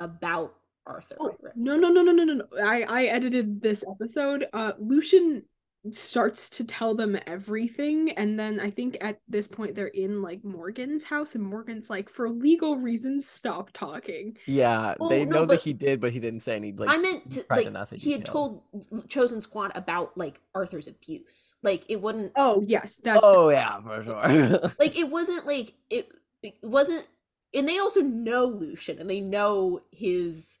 about 0.00 0.54
Arthur. 0.86 1.16
Oh, 1.20 1.36
right? 1.40 1.56
no, 1.56 1.76
no, 1.76 1.88
no, 1.88 2.02
no, 2.02 2.12
no, 2.12 2.24
no, 2.24 2.34
no. 2.34 2.46
I 2.62 2.82
I 2.82 3.04
edited 3.04 3.60
this 3.60 3.84
episode. 3.88 4.46
Uh, 4.52 4.72
Lucian 4.78 5.42
starts 5.90 6.48
to 6.48 6.62
tell 6.64 6.94
them 6.94 7.18
everything 7.26 8.12
and 8.12 8.38
then 8.38 8.60
i 8.60 8.70
think 8.70 8.96
at 9.00 9.18
this 9.28 9.48
point 9.48 9.74
they're 9.74 9.88
in 9.88 10.22
like 10.22 10.42
morgan's 10.44 11.02
house 11.02 11.34
and 11.34 11.44
morgan's 11.44 11.90
like 11.90 12.08
for 12.08 12.30
legal 12.30 12.76
reasons 12.76 13.26
stop 13.28 13.70
talking 13.72 14.36
Yeah, 14.46 14.94
Well, 14.98 15.08
they 15.08 15.24
no, 15.24 15.40
know 15.40 15.46
that 15.46 15.60
he 15.60 15.72
did, 15.72 16.00
but 16.00 16.12
he 16.12 16.20
didn't 16.20 16.40
say 16.40 16.56
any. 16.56 16.72
Like 16.72 16.88
I 16.88 16.98
meant 16.98 17.30
to, 17.32 17.42
tried 17.42 17.58
to 17.58 17.64
like 17.64 17.72
not 17.72 17.88
say 17.88 17.96
he 17.96 18.12
had 18.12 18.24
told 18.24 18.62
Chosen 19.08 19.40
Squad 19.40 19.72
about 19.74 20.16
like 20.16 20.40
Arthur's 20.54 20.88
abuse. 20.88 21.56
Like 21.62 21.84
it 21.88 22.00
wouldn't 22.00 22.32
oh 22.36 22.62
yes 22.66 22.98
that's 22.98 23.20
Oh 23.22 23.50
yeah, 23.50 23.80
for 23.80 24.02
sure. 24.02 24.70
like 24.78 24.96
it 24.96 25.08
wasn't 25.10 25.46
like 25.46 25.74
it 25.90 26.08
it 26.42 26.54
wasn't 26.62 27.06
and 27.54 27.68
they 27.68 27.78
also 27.78 28.00
know 28.00 28.46
Lucian 28.46 28.98
and 28.98 29.10
they 29.10 29.20
know 29.20 29.80
his 29.90 30.58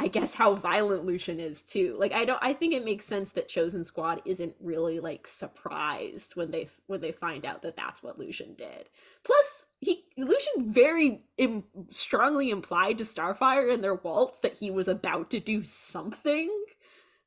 I 0.00 0.06
guess 0.06 0.34
how 0.34 0.54
violent 0.54 1.04
Lucian 1.04 1.40
is 1.40 1.62
too. 1.64 1.96
Like 1.98 2.12
I 2.12 2.24
don't 2.24 2.38
I 2.40 2.52
think 2.52 2.72
it 2.72 2.84
makes 2.84 3.04
sense 3.04 3.32
that 3.32 3.48
Chosen 3.48 3.84
Squad 3.84 4.22
isn't 4.24 4.54
really 4.60 5.00
like 5.00 5.26
surprised 5.26 6.36
when 6.36 6.52
they 6.52 6.68
when 6.86 7.00
they 7.00 7.10
find 7.10 7.44
out 7.44 7.62
that 7.62 7.76
that's 7.76 8.02
what 8.02 8.18
Lucian 8.18 8.54
did. 8.54 8.88
Plus 9.24 9.66
he 9.80 10.04
Lucian 10.16 10.72
very 10.72 11.22
Im- 11.36 11.64
strongly 11.90 12.50
implied 12.50 12.98
to 12.98 13.04
Starfire 13.04 13.72
in 13.72 13.80
their 13.80 13.94
waltz 13.96 14.38
that 14.40 14.54
he 14.56 14.70
was 14.70 14.86
about 14.86 15.30
to 15.30 15.40
do 15.40 15.64
something. 15.64 16.48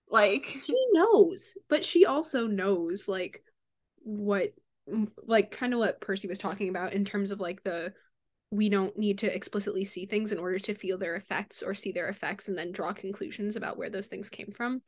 Like 0.10 0.46
he 0.46 0.78
knows 0.94 1.54
but 1.70 1.84
she 1.86 2.06
also 2.06 2.48
knows 2.48 3.08
like 3.08 3.44
what 4.04 4.54
like 5.26 5.52
kind 5.52 5.74
of 5.74 5.80
what 5.80 6.02
percy 6.02 6.28
was 6.28 6.40
talking 6.40 6.70
about 6.70 6.94
in 6.94 7.06
terms 7.06 7.32
of 7.32 7.40
like 7.40 7.64
the 7.64 7.94
we 8.52 8.70
don't 8.70 8.97
need 8.97 9.18
to 9.20 9.34
explicitly 9.34 9.84
see 9.84 10.06
things 10.06 10.32
in 10.32 10.38
order 10.38 10.60
to 10.60 10.74
feel 10.74 10.97
their 10.97 11.16
effects 11.16 11.64
or 11.64 11.74
see 11.74 11.91
their 11.91 12.10
effects 12.10 12.47
and 12.47 12.58
then 12.58 12.72
draw 12.72 12.91
conclusions 12.91 13.56
about 13.56 13.78
where 13.78 13.89
those 13.89 14.08
things 14.08 14.30
came 14.30 14.52
from. 14.52 14.82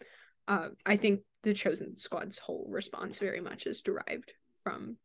Uh, 0.46 0.68
i 0.86 0.98
think 0.98 1.22
the 1.44 1.54
chosen 1.54 1.96
squad's 1.96 2.38
whole 2.38 2.66
response 2.70 3.18
very 3.18 3.40
much 3.40 3.66
is 3.66 3.82
derived 3.82 4.34
from 4.62 4.98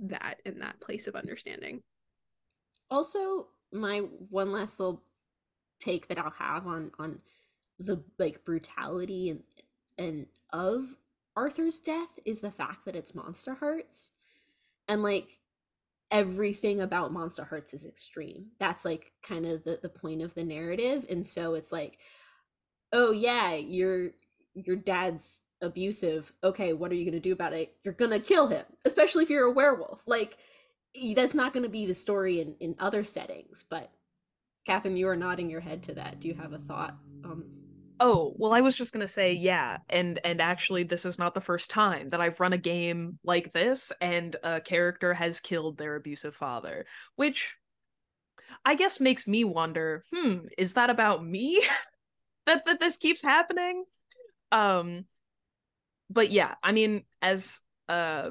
that 0.00 0.40
and 0.44 0.60
that 0.60 0.80
place 0.80 1.06
of 1.06 1.14
understanding. 1.14 1.82
Also 2.90 3.48
my 3.72 3.98
one 3.98 4.52
last 4.52 4.78
little 4.78 5.02
take 5.80 6.08
that 6.08 6.18
I'll 6.18 6.30
have 6.30 6.66
on 6.66 6.90
on 6.98 7.20
the 7.78 8.02
like 8.18 8.44
brutality 8.44 9.30
and 9.30 9.42
and 9.98 10.26
of 10.52 10.96
Arthur's 11.34 11.80
death 11.80 12.18
is 12.24 12.40
the 12.40 12.50
fact 12.50 12.84
that 12.84 12.96
it's 12.96 13.12
Monsterhearts. 13.12 14.10
And 14.88 15.02
like 15.02 15.38
everything 16.12 16.80
about 16.80 17.12
Monsterhearts 17.12 17.74
is 17.74 17.84
extreme. 17.84 18.46
That's 18.60 18.84
like 18.84 19.12
kind 19.22 19.46
of 19.46 19.64
the 19.64 19.80
the 19.82 19.88
point 19.88 20.22
of 20.22 20.34
the 20.34 20.44
narrative 20.44 21.04
and 21.10 21.26
so 21.26 21.54
it's 21.54 21.72
like 21.72 21.98
oh 22.92 23.10
yeah, 23.10 23.54
your 23.54 24.10
your 24.54 24.76
dad's 24.76 25.42
abusive. 25.60 26.32
Okay, 26.44 26.72
what 26.72 26.92
are 26.92 26.94
you 26.94 27.04
to 27.14 27.20
do 27.20 27.32
about 27.32 27.54
it? 27.54 27.74
You're 27.82 27.94
to 28.10 28.20
kill 28.20 28.48
him, 28.48 28.64
especially 28.84 29.24
if 29.24 29.30
you're 29.30 29.46
a 29.46 29.50
werewolf. 29.50 30.02
Like 30.06 30.36
that's 31.14 31.34
not 31.34 31.52
to 31.62 31.68
be 31.68 31.86
the 31.86 31.94
story 31.94 32.40
in 32.40 32.54
in 32.60 32.74
other 32.78 33.02
settings 33.02 33.64
but 33.68 33.90
catherine 34.66 34.96
you 34.96 35.08
are 35.08 35.16
nodding 35.16 35.50
your 35.50 35.60
head 35.60 35.82
to 35.82 35.94
that 35.94 36.20
do 36.20 36.28
you 36.28 36.34
have 36.34 36.52
a 36.52 36.58
thought 36.58 36.96
Oh, 38.04 38.34
well, 38.36 38.52
I 38.52 38.62
was 38.62 38.76
just 38.76 38.92
gonna 38.92 39.06
say, 39.06 39.32
yeah, 39.32 39.78
and 39.88 40.18
and 40.24 40.40
actually, 40.40 40.82
this 40.82 41.04
is 41.04 41.20
not 41.20 41.34
the 41.34 41.40
first 41.40 41.70
time 41.70 42.08
that 42.08 42.20
I've 42.20 42.40
run 42.40 42.52
a 42.52 42.58
game 42.58 43.20
like 43.22 43.52
this, 43.52 43.92
and 44.00 44.34
a 44.42 44.60
character 44.60 45.14
has 45.14 45.38
killed 45.38 45.78
their 45.78 45.94
abusive 45.94 46.34
father, 46.34 46.84
which 47.14 47.54
I 48.64 48.74
guess 48.74 48.98
makes 49.00 49.26
me 49.28 49.44
wonder, 49.44 50.04
hmm, 50.12 50.46
is 50.58 50.74
that 50.74 50.90
about 50.90 51.24
me? 51.24 51.64
that 52.46 52.64
that 52.66 52.80
this 52.80 52.96
keeps 52.96 53.22
happening? 53.22 53.84
Um, 54.50 55.06
but 56.10 56.30
yeah, 56.30 56.54
I 56.62 56.72
mean, 56.72 57.04
as 57.20 57.60
uh 57.88 58.30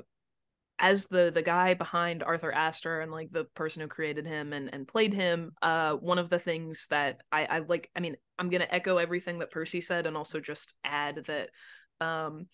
as 0.82 1.06
the 1.06 1.32
the 1.34 1.44
guy 1.44 1.76
behind 1.76 2.24
Arthur 2.24 2.52
Astor 2.52 3.02
and 3.02 3.12
like 3.12 3.32
the 3.32 3.46
person 3.56 3.82
who 3.82 3.88
created 3.88 4.26
him 4.26 4.52
and 4.52 4.74
and 4.74 4.88
played 4.88 5.14
him, 5.14 5.54
uh, 5.62 5.94
one 5.94 6.18
of 6.18 6.30
the 6.30 6.40
things 6.40 6.88
that 6.90 7.22
I 7.32 7.46
I 7.46 7.60
like, 7.60 7.90
I 7.96 8.00
mean, 8.00 8.18
I'm 8.40 8.50
gonna 8.50 8.68
echo 8.70 8.98
everything 8.98 9.40
that 9.40 9.52
Percy 9.52 9.80
said 9.80 10.08
and 10.08 10.18
also 10.18 10.40
just 10.40 10.74
add 10.84 11.24
that, 11.28 11.52
um, 12.02 12.48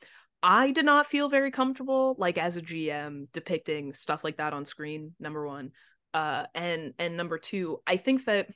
I 0.43 0.71
did 0.71 0.86
not 0.86 1.07
feel 1.07 1.30
very 1.30 1.51
comfortable 1.51 2.15
like 2.19 2.38
as 2.38 2.57
a 2.57 2.61
GM 2.61 3.32
depicting 3.32 3.93
stuff 3.93 4.23
like 4.23 4.38
that 4.38 4.53
on 4.53 4.65
screen. 4.65 5.15
Number 5.19 5.47
one, 5.47 5.71
uh, 6.13 6.45
and 6.53 6.93
and 6.99 7.15
number 7.15 7.38
two, 7.38 7.80
I 7.88 7.95
think 7.95 8.25
that 8.25 8.49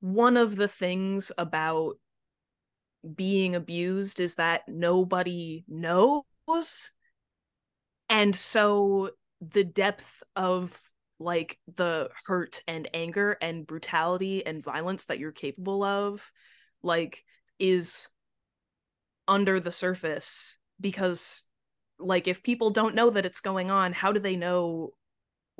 one 0.00 0.36
of 0.36 0.56
the 0.56 0.68
things 0.68 1.30
about 1.38 1.98
being 3.14 3.54
abused 3.54 4.18
is 4.18 4.36
that 4.36 4.62
nobody 4.66 5.64
knows 5.68 6.93
and 8.08 8.34
so 8.34 9.10
the 9.40 9.64
depth 9.64 10.22
of 10.36 10.80
like 11.18 11.58
the 11.76 12.10
hurt 12.26 12.62
and 12.66 12.88
anger 12.92 13.36
and 13.40 13.66
brutality 13.66 14.44
and 14.44 14.64
violence 14.64 15.06
that 15.06 15.18
you're 15.18 15.32
capable 15.32 15.82
of 15.82 16.30
like 16.82 17.24
is 17.58 18.08
under 19.26 19.60
the 19.60 19.72
surface 19.72 20.58
because 20.80 21.44
like 21.98 22.26
if 22.28 22.42
people 22.42 22.70
don't 22.70 22.94
know 22.94 23.10
that 23.10 23.24
it's 23.24 23.40
going 23.40 23.70
on 23.70 23.92
how 23.92 24.12
do 24.12 24.20
they 24.20 24.36
know 24.36 24.90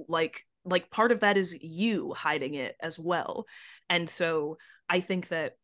like 0.09 0.45
like 0.65 0.91
part 0.91 1.13
of 1.13 1.21
that 1.21 1.37
is 1.37 1.57
you 1.63 2.13
hiding 2.15 2.55
it 2.55 2.75
as 2.81 2.99
well. 2.99 3.47
And 3.89 4.09
so 4.09 4.59
i 4.89 5.01
think 5.01 5.29
that 5.29 5.57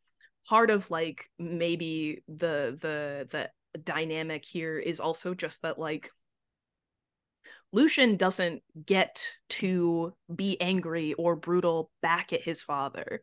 part 0.48 0.70
of 0.70 0.90
like 0.90 1.28
maybe 1.38 2.22
the 2.26 2.76
the 2.80 3.28
the 3.30 3.50
dynamic 3.78 4.44
here 4.44 4.78
is 4.78 4.98
also 4.98 5.34
just 5.34 5.62
that 5.62 5.78
like 5.78 6.10
Lucian 7.72 8.16
doesn't 8.16 8.62
get 8.84 9.24
to 9.48 10.14
be 10.34 10.60
angry 10.60 11.14
or 11.14 11.36
brutal 11.36 11.90
back 12.02 12.32
at 12.32 12.42
his 12.42 12.62
father. 12.62 13.20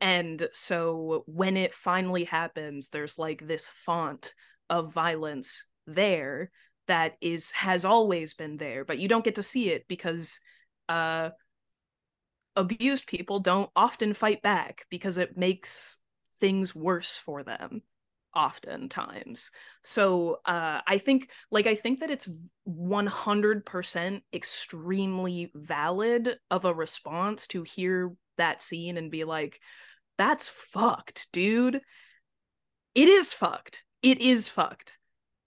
And 0.00 0.48
so 0.52 1.24
when 1.26 1.56
it 1.56 1.74
finally 1.74 2.24
happens, 2.24 2.88
there's 2.88 3.18
like 3.18 3.46
this 3.46 3.66
font 3.66 4.34
of 4.68 4.92
violence 4.92 5.66
there 5.86 6.50
that 6.86 7.14
is 7.20 7.50
has 7.52 7.84
always 7.84 8.34
been 8.34 8.56
there, 8.56 8.84
but 8.84 8.98
you 8.98 9.08
don't 9.08 9.24
get 9.24 9.36
to 9.36 9.42
see 9.42 9.70
it 9.70 9.86
because 9.88 10.40
uh 10.88 11.30
abused 12.56 13.06
people 13.06 13.40
don't 13.40 13.70
often 13.76 14.12
fight 14.12 14.42
back 14.42 14.84
because 14.90 15.18
it 15.18 15.36
makes 15.36 15.98
things 16.40 16.74
worse 16.74 17.16
for 17.16 17.42
them 17.42 17.82
oftentimes. 18.34 19.50
So 19.82 20.38
uh 20.44 20.80
i 20.86 20.98
think 20.98 21.30
like 21.50 21.66
i 21.66 21.74
think 21.74 22.00
that 22.00 22.10
it's 22.10 22.28
100% 22.64 24.22
extremely 24.32 25.50
valid 25.54 26.36
of 26.50 26.64
a 26.64 26.74
response 26.74 27.46
to 27.48 27.62
hear 27.62 28.12
that 28.36 28.62
scene 28.62 28.96
and 28.96 29.10
be 29.10 29.24
like 29.24 29.60
that's 30.18 30.48
fucked 30.48 31.28
dude. 31.32 31.80
It 32.94 33.08
is 33.08 33.32
fucked. 33.32 33.84
It 34.02 34.20
is 34.20 34.48
fucked. 34.48 34.98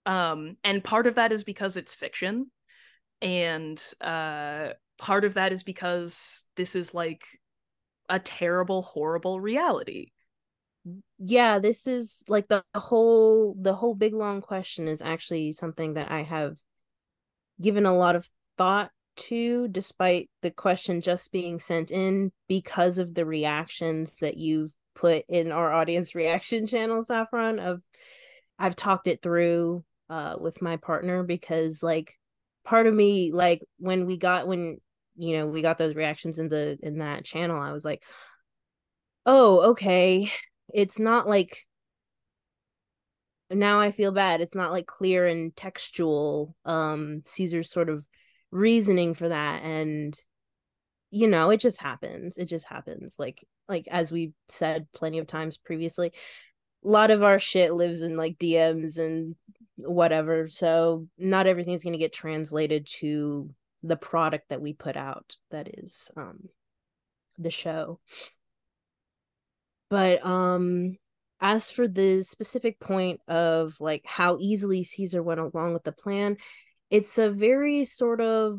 Um 0.06 0.56
and 0.64 0.82
part 0.84 1.06
of 1.06 1.14
that 1.14 1.32
is 1.32 1.44
because 1.44 1.76
it's 1.76 1.94
fiction. 1.94 2.50
And 3.22 3.82
uh 4.00 4.70
part 4.98 5.24
of 5.24 5.34
that 5.34 5.52
is 5.52 5.62
because 5.62 6.44
this 6.56 6.74
is 6.76 6.94
like 6.94 7.24
a 8.08 8.18
terrible 8.18 8.82
horrible 8.82 9.40
reality 9.40 10.10
yeah 11.18 11.58
this 11.58 11.86
is 11.86 12.22
like 12.28 12.48
the 12.48 12.62
whole 12.74 13.56
the 13.60 13.74
whole 13.74 13.94
big 13.94 14.12
long 14.12 14.40
question 14.40 14.86
is 14.86 15.00
actually 15.00 15.52
something 15.52 15.94
that 15.94 16.10
i 16.10 16.22
have 16.22 16.56
given 17.60 17.86
a 17.86 17.96
lot 17.96 18.16
of 18.16 18.28
thought 18.58 18.90
to 19.16 19.68
despite 19.68 20.28
the 20.42 20.50
question 20.50 21.00
just 21.00 21.32
being 21.32 21.60
sent 21.60 21.90
in 21.90 22.32
because 22.48 22.98
of 22.98 23.14
the 23.14 23.24
reactions 23.24 24.16
that 24.20 24.36
you've 24.36 24.72
put 24.94 25.24
in 25.28 25.52
our 25.52 25.72
audience 25.72 26.14
reaction 26.14 26.66
channel 26.66 27.02
saffron 27.02 27.58
of 27.58 27.80
i've 28.58 28.76
talked 28.76 29.06
it 29.06 29.22
through 29.22 29.84
uh 30.10 30.36
with 30.38 30.60
my 30.60 30.76
partner 30.76 31.22
because 31.22 31.82
like 31.82 32.14
part 32.64 32.86
of 32.86 32.94
me 32.94 33.32
like 33.32 33.62
when 33.78 34.04
we 34.04 34.16
got 34.16 34.46
when 34.46 34.78
you 35.16 35.36
know 35.38 35.46
we 35.46 35.62
got 35.62 35.78
those 35.78 35.94
reactions 35.94 36.38
in 36.38 36.48
the 36.48 36.76
in 36.82 36.98
that 36.98 37.24
channel 37.24 37.60
i 37.60 37.72
was 37.72 37.84
like 37.84 38.02
oh 39.26 39.70
okay 39.70 40.30
it's 40.72 40.98
not 40.98 41.28
like 41.28 41.58
now 43.50 43.80
I 43.80 43.90
feel 43.90 44.12
bad. 44.12 44.40
It's 44.40 44.54
not 44.54 44.72
like 44.72 44.86
clear 44.86 45.26
and 45.26 45.54
textual. 45.54 46.56
Um, 46.64 47.22
Caesar's 47.26 47.70
sort 47.70 47.88
of 47.88 48.04
reasoning 48.50 49.14
for 49.14 49.28
that, 49.28 49.62
and 49.62 50.18
you 51.10 51.28
know, 51.28 51.50
it 51.50 51.60
just 51.60 51.80
happens. 51.80 52.38
It 52.38 52.46
just 52.46 52.66
happens. 52.66 53.16
Like 53.18 53.46
like 53.68 53.86
as 53.90 54.12
we 54.12 54.32
said 54.48 54.86
plenty 54.92 55.18
of 55.18 55.26
times 55.26 55.56
previously, 55.56 56.12
a 56.84 56.88
lot 56.88 57.10
of 57.10 57.22
our 57.22 57.38
shit 57.38 57.72
lives 57.74 58.02
in 58.02 58.16
like 58.16 58.38
DMs 58.38 58.98
and 58.98 59.36
whatever. 59.76 60.48
So 60.48 61.08
not 61.18 61.46
everything's 61.46 61.84
gonna 61.84 61.98
get 61.98 62.12
translated 62.12 62.86
to 63.00 63.50
the 63.82 63.96
product 63.96 64.48
that 64.48 64.62
we 64.62 64.72
put 64.72 64.96
out. 64.96 65.36
That 65.50 65.68
is 65.78 66.10
um 66.16 66.48
the 67.38 67.50
show 67.50 68.00
but 69.94 70.26
um 70.26 70.96
as 71.40 71.70
for 71.70 71.86
the 71.86 72.20
specific 72.24 72.80
point 72.80 73.20
of 73.28 73.76
like 73.78 74.02
how 74.04 74.36
easily 74.40 74.82
Caesar 74.82 75.22
went 75.22 75.38
along 75.38 75.72
with 75.72 75.84
the 75.84 75.92
plan, 75.92 76.36
it's 76.90 77.16
a 77.16 77.30
very 77.30 77.84
sort 77.84 78.20
of 78.20 78.58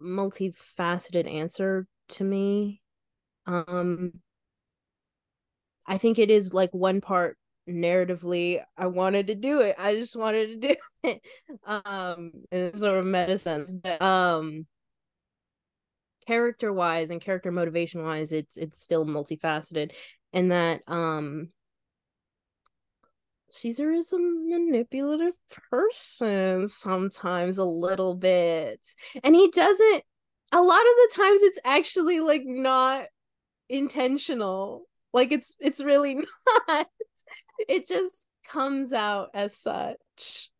multifaceted 0.00 1.28
answer 1.28 1.88
to 2.10 2.22
me. 2.22 2.80
Um 3.44 4.12
I 5.84 5.98
think 5.98 6.20
it 6.20 6.30
is 6.30 6.54
like 6.54 6.70
one 6.70 7.00
part 7.00 7.36
narratively 7.68 8.62
I 8.78 8.86
wanted 8.86 9.26
to 9.26 9.34
do 9.34 9.62
it. 9.62 9.74
I 9.80 9.96
just 9.96 10.14
wanted 10.14 10.62
to 10.62 10.68
do 10.68 10.76
it. 11.02 11.22
Um 11.64 12.30
in 12.52 12.72
sort 12.74 12.98
of 13.00 13.04
meta 13.04 13.36
sense. 13.36 13.72
But 13.72 14.00
um 14.00 14.68
character 16.24 16.72
wise 16.72 17.10
and 17.10 17.20
character 17.20 17.50
motivation 17.50 18.04
wise 18.04 18.30
it's 18.30 18.56
it's 18.56 18.80
still 18.80 19.04
multifaceted 19.04 19.90
and 20.32 20.52
that 20.52 20.82
um 20.88 21.50
Caesar 23.48 23.92
is 23.92 24.12
a 24.12 24.18
manipulative 24.18 25.34
person 25.70 26.68
sometimes 26.68 27.58
a 27.58 27.64
little 27.64 28.14
bit. 28.14 28.80
And 29.22 29.34
he 29.34 29.50
doesn't 29.50 30.04
a 30.52 30.60
lot 30.60 30.80
of 30.80 30.84
the 30.84 31.10
times 31.14 31.42
it's 31.42 31.58
actually 31.64 32.20
like 32.20 32.44
not 32.44 33.06
intentional. 33.68 34.84
Like 35.12 35.32
it's 35.32 35.56
it's 35.60 35.82
really 35.82 36.16
not. 36.68 36.88
It 37.68 37.88
just 37.88 38.28
comes 38.46 38.92
out 38.94 39.30
as 39.34 39.56
such. 39.56 40.51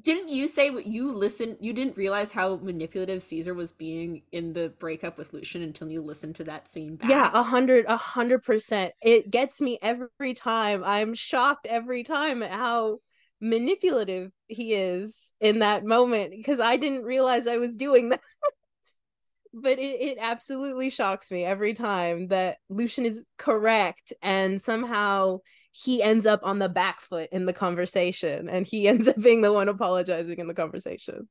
Didn't 0.00 0.28
you 0.28 0.48
say 0.48 0.70
what 0.70 0.86
you 0.86 1.12
listened? 1.12 1.58
You 1.60 1.72
didn't 1.72 1.96
realize 1.96 2.32
how 2.32 2.56
manipulative 2.56 3.22
Caesar 3.22 3.54
was 3.54 3.70
being 3.72 4.22
in 4.32 4.52
the 4.52 4.70
breakup 4.78 5.16
with 5.16 5.32
lucian 5.32 5.62
until 5.62 5.88
you 5.88 6.02
listened 6.02 6.34
to 6.36 6.44
that 6.44 6.68
scene 6.68 6.96
back. 6.96 7.08
Yeah, 7.08 7.30
a 7.32 7.42
hundred, 7.42 7.86
a 7.86 7.96
hundred 7.96 8.42
percent. 8.42 8.92
It 9.00 9.30
gets 9.30 9.60
me 9.60 9.78
every 9.80 10.34
time. 10.34 10.82
I'm 10.84 11.14
shocked 11.14 11.66
every 11.68 12.02
time 12.02 12.42
at 12.42 12.50
how 12.50 12.98
manipulative 13.40 14.32
he 14.48 14.74
is 14.74 15.32
in 15.40 15.60
that 15.60 15.84
moment 15.84 16.32
because 16.32 16.60
I 16.60 16.76
didn't 16.76 17.04
realize 17.04 17.46
I 17.46 17.58
was 17.58 17.76
doing 17.76 18.08
that. 18.10 18.20
but 19.52 19.78
it, 19.78 20.00
it 20.00 20.18
absolutely 20.20 20.90
shocks 20.90 21.30
me 21.30 21.44
every 21.44 21.74
time 21.74 22.28
that 22.28 22.56
lucian 22.68 23.04
is 23.04 23.24
correct 23.38 24.12
and 24.22 24.60
somehow 24.60 25.38
he 25.76 26.00
ends 26.04 26.24
up 26.24 26.38
on 26.44 26.60
the 26.60 26.68
back 26.68 27.00
foot 27.00 27.28
in 27.32 27.46
the 27.46 27.52
conversation 27.52 28.48
and 28.48 28.64
he 28.64 28.86
ends 28.88 29.08
up 29.08 29.20
being 29.20 29.40
the 29.40 29.52
one 29.52 29.68
apologizing 29.68 30.38
in 30.38 30.46
the 30.46 30.54
conversation. 30.54 31.28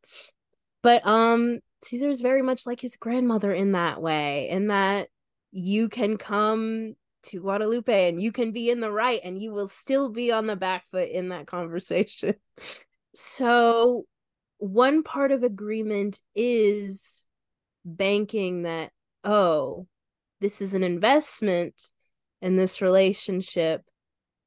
But 0.81 1.05
um 1.07 1.59
Caesar 1.83 2.09
is 2.09 2.21
very 2.21 2.41
much 2.41 2.65
like 2.65 2.81
his 2.81 2.97
grandmother 2.97 3.53
in 3.53 3.71
that 3.71 4.01
way, 4.01 4.49
in 4.49 4.67
that 4.67 5.07
you 5.51 5.87
can 5.87 6.17
come 6.17 6.95
to 7.23 7.39
Guadalupe 7.39 8.09
and 8.09 8.21
you 8.21 8.33
can 8.33 8.51
be 8.51 8.69
in 8.69 8.81
the 8.81 8.91
right 8.91 9.21
and 9.23 9.41
you 9.41 9.53
will 9.53 9.69
still 9.69 10.09
be 10.09 10.31
on 10.31 10.45
the 10.45 10.57
back 10.57 10.87
foot 10.89 11.09
in 11.09 11.29
that 11.29 11.47
conversation. 11.47 12.35
So 13.15 14.05
one 14.57 15.03
part 15.03 15.31
of 15.31 15.43
agreement 15.43 16.19
is 16.33 17.27
banking 17.85 18.63
that, 18.63 18.89
oh, 19.23 19.85
this 20.41 20.63
is 20.63 20.73
an 20.73 20.81
investment 20.81 21.91
in 22.41 22.55
this 22.55 22.81
relationship 22.81 23.83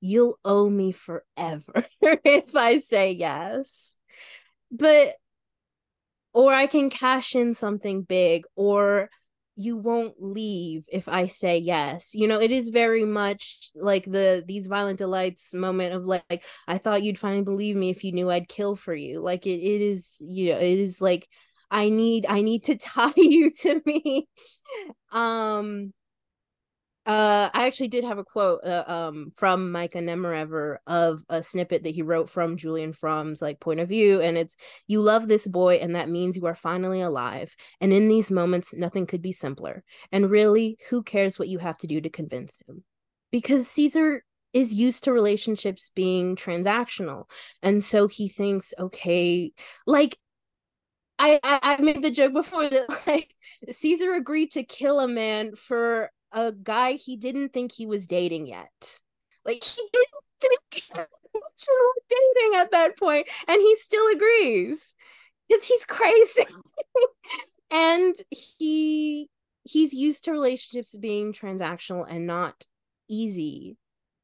you'll 0.01 0.39
owe 0.45 0.69
me 0.69 0.93
forever 0.93 1.85
if 2.03 2.55
I 2.57 2.79
say 2.79 3.13
yes. 3.13 3.97
But, 4.71 5.15
or 6.33 6.53
I 6.53 6.67
can 6.67 6.91
cash 6.91 7.35
in 7.35 7.55
something 7.55 8.03
big, 8.03 8.45
or 8.57 9.09
you 9.55 9.77
won't 9.77 10.15
leave 10.23 10.85
if 10.93 11.09
I 11.09 11.29
say 11.29 11.59
yes. 11.59 12.15
You 12.15 12.29
know, 12.29 12.41
it 12.41 12.51
is 12.51 12.69
very 12.69 13.05
much 13.07 13.71
like 13.75 14.05
the 14.05 14.45
these 14.47 14.67
violent 14.67 14.99
delights 14.99 15.55
moment 15.55 15.95
of 15.95 16.05
like, 16.05 16.45
I 16.69 16.77
thought 16.79 17.03
you'd 17.03 17.19
finally 17.19 17.43
believe 17.43 17.75
me 17.77 17.89
if 17.91 18.05
you 18.05 18.13
knew 18.13 18.31
I'd 18.31 18.49
kill 18.49 18.77
for 18.77 18.95
you. 18.95 19.21
Like 19.23 19.47
it, 19.47 19.61
it 19.61 19.81
is, 19.81 20.17
you 20.21 20.53
know, 20.53 20.59
it 20.59 20.79
is 20.79 21.01
like 21.01 21.27
I 21.71 21.89
need 21.89 22.27
I 22.29 22.43
need 22.43 22.65
to 22.65 22.77
tie 22.79 23.13
you 23.17 23.51
to 23.63 23.81
me. 23.87 24.29
um 25.13 25.93
uh, 27.07 27.51
I 27.55 27.67
actually 27.67 27.89
did 27.89 28.05
have 28.05 28.19
a 28.19 28.25
quote 28.25 28.65
uh, 28.65 28.85
um 28.87 29.33
from 29.37 29.71
Micah 29.73 30.01
Nemerever 30.01 30.79
of 30.87 31.23
a 31.29 31.43
snippet 31.43 31.85
that 31.85 31.95
he 31.95 32.03
wrote 32.03 32.29
from 32.29 32.57
Julian 32.57 32.93
Fromm's 32.93 33.41
like 33.41 33.61
point 33.61 33.81
of 33.81 33.89
view, 33.89 34.21
and 34.21 34.37
it's 34.37 34.57
you 34.87 35.01
love 35.01 35.29
this 35.29 35.47
boy, 35.47 35.77
and 35.77 35.95
that 35.95 36.09
means 36.09 36.37
you 36.37 36.47
are 36.47 36.55
finally 36.55 37.01
alive. 37.01 37.55
And 37.81 37.93
in 37.93 38.09
these 38.09 38.31
moments, 38.31 38.75
nothing 38.75 39.07
could 39.07 39.23
be 39.23 39.33
simpler. 39.33 39.85
And 40.13 40.31
really, 40.31 40.79
who 40.91 41.03
cares 41.03 41.39
what 41.39 41.49
you 41.49 41.59
have 41.59 41.79
to 41.79 41.87
do 41.87 42.01
to 42.01 42.11
convince 42.11 42.59
him? 42.67 42.85
Because 43.31 43.69
Caesar 43.69 44.25
is 44.53 44.75
used 44.75 45.05
to 45.05 45.13
relationships 45.13 45.91
being 45.95 46.35
transactional, 46.37 47.25
and 47.63 47.85
so 47.85 48.09
he 48.09 48.29
thinks, 48.29 48.75
okay, 48.79 49.53
like 49.87 50.19
I, 51.19 51.41
I 51.43 51.59
I 51.63 51.81
made 51.83 52.03
the 52.03 52.11
joke 52.11 52.33
before 52.33 52.69
that 52.69 52.89
like 53.07 53.35
Caesar 53.71 54.15
agreed 54.15 54.53
to 54.53 54.63
kill 54.65 55.01
a 55.01 55.09
man 55.09 55.55
for 55.57 56.11
a 56.37 56.53
guy 56.53 56.93
he 56.93 57.17
didn't 57.17 57.53
think 57.53 57.73
he 57.73 57.87
was 57.87 58.07
dating 58.07 58.47
yet. 58.47 59.01
Like 59.45 59.65
he 59.65 59.83
didn't 59.93 60.25
think 60.41 60.61
he 60.75 60.93
was 60.95 62.03
dating 62.09 62.61
at 62.61 62.71
that 62.73 62.99
point, 62.99 63.27
and 63.49 63.61
he 63.61 63.75
still 63.77 64.07
agrees 64.09 64.95
because 65.49 65.65
he's 65.65 65.87
crazy. 65.87 66.47
and 67.71 68.15
he 68.31 69.29
he's 69.65 69.95
used 69.95 70.25
to 70.25 70.33
relationships 70.33 70.95
being 70.97 71.33
transactional 71.33 72.07
and 72.09 72.27
not 72.27 72.67
easy. 73.09 73.77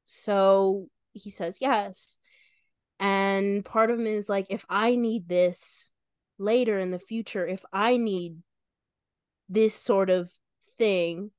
So 0.04 0.88
he 1.14 1.30
says 1.30 1.58
yes. 1.60 2.18
And 3.00 3.64
part 3.64 3.90
of 3.90 3.98
him 3.98 4.06
is 4.06 4.28
like, 4.28 4.46
if 4.50 4.64
I 4.68 4.94
need 4.94 5.28
this 5.28 5.90
later 6.38 6.78
in 6.78 6.90
the 6.90 7.00
future, 7.00 7.46
if 7.46 7.64
I 7.72 7.96
need 7.96 8.36
this 9.48 9.74
sort 9.74 10.10
of 10.10 10.30
thing, 10.78 11.32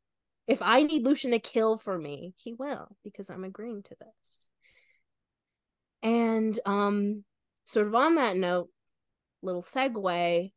if 0.48 0.62
I 0.62 0.84
need 0.84 1.04
Lucian 1.04 1.32
to 1.32 1.40
kill 1.40 1.78
for 1.78 1.98
me, 1.98 2.34
he 2.38 2.54
will 2.54 2.96
because 3.04 3.30
I'm 3.30 3.44
agreeing 3.44 3.84
to 3.84 3.96
this. 4.00 4.50
And 6.02 6.60
um 6.66 7.24
sort 7.66 7.88
of 7.88 7.96
on 7.96 8.16
that 8.16 8.36
note, 8.36 8.70
little 9.42 9.62
segue. 9.62 10.52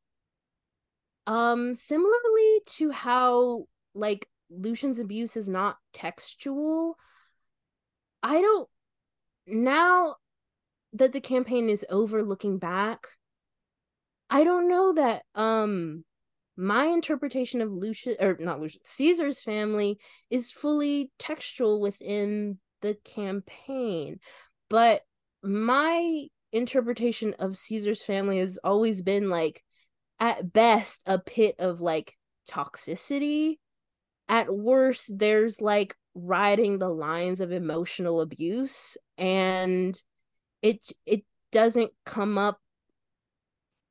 Um 1.27 1.75
similarly 1.75 2.61
to 2.67 2.91
how 2.91 3.67
like 3.95 4.29
Lucian's 4.51 4.99
abuse 4.99 5.37
is 5.37 5.49
not 5.49 5.77
textual, 5.93 6.97
I 8.23 8.41
don't 8.41 8.69
now 9.47 10.17
that 10.95 11.13
the 11.13 11.21
campaign 11.21 11.69
is 11.69 11.85
over 11.89 12.25
looking 12.25 12.59
back, 12.59 13.07
I 14.31 14.43
don't 14.43 14.69
know 14.69 14.95
that 14.95 15.23
um 15.37 16.05
my 16.57 16.87
interpretation 16.87 17.61
of 17.61 17.71
Lucius 17.71 18.17
or 18.21 18.37
not 18.41 18.61
Lucius 18.61 18.83
Caesar's 18.85 19.41
family 19.41 19.99
is 20.31 20.51
fully 20.51 21.11
textual 21.19 21.81
within 21.81 22.59
the 22.83 22.97
campaign. 23.05 24.21
But 24.69 25.03
my 25.43 26.27
interpretation 26.53 27.35
of 27.39 27.57
Caesar's 27.57 28.03
family 28.03 28.39
has 28.39 28.59
always 28.65 29.03
been 29.03 29.29
like 29.29 29.63
at 30.19 30.53
best 30.53 31.03
a 31.07 31.19
pit 31.19 31.57
of 31.59 31.81
like 31.81 32.17
toxicity. 32.51 33.59
At 34.29 34.53
worst, 34.53 35.19
there's 35.19 35.61
like 35.61 35.95
riding 36.15 36.79
the 36.79 36.89
lines 36.89 37.41
of 37.41 37.53
emotional 37.53 38.23
abuse 38.23 38.97
and 39.19 40.01
it 40.63 40.81
it 41.05 41.25
doesn't 41.53 41.91
come 42.07 42.39
up 42.39 42.59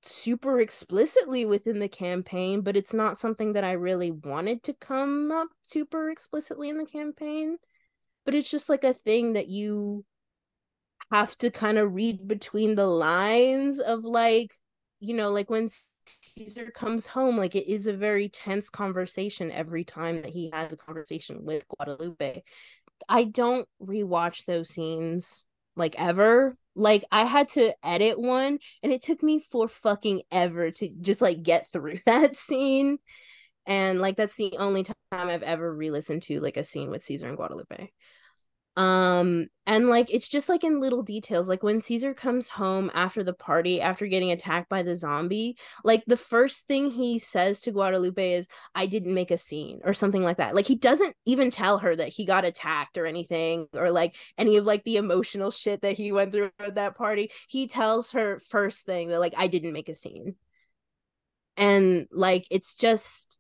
super 0.08 0.60
explicitly 0.60 1.46
within 1.46 1.80
the 1.80 1.88
campaign, 1.88 2.62
but 2.62 2.76
it's 2.76 2.94
not 2.94 3.20
something 3.20 3.54
that 3.54 3.64
I 3.64 3.72
really 3.74 4.12
wanted 4.12 4.64
to 4.64 4.74
come 4.74 5.32
up 5.32 5.50
super 5.64 6.10
explicitly 6.10 6.70
in 6.70 6.78
the 6.78 6.86
campaign. 6.86 7.58
But 8.26 8.36
it's 8.36 8.50
just 8.50 8.70
like 8.70 8.84
a 8.84 8.94
thing 8.94 9.34
that 9.34 9.48
you 9.48 10.06
have 11.12 11.38
to 11.38 11.52
kind 11.52 11.78
of 11.78 11.94
read 11.94 12.28
between 12.28 12.76
the 12.76 12.88
lines 12.88 13.80
of 13.80 14.04
like, 14.04 14.58
you 15.00 15.14
know, 15.14 15.32
like 15.32 15.50
when 15.50 15.70
Caesar 16.06 16.72
comes 16.72 17.06
home, 17.06 17.38
like 17.38 17.56
it 17.56 17.72
is 17.72 17.88
a 17.88 17.94
very 17.94 18.30
tense 18.30 18.70
conversation 18.70 19.52
every 19.52 19.84
time 19.84 20.22
that 20.22 20.32
he 20.32 20.50
has 20.54 20.74
a 20.74 20.78
conversation 20.78 21.46
with 21.46 21.68
Guadalupe. 21.68 22.44
I 23.08 23.24
don't 23.26 23.68
rewatch 23.82 24.46
those 24.46 24.70
scenes 24.70 25.46
like 25.76 25.96
ever 25.98 26.56
like 26.76 27.06
I 27.12 27.24
had 27.24 27.50
to 27.50 27.74
edit 27.84 28.20
one 28.20 28.60
and 28.84 28.92
it 28.92 29.02
took 29.02 29.24
me 29.24 29.40
for 29.40 29.68
fucking 29.68 30.24
ever 30.32 30.72
to 30.72 30.90
just 31.02 31.22
like 31.22 31.42
get 31.42 31.72
through 31.72 32.00
that 32.06 32.36
scene. 32.38 32.98
And 33.66 34.00
like 34.00 34.16
that's 34.16 34.36
the 34.36 34.56
only 34.60 34.84
time 34.84 34.96
I've 35.12 35.44
ever 35.44 35.74
re-listened 35.74 36.24
to 36.24 36.40
like 36.40 36.58
a 36.58 36.64
scene 36.64 36.90
with 36.92 37.04
Caesar 37.04 37.28
and 37.28 37.38
Guadalupe. 37.38 37.90
Um 38.78 39.48
and 39.66 39.88
like 39.88 40.14
it's 40.14 40.28
just 40.28 40.50
like 40.50 40.66
in 40.66 40.82
little 40.82 41.02
details 41.02 41.48
like 41.48 41.64
when 41.64 41.80
Caesar 41.80 42.14
comes 42.14 42.50
home 42.50 42.92
after 42.94 43.24
the 43.24 43.34
party 43.34 43.80
after 43.80 44.06
getting 44.06 44.32
attacked 44.32 44.70
by 44.70 44.84
the 44.84 44.98
zombie 44.98 45.58
like 45.86 46.04
the 46.08 46.18
first 46.18 46.68
thing 46.68 46.92
he 46.92 47.18
says 47.18 47.62
to 47.62 47.72
Guadalupe 47.72 48.34
is 48.34 48.48
I 48.76 48.86
didn't 48.86 49.14
make 49.14 49.32
a 49.32 49.38
scene 49.38 49.80
or 49.86 49.94
something 49.94 50.24
like 50.24 50.38
that. 50.38 50.56
Like 50.56 50.66
he 50.66 50.76
doesn't 50.76 51.16
even 51.26 51.52
tell 51.52 51.78
her 51.80 51.96
that 51.96 52.10
he 52.10 52.26
got 52.26 52.44
attacked 52.44 52.98
or 52.98 53.06
anything 53.06 53.68
or 53.74 53.92
like 53.92 54.16
any 54.38 54.58
of 54.58 54.66
like 54.66 54.84
the 54.84 54.98
emotional 54.98 55.52
shit 55.52 55.82
that 55.82 55.94
he 55.94 56.12
went 56.12 56.34
through 56.34 56.52
at 56.60 56.76
that 56.76 56.96
party. 56.96 57.32
He 57.48 57.68
tells 57.68 58.12
her 58.12 58.40
first 58.40 58.86
thing 58.86 59.08
that 59.10 59.22
like 59.22 59.36
I 59.38 59.48
didn't 59.48 59.74
make 59.74 59.88
a 59.90 59.96
scene. 59.96 60.36
And 61.58 62.08
like 62.12 62.46
it's 62.52 62.76
just 62.76 63.40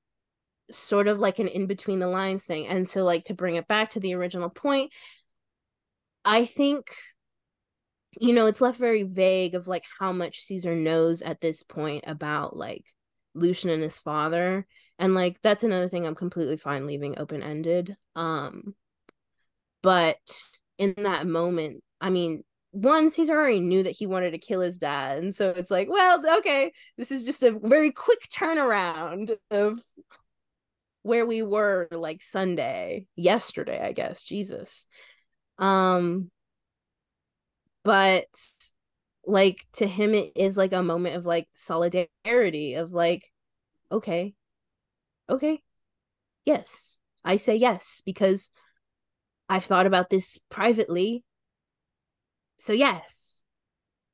sort 0.71 1.07
of 1.07 1.19
like 1.19 1.39
an 1.39 1.47
in 1.47 1.67
between 1.67 1.99
the 1.99 2.07
lines 2.07 2.45
thing. 2.45 2.67
And 2.67 2.87
so 2.87 3.03
like 3.03 3.25
to 3.25 3.33
bring 3.33 3.55
it 3.55 3.67
back 3.67 3.91
to 3.91 3.99
the 3.99 4.15
original 4.15 4.49
point 4.49 4.91
I 6.25 6.45
think 6.45 6.89
you 8.19 8.33
know, 8.33 8.45
it's 8.45 8.61
left 8.61 8.79
very 8.79 9.03
vague 9.03 9.55
of 9.55 9.67
like 9.67 9.83
how 9.99 10.11
much 10.11 10.43
Caesar 10.43 10.75
knows 10.75 11.21
at 11.21 11.41
this 11.41 11.63
point 11.63 12.05
about 12.07 12.55
like 12.55 12.85
Lucian 13.33 13.69
and 13.69 13.83
his 13.83 13.99
father. 13.99 14.65
And 14.97 15.13
like 15.13 15.41
that's 15.41 15.63
another 15.63 15.89
thing 15.89 16.05
I'm 16.05 16.15
completely 16.15 16.57
fine 16.57 16.87
leaving 16.87 17.19
open 17.19 17.43
ended. 17.43 17.95
Um 18.15 18.73
but 19.81 20.17
in 20.77 20.93
that 20.97 21.27
moment, 21.27 21.83
I 22.01 22.09
mean, 22.09 22.43
one, 22.71 23.09
Caesar 23.09 23.33
already 23.33 23.59
knew 23.59 23.83
that 23.83 23.95
he 23.95 24.07
wanted 24.07 24.31
to 24.31 24.37
kill 24.37 24.61
his 24.61 24.79
dad. 24.79 25.19
And 25.19 25.33
so 25.33 25.51
it's 25.51 25.71
like, 25.71 25.89
well, 25.89 26.21
okay, 26.39 26.71
this 26.97 27.11
is 27.11 27.23
just 27.23 27.43
a 27.43 27.51
very 27.51 27.91
quick 27.91 28.27
turnaround 28.29 29.37
of 29.51 29.79
where 31.03 31.25
we 31.25 31.43
were 31.43 31.87
like 31.91 32.23
Sunday, 32.23 33.05
yesterday, 33.15 33.79
I 33.79 33.91
guess. 33.91 34.23
Jesus. 34.23 34.87
Um, 35.57 36.31
but 37.83 38.25
like 39.25 39.65
to 39.73 39.87
him, 39.87 40.13
it 40.13 40.31
is 40.35 40.57
like 40.57 40.73
a 40.73 40.83
moment 40.83 41.15
of 41.15 41.25
like 41.25 41.47
solidarity 41.55 42.75
of 42.75 42.93
like, 42.93 43.31
okay, 43.91 44.33
okay, 45.29 45.61
yes, 46.45 46.97
I 47.23 47.37
say 47.37 47.55
yes 47.55 48.01
because 48.05 48.49
I've 49.49 49.65
thought 49.65 49.85
about 49.85 50.09
this 50.09 50.39
privately. 50.49 51.23
So, 52.57 52.73
yes. 52.73 53.43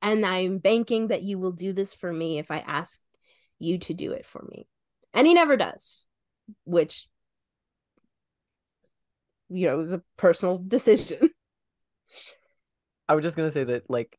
And 0.00 0.26
I'm 0.26 0.58
banking 0.58 1.08
that 1.08 1.22
you 1.22 1.38
will 1.38 1.52
do 1.52 1.72
this 1.72 1.94
for 1.94 2.12
me 2.12 2.38
if 2.38 2.50
I 2.50 2.58
ask 2.58 3.00
you 3.58 3.78
to 3.78 3.94
do 3.94 4.12
it 4.12 4.26
for 4.26 4.44
me. 4.50 4.66
And 5.14 5.26
he 5.26 5.34
never 5.34 5.56
does, 5.56 6.06
which, 6.64 7.06
you 9.52 9.66
know, 9.66 9.74
it 9.74 9.78
was 9.78 9.92
a 9.92 10.02
personal 10.16 10.58
decision. 10.58 11.30
I 13.08 13.14
was 13.14 13.22
just 13.22 13.36
gonna 13.36 13.50
say 13.50 13.64
that 13.64 13.90
like 13.90 14.18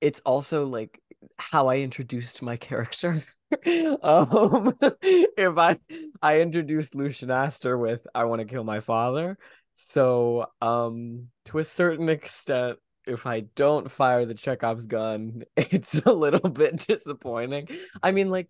it's 0.00 0.20
also 0.20 0.66
like 0.66 1.00
how 1.38 1.68
I 1.68 1.78
introduced 1.78 2.42
my 2.42 2.56
character. 2.56 3.22
um 4.02 4.72
if 5.02 5.56
I 5.56 5.78
I 6.20 6.40
introduced 6.40 6.94
Lucian 6.94 7.30
Astor 7.30 7.78
with 7.78 8.06
I 8.14 8.24
want 8.24 8.40
to 8.40 8.46
kill 8.46 8.64
my 8.64 8.80
father. 8.80 9.38
So 9.74 10.46
um 10.60 11.28
to 11.46 11.58
a 11.58 11.64
certain 11.64 12.08
extent 12.08 12.78
if 13.06 13.24
I 13.24 13.40
don't 13.54 13.90
fire 13.90 14.24
the 14.24 14.34
Chekhov's 14.34 14.86
gun, 14.86 15.44
it's 15.56 16.04
a 16.04 16.12
little 16.12 16.50
bit 16.50 16.86
disappointing. 16.86 17.68
I 18.02 18.10
mean 18.10 18.30
like 18.30 18.48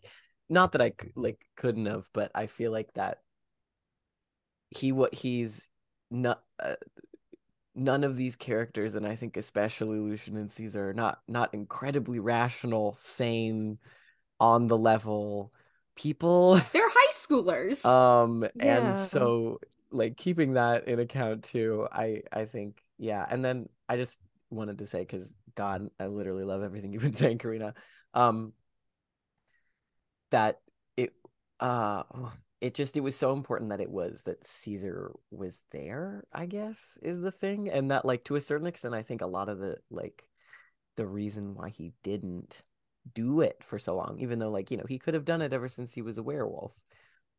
not 0.49 0.73
that 0.73 0.83
I 0.83 0.93
like 1.15 1.39
couldn't 1.57 1.87
have, 1.87 2.09
but 2.13 2.31
I 2.35 2.47
feel 2.47 2.73
like 2.73 2.93
that 2.95 3.19
he 4.71 4.93
what 4.93 5.15
he's 5.15 5.69
not 6.11 6.43
uh, 6.61 6.75
none 7.75 8.05
of 8.05 8.17
these 8.17 8.37
characters 8.37 8.95
and 8.95 9.07
i 9.07 9.15
think 9.17 9.37
especially 9.37 9.99
lucian 9.99 10.37
and 10.37 10.51
caesar 10.51 10.91
are 10.91 10.95
not 10.95 11.21
not 11.29 11.53
incredibly 11.53 12.19
rational 12.19 12.95
sane 12.95 13.79
on 14.41 14.69
the 14.69 14.77
level 14.77 15.53
people. 15.97 16.55
They're 16.73 16.89
high 16.89 17.13
schoolers. 17.13 17.85
Um 17.85 18.47
Yeah. 18.55 18.79
and 18.79 18.97
so 18.97 19.59
like 19.91 20.17
keeping 20.17 20.55
that 20.55 20.89
in 20.89 20.99
account 20.99 21.45
too 21.45 21.89
i 21.91 22.23
i 22.33 22.45
think 22.45 22.83
yeah. 22.99 23.27
And 23.29 23.45
then 23.45 23.69
i 23.89 23.97
just 23.97 24.19
wanted 24.51 24.79
to 24.79 24.87
say 24.87 25.01
because 25.01 25.35
god 25.55 25.91
i 25.99 26.07
literally 26.07 26.45
love 26.45 26.63
everything 26.63 26.93
you've 26.95 27.03
been 27.03 27.15
saying 27.15 27.39
karina. 27.39 27.75
Um 28.15 28.53
that 30.31 30.61
it 30.97 31.13
uh 31.61 32.03
it 32.61 32.75
just 32.75 32.97
it 32.97 33.03
was 33.03 33.17
so 33.17 33.33
important 33.33 33.71
that 33.71 33.81
it 33.81 33.91
was 33.91 34.23
that 34.23 34.47
Caesar 34.47 35.13
was 35.31 35.59
there, 35.73 36.25
I 36.33 36.47
guess, 36.47 36.99
is 37.03 37.21
the 37.21 37.31
thing. 37.31 37.69
And 37.69 37.91
that 37.91 38.05
like 38.05 38.25
to 38.25 38.37
a 38.37 38.41
certain 38.41 38.67
extent, 38.67 38.95
I 38.95 39.03
think 39.03 39.21
a 39.21 39.27
lot 39.27 39.49
of 39.49 39.59
the 39.59 39.77
like 39.91 40.25
the 40.97 41.07
reason 41.07 41.55
why 41.55 41.69
he 41.69 41.93
didn't 42.03 42.63
do 43.15 43.41
it 43.43 43.63
for 43.63 43.79
so 43.79 43.95
long, 43.95 44.19
even 44.21 44.39
though 44.39 44.51
like, 44.51 44.71
you 44.71 44.79
know, 44.79 44.87
he 44.89 44.99
could 44.99 45.15
have 45.15 45.25
done 45.25 45.43
it 45.43 45.53
ever 45.53 45.69
since 45.69 45.93
he 45.93 46.03
was 46.03 46.17
a 46.19 46.23
werewolf, 46.23 46.73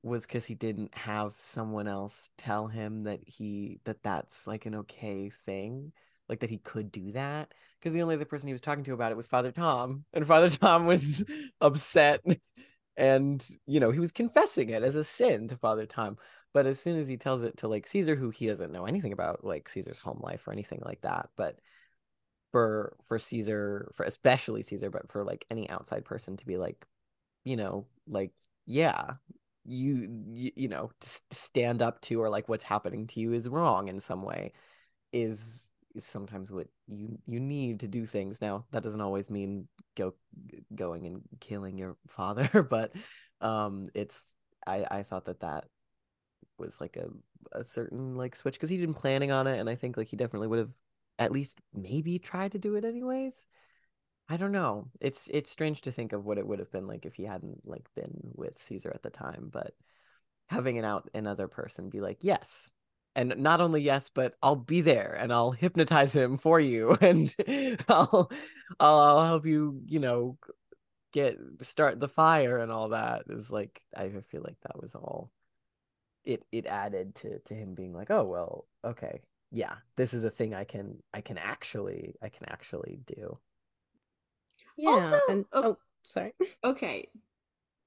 was 0.04 0.26
because 0.28 0.46
he 0.46 0.56
didn't 0.56 0.96
have 0.96 1.34
someone 1.38 1.88
else 1.88 2.30
tell 2.38 2.68
him 2.68 3.04
that 3.04 3.20
he 3.26 3.80
that 3.86 4.04
that's 4.04 4.46
like 4.46 4.66
an 4.66 4.76
okay 4.76 5.32
thing. 5.46 5.92
Like 6.30 6.42
that 6.42 6.50
he 6.50 6.58
could 6.58 6.92
do 6.92 7.14
that. 7.14 7.54
Because 7.80 7.94
the 7.94 8.02
only 8.02 8.16
other 8.16 8.26
person 8.26 8.48
he 8.48 8.54
was 8.54 8.62
talking 8.62 8.84
to 8.84 8.94
about 8.94 9.14
it 9.14 9.18
was 9.18 9.28
Father 9.28 9.52
Tom. 9.52 10.04
And 10.14 10.28
Father 10.28 10.50
Tom 10.52 10.86
was 10.86 11.24
upset 11.62 12.22
and 12.98 13.46
you 13.68 13.80
know 13.80 13.92
he 13.92 14.00
was 14.00 14.12
confessing 14.12 14.70
it 14.70 14.84
as 14.84 14.96
a 14.96 15.04
sin 15.04 15.48
to 15.48 15.56
father 15.56 15.86
tom 15.86 16.18
but 16.54 16.66
as 16.66 16.80
soon 16.80 16.98
as 16.98 17.08
he 17.08 17.16
tells 17.16 17.44
it 17.44 17.56
to 17.58 17.68
like 17.68 17.86
caesar 17.86 18.16
who 18.16 18.30
he 18.30 18.48
doesn't 18.48 18.72
know 18.72 18.86
anything 18.86 19.14
about 19.14 19.44
like 19.44 19.70
caesar's 19.70 20.00
home 20.00 20.20
life 20.22 20.48
or 20.48 20.52
anything 20.52 20.82
like 20.84 21.02
that 21.02 21.30
but 21.36 21.60
for 22.52 22.96
for 23.04 23.20
caesar 23.20 23.92
for 23.96 24.04
especially 24.04 24.64
caesar 24.64 24.90
but 24.90 25.12
for 25.12 25.24
like 25.24 25.46
any 25.52 25.70
outside 25.70 26.04
person 26.04 26.36
to 26.36 26.46
be 26.46 26.58
like 26.58 26.86
you 27.44 27.56
know 27.56 27.86
like 28.08 28.32
yeah 28.66 29.12
you 29.66 30.24
you, 30.32 30.52
you 30.56 30.68
know 30.68 30.90
stand 31.30 31.82
up 31.82 32.02
to 32.02 32.22
or 32.22 32.30
like 32.30 32.50
what's 32.50 32.64
happening 32.64 33.06
to 33.06 33.20
you 33.20 33.34
is 33.34 33.50
wrong 33.50 33.90
in 33.90 34.00
some 34.00 34.24
way 34.24 34.52
is 35.12 35.67
is 35.98 36.06
sometimes 36.06 36.52
what 36.52 36.68
you 36.88 37.18
you 37.26 37.40
need 37.40 37.82
to 37.82 37.88
do 37.88 38.06
things. 38.06 38.42
Now 38.42 38.66
that 38.72 38.84
doesn't 38.84 39.02
always 39.02 39.30
mean 39.30 39.68
go 39.96 40.14
going 40.74 41.06
and 41.06 41.22
killing 41.40 41.78
your 41.78 41.98
father 42.08 42.62
but 42.64 42.92
um 43.42 43.86
it's 43.96 44.26
i 44.66 44.86
i 44.90 45.04
thought 45.04 45.26
that 45.26 45.40
that 45.40 45.66
was 46.60 46.80
like 46.80 46.98
a 46.98 47.08
a 47.52 47.64
certain 47.64 48.16
like 48.16 48.36
switch 48.36 48.56
because 48.56 48.70
he'd 48.70 48.82
been 48.82 48.94
planning 48.94 49.32
on 49.32 49.48
it 49.48 49.60
and 49.60 49.70
i 49.70 49.76
think 49.76 49.96
like 49.98 50.08
he 50.08 50.16
definitely 50.16 50.48
would 50.48 50.60
have 50.60 50.74
at 51.20 51.32
least 51.32 51.60
maybe 51.74 52.20
tried 52.20 52.52
to 52.52 52.60
do 52.60 52.76
it 52.76 52.86
anyways. 52.86 53.48
I 54.30 54.38
don't 54.38 54.52
know. 54.52 54.90
It's 55.00 55.30
it's 55.34 55.52
strange 55.52 55.82
to 55.82 55.92
think 55.92 56.14
of 56.14 56.26
what 56.26 56.38
it 56.38 56.46
would 56.46 56.60
have 56.60 56.72
been 56.72 56.88
like 56.88 57.06
if 57.06 57.16
he 57.16 57.24
hadn't 57.24 57.62
like 57.66 57.88
been 57.96 58.32
with 58.34 58.60
caesar 58.60 58.92
at 58.94 59.04
the 59.04 59.10
time 59.10 59.50
but 59.52 59.74
having 60.50 60.78
an 60.78 60.86
out 60.86 61.10
another 61.14 61.48
person 61.48 61.90
be 61.90 62.02
like 62.02 62.18
yes 62.22 62.70
and 63.18 63.34
not 63.38 63.60
only 63.60 63.82
yes 63.82 64.10
but 64.10 64.36
i'll 64.42 64.56
be 64.56 64.80
there 64.80 65.18
and 65.20 65.34
i'll 65.34 65.52
hypnotize 65.52 66.16
him 66.16 66.38
for 66.38 66.60
you 66.60 66.92
and 67.02 67.36
i'll 67.90 68.32
i'll, 68.80 69.00
I'll 69.00 69.26
help 69.26 69.46
you 69.46 69.82
you 69.86 70.00
know 70.00 70.38
get 71.12 71.38
start 71.62 72.00
the 72.00 72.08
fire 72.08 72.60
and 72.60 72.72
all 72.72 72.90
that 72.90 73.24
is 73.30 73.52
like 73.52 73.82
i 73.96 74.10
feel 74.30 74.44
like 74.44 74.58
that 74.62 74.80
was 74.80 74.94
all 74.96 75.32
it 76.24 76.44
it 76.52 76.68
added 76.68 77.16
to 77.16 77.40
to 77.40 77.54
him 77.54 77.74
being 77.74 77.94
like 77.94 78.12
oh 78.12 78.24
well 78.24 78.66
okay 78.86 79.22
yeah 79.52 79.76
this 79.96 80.14
is 80.14 80.24
a 80.24 80.30
thing 80.30 80.54
i 80.54 80.64
can 80.64 81.02
i 81.14 81.22
can 81.22 81.38
actually 81.38 82.16
i 82.22 82.30
can 82.30 82.48
actually 82.50 83.00
do 83.08 83.38
Yeah. 84.78 84.90
Also- 84.92 85.20
and, 85.30 85.46
oh- 85.54 85.64
oh, 85.64 85.78
sorry. 86.04 86.34
okay 86.64 87.10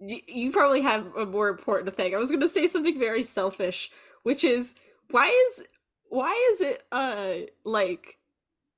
you, 0.02 0.18
you 0.26 0.50
probably 0.50 0.80
have 0.80 1.14
a 1.14 1.26
more 1.26 1.48
important 1.50 1.94
thing 1.94 2.14
i 2.14 2.18
was 2.18 2.30
going 2.30 2.40
to 2.40 2.48
say 2.48 2.66
something 2.66 2.98
very 2.98 3.22
selfish 3.22 3.90
which 4.22 4.42
is 4.42 4.74
why 5.10 5.28
is 5.28 5.64
why 6.08 6.50
is 6.52 6.60
it 6.60 6.84
uh 6.92 7.32
like 7.64 8.18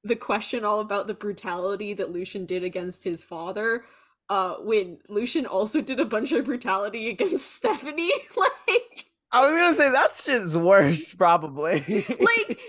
the 0.04 0.16
question 0.16 0.64
all 0.64 0.80
about 0.80 1.06
the 1.06 1.14
brutality 1.14 1.94
that 1.94 2.12
lucian 2.12 2.44
did 2.44 2.64
against 2.64 3.04
his 3.04 3.22
father 3.24 3.84
uh 4.28 4.54
when 4.56 4.98
lucian 5.08 5.46
also 5.46 5.80
did 5.80 6.00
a 6.00 6.04
bunch 6.04 6.32
of 6.32 6.44
brutality 6.44 7.08
against 7.08 7.50
stephanie? 7.56 8.12
Like 8.36 9.06
i 9.32 9.40
was 9.46 9.56
gonna 9.56 9.74
say 9.74 9.90
that's 9.90 10.26
just 10.26 10.56
worse 10.56 11.14
probably. 11.14 11.80
Like 12.08 12.60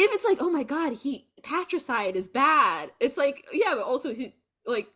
if 0.00 0.12
it's 0.12 0.24
like 0.24 0.38
oh 0.40 0.50
my 0.50 0.62
god 0.62 0.94
he 0.94 1.26
patricide 1.42 2.16
is 2.16 2.28
bad. 2.28 2.90
It's 3.00 3.16
like 3.16 3.44
yeah 3.52 3.74
but 3.74 3.84
also 3.84 4.14
he 4.14 4.34
like 4.66 4.88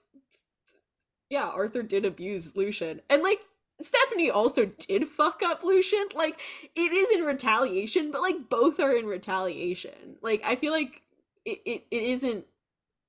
yeah 1.31 1.47
arthur 1.47 1.83
did 1.83 2.05
abuse 2.05 2.57
lucian. 2.57 3.01
And 3.09 3.23
like 3.23 3.41
stephanie 3.83 4.31
also 4.31 4.67
did 4.67 5.07
fuck 5.09 5.43
up 5.43 5.63
lucian 5.65 6.07
like 6.15 6.41
it 6.75 6.93
is 6.93 7.11
in 7.19 7.25
retaliation 7.25 8.11
but 8.13 8.23
like 8.23 8.49
both 8.49 8.81
are 8.81 8.97
in 8.97 9.07
retaliation. 9.07 10.17
Like 10.23 10.43
i 10.45 10.57
feel 10.57 10.73
like 10.73 11.03
it, 11.45 11.59
it, 11.67 11.85
it 11.91 12.03
isn't 12.03 12.45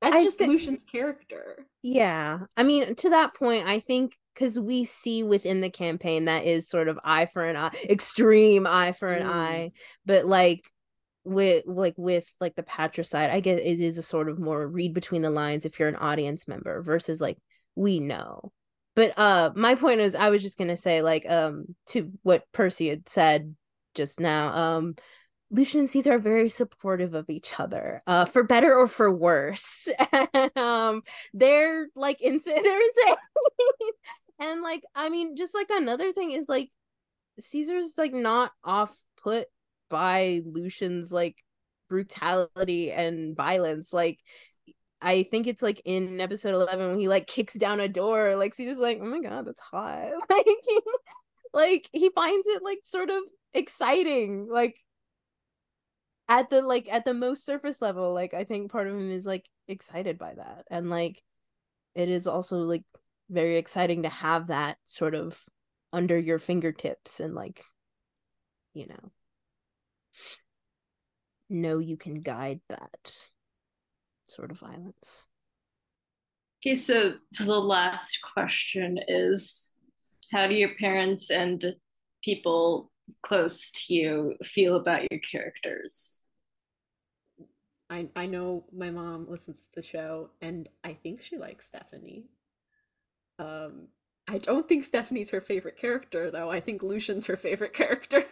that's 0.02 0.16
I 0.16 0.24
just 0.24 0.38
thi- 0.38 0.48
lucian's 0.48 0.84
character. 0.84 1.66
Yeah. 1.82 2.40
I 2.58 2.64
mean, 2.64 2.94
to 2.96 3.10
that 3.12 3.34
point, 3.36 3.66
I 3.68 3.80
think 3.80 4.18
because 4.34 4.60
we 4.60 4.84
see 4.84 5.24
within 5.24 5.62
the 5.62 5.70
campaign 5.70 6.26
that 6.26 6.44
is 6.46 6.68
sort 6.68 6.90
of 6.90 7.00
eye 7.06 7.26
for 7.26 7.44
an 7.46 7.56
eye, 7.56 7.72
extreme 7.90 8.68
eye 8.68 8.92
for 8.92 9.08
an 9.14 9.24
Mm. 9.26 9.30
eye, 9.30 9.72
but 10.06 10.26
like 10.26 10.66
with 11.24 11.64
like 11.68 11.94
with 11.98 12.26
like 12.42 12.54
the 12.56 12.64
patricide 12.64 13.30
i 13.30 13.40
guess 13.40 13.58
it 13.62 13.80
is 13.80 13.98
a 13.98 14.04
sort 14.04 14.28
of 14.28 14.40
more 14.40 14.68
read 14.68 14.94
between 14.94 15.22
the 15.22 15.30
lines 15.30 15.64
if 15.64 15.80
you're 15.80 15.88
an 15.88 15.96
audience 15.96 16.50
member 16.50 16.82
versus 16.82 17.22
like 17.22 17.38
we 17.76 18.02
know 18.02 18.52
but 18.96 19.18
uh 19.18 19.52
my 19.56 19.76
point 19.76 20.00
is 20.00 20.16
i 20.16 20.30
was 20.30 20.42
just 20.42 20.58
gonna 20.58 20.78
say 20.78 21.02
like 21.02 21.30
um 21.30 21.66
to 21.88 22.12
what 22.24 22.44
percy 22.52 22.90
had 22.90 23.08
said 23.08 23.56
just 23.96 24.20
now 24.20 24.54
um 24.54 24.96
lucian 25.52 25.82
and 25.82 25.90
caesar 25.90 26.14
are 26.14 26.20
very 26.20 26.50
supportive 26.50 27.14
of 27.14 27.30
each 27.30 27.60
other 27.60 28.02
uh 28.08 28.26
for 28.26 28.44
better 28.44 28.74
or 28.74 28.88
for 28.88 29.14
worse. 29.14 29.88
Um 30.56 31.04
they're 31.34 31.88
like 31.96 32.22
insane 32.22 32.64
they're 32.64 32.82
insane. 32.82 33.16
And 34.40 34.62
like 34.62 34.84
i 34.96 35.10
mean 35.10 35.36
just 35.36 35.54
like 35.56 35.68
another 35.70 36.12
thing 36.12 36.32
is 36.32 36.50
like 36.50 36.70
caesar's 37.40 37.96
like 37.98 38.14
not 38.14 38.52
off 38.64 38.96
put 39.24 39.48
by 39.90 40.42
lucian's 40.46 41.12
like 41.12 41.38
brutality 41.94 42.92
and 42.92 43.36
violence. 43.36 43.94
Like 43.94 44.20
I 45.04 45.24
think 45.24 45.48
it's 45.48 45.62
like 45.62 45.82
in 45.86 46.22
episode 46.22 46.56
11 46.56 46.90
when 46.90 47.00
he 47.00 47.08
like 47.08 47.28
kicks 47.28 47.54
down 47.56 47.80
a 47.80 47.88
door 47.90 48.36
like 48.36 48.56
Caesar's 48.56 48.78
like 48.78 49.00
oh 49.02 49.06
my 49.06 49.20
god 49.20 49.46
that's 49.46 49.62
hot. 49.62 50.12
Like 50.30 50.46
he, 50.46 50.80
like 51.54 51.90
he 51.92 52.10
finds 52.10 52.48
it 52.48 52.64
like 52.64 52.80
sort 52.84 53.10
of 53.10 53.22
exciting 53.54 54.48
like 54.50 54.80
at 56.30 56.50
the 56.50 56.62
like 56.62 56.88
at 56.92 57.06
the 57.06 57.14
most 57.14 57.46
surface 57.46 57.82
level 57.82 58.14
like 58.14 58.34
I 58.34 58.46
think 58.46 58.72
part 58.72 58.88
of 58.88 58.96
him 58.96 59.12
is 59.12 59.26
like 59.26 59.48
excited 59.68 60.18
by 60.18 60.34
that 60.34 60.66
and 60.72 60.90
like 60.90 61.22
it 61.96 62.10
is 62.10 62.26
also 62.26 62.60
like 62.60 62.84
very 63.30 63.58
exciting 63.58 64.04
to 64.04 64.10
have 64.10 64.48
that 64.48 64.78
sort 64.86 65.16
of 65.16 65.38
under 65.92 66.18
your 66.18 66.40
fingertips 66.40 67.20
and 67.20 67.36
like 67.36 67.64
you 68.74 68.88
know 68.88 69.12
know 71.50 71.78
you 71.78 71.98
can 71.98 72.22
guide 72.22 72.62
that 72.70 73.28
sort 74.28 74.52
of 74.52 74.60
violence. 74.60 75.28
Okay, 76.66 76.76
so 76.76 77.16
the 77.40 77.60
last 77.60 78.20
question 78.22 79.00
is 79.08 79.76
how 80.32 80.48
do 80.48 80.54
your 80.56 80.74
parents 80.80 81.30
and 81.30 81.76
people 82.24 82.90
close 83.22 83.72
to 83.72 83.94
you 83.94 84.36
feel 84.44 84.76
about 84.76 85.12
your 85.12 85.20
characters? 85.20 86.24
I 87.90 88.08
I 88.16 88.26
know 88.28 88.66
my 88.74 88.90
mom 88.90 89.28
listens 89.30 89.64
to 89.64 89.70
the 89.76 89.82
show 89.82 90.30
and 90.42 90.70
I 90.84 90.94
think 90.94 91.22
she 91.22 91.38
likes 91.38 91.66
Stephanie. 91.68 92.26
Um 93.40 93.88
I 94.28 94.38
don't 94.38 94.68
think 94.70 94.86
Stephanie's 94.86 95.32
her 95.32 95.42
favorite 95.42 95.76
character 95.78 96.32
though. 96.32 96.50
I 96.50 96.62
think 96.62 96.82
Lucian's 96.82 97.26
her 97.28 97.36
favorite 97.38 97.74
character. 97.82 98.26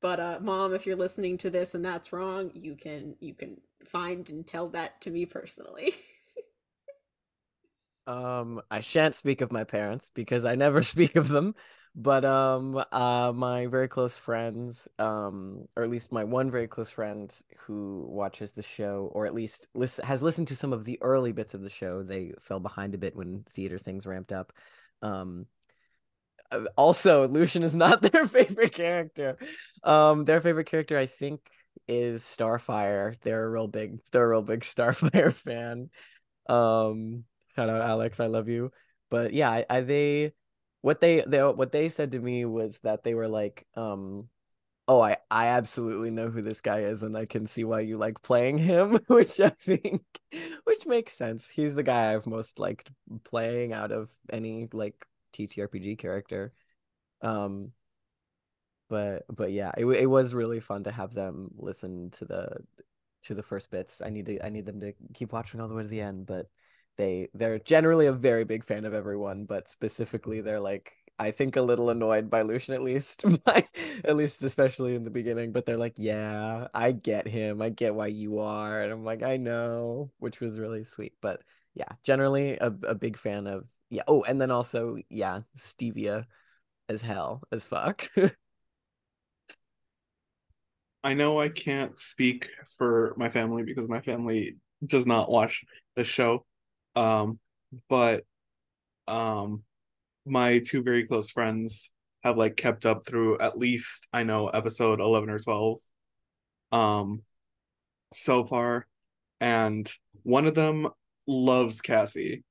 but 0.00 0.20
uh 0.20 0.38
mom 0.40 0.74
if 0.74 0.86
you're 0.86 0.96
listening 0.96 1.38
to 1.38 1.50
this 1.50 1.74
and 1.74 1.84
that's 1.84 2.12
wrong 2.12 2.50
you 2.54 2.76
can 2.76 3.16
you 3.20 3.34
can 3.34 3.60
find 3.88 4.28
and 4.30 4.46
tell 4.46 4.68
that 4.70 5.00
to 5.02 5.10
me 5.10 5.26
personally. 5.26 5.92
Um 8.06 8.60
i 8.70 8.80
shan't 8.80 9.14
speak 9.14 9.40
of 9.42 9.52
my 9.52 9.62
parents 9.62 10.10
because 10.12 10.44
i 10.44 10.56
never 10.56 10.82
speak 10.94 11.14
of 11.14 11.28
them 11.28 11.54
but 11.94 12.24
um 12.24 12.82
uh 12.90 13.32
my 13.32 13.66
very 13.66 13.86
close 13.86 14.16
friends 14.16 14.88
um 14.98 15.68
or 15.76 15.84
at 15.84 15.90
least 15.90 16.10
my 16.10 16.24
one 16.24 16.50
very 16.50 16.66
close 16.66 16.90
friend 16.90 17.32
who 17.60 18.04
watches 18.08 18.52
the 18.52 18.62
show 18.62 19.08
or 19.12 19.26
at 19.26 19.34
least 19.34 19.68
listen, 19.74 20.04
has 20.04 20.22
listened 20.22 20.48
to 20.48 20.56
some 20.56 20.72
of 20.72 20.84
the 20.84 20.98
early 21.02 21.32
bits 21.32 21.54
of 21.54 21.60
the 21.62 21.68
show. 21.70 22.02
They 22.02 22.32
fell 22.40 22.60
behind 22.60 22.94
a 22.94 22.98
bit 22.98 23.14
when 23.14 23.44
theater 23.54 23.78
things 23.78 24.06
ramped 24.06 24.32
up. 24.32 24.52
Um 25.00 25.46
uh, 26.50 26.64
also 26.76 27.26
lucian 27.28 27.62
is 27.62 27.74
not 27.74 28.02
their 28.12 28.26
favorite 28.26 28.72
character. 28.72 29.36
Um 29.84 30.24
their 30.24 30.40
favorite 30.40 30.66
character 30.66 30.98
i 30.98 31.06
think 31.06 31.40
is 31.88 32.22
starfire. 32.22 33.16
They're 33.22 33.44
a 33.44 33.50
real 33.50 33.68
big 33.68 33.98
they're 34.12 34.24
a 34.24 34.28
real 34.28 34.42
big 34.42 34.60
starfire 34.62 35.32
fan. 35.32 35.90
Um 36.48 37.24
shout 37.54 37.68
out 37.68 37.82
alex 37.82 38.20
i 38.20 38.26
love 38.26 38.48
you. 38.48 38.72
But 39.10 39.32
yeah 39.32 39.50
I, 39.50 39.66
I 39.68 39.80
they 39.82 40.32
what 40.80 41.00
they 41.00 41.22
they 41.26 41.42
what 41.42 41.72
they 41.72 41.88
said 41.88 42.12
to 42.12 42.18
me 42.18 42.44
was 42.44 42.78
that 42.80 43.04
they 43.04 43.14
were 43.14 43.28
like 43.28 43.66
um 43.76 44.28
oh 44.88 45.00
i 45.00 45.16
i 45.30 45.46
absolutely 45.48 46.10
know 46.10 46.28
who 46.28 46.42
this 46.42 46.60
guy 46.60 46.80
is 46.80 47.04
and 47.04 47.16
i 47.16 47.24
can 47.24 47.46
see 47.46 47.62
why 47.62 47.78
you 47.78 47.96
like 47.96 48.20
playing 48.20 48.58
him 48.58 48.98
which 49.06 49.38
i 49.38 49.48
think 49.50 50.02
which 50.64 50.86
makes 50.86 51.12
sense. 51.12 51.48
He's 51.48 51.74
the 51.74 51.82
guy 51.82 52.14
i've 52.14 52.26
most 52.26 52.58
liked 52.58 52.90
playing 53.24 53.72
out 53.72 53.92
of 53.92 54.10
any 54.30 54.68
like 54.72 55.06
TTRPG 55.32 55.98
character. 55.98 56.52
Um, 57.20 57.72
but 58.92 59.24
but 59.34 59.52
yeah, 59.52 59.72
it 59.78 59.86
it 59.86 60.06
was 60.06 60.34
really 60.34 60.60
fun 60.60 60.84
to 60.84 60.92
have 60.92 61.14
them 61.14 61.50
listen 61.56 62.10
to 62.12 62.26
the 62.26 62.48
to 63.22 63.34
the 63.34 63.42
first 63.42 63.70
bits. 63.70 64.02
I 64.04 64.10
need 64.10 64.26
to 64.26 64.44
I 64.44 64.50
need 64.50 64.66
them 64.66 64.80
to 64.80 64.92
keep 65.14 65.32
watching 65.32 65.60
all 65.60 65.68
the 65.68 65.74
way 65.74 65.82
to 65.82 65.88
the 65.88 66.02
end, 66.02 66.26
but 66.26 66.48
they 66.98 67.28
they're 67.34 67.58
generally 67.58 68.06
a 68.06 68.12
very 68.12 68.44
big 68.44 68.64
fan 68.64 68.84
of 68.84 68.92
everyone, 68.94 69.46
but 69.46 69.70
specifically 69.70 70.42
they're 70.42 70.60
like 70.60 70.92
I 71.18 71.30
think 71.30 71.56
a 71.56 71.62
little 71.62 71.88
annoyed 71.90 72.28
by 72.30 72.42
Lucian 72.42 72.74
at 72.74 72.82
least, 72.82 73.24
at 73.46 74.16
least 74.16 74.42
especially 74.42 74.94
in 74.94 75.04
the 75.04 75.10
beginning. 75.10 75.52
But 75.52 75.64
they're 75.66 75.76
like, 75.78 75.94
"Yeah, 75.96 76.68
I 76.74 76.92
get 76.92 77.26
him. 77.28 77.62
I 77.62 77.70
get 77.70 77.94
why 77.94 78.08
you 78.08 78.40
are," 78.40 78.82
and 78.82 78.92
I'm 78.92 79.04
like, 79.04 79.22
"I 79.22 79.36
know," 79.38 80.10
which 80.18 80.40
was 80.40 80.58
really 80.58 80.84
sweet. 80.84 81.14
But 81.22 81.42
yeah, 81.74 81.88
generally 82.04 82.58
a 82.58 82.68
a 82.84 82.94
big 82.94 83.16
fan 83.18 83.46
of 83.46 83.66
yeah. 83.90 84.02
Oh, 84.08 84.22
and 84.24 84.40
then 84.40 84.50
also, 84.50 84.96
yeah, 85.10 85.42
stevia 85.56 86.26
as 86.88 87.02
hell 87.02 87.42
as 87.52 87.66
fuck. 87.66 88.10
I 91.04 91.14
know 91.14 91.40
I 91.40 91.48
can't 91.48 91.98
speak 91.98 92.48
for 92.78 93.14
my 93.16 93.28
family 93.28 93.64
because 93.64 93.88
my 93.88 94.00
family 94.00 94.56
does 94.84 95.06
not 95.06 95.30
watch 95.30 95.64
the 95.96 96.04
show. 96.04 96.44
Um, 96.94 97.38
but 97.88 98.24
um 99.08 99.62
my 100.26 100.60
two 100.60 100.82
very 100.82 101.06
close 101.06 101.30
friends 101.30 101.90
have 102.22 102.36
like 102.36 102.56
kept 102.56 102.86
up 102.86 103.06
through 103.06 103.38
at 103.40 103.58
least 103.58 104.06
I 104.12 104.22
know 104.22 104.46
episode 104.48 105.00
11 105.00 105.30
or 105.30 105.38
12 105.40 105.78
um 106.70 107.22
so 108.12 108.44
far 108.44 108.86
and 109.40 109.90
one 110.22 110.46
of 110.46 110.54
them 110.54 110.88
loves 111.26 111.80
Cassie 111.80 112.44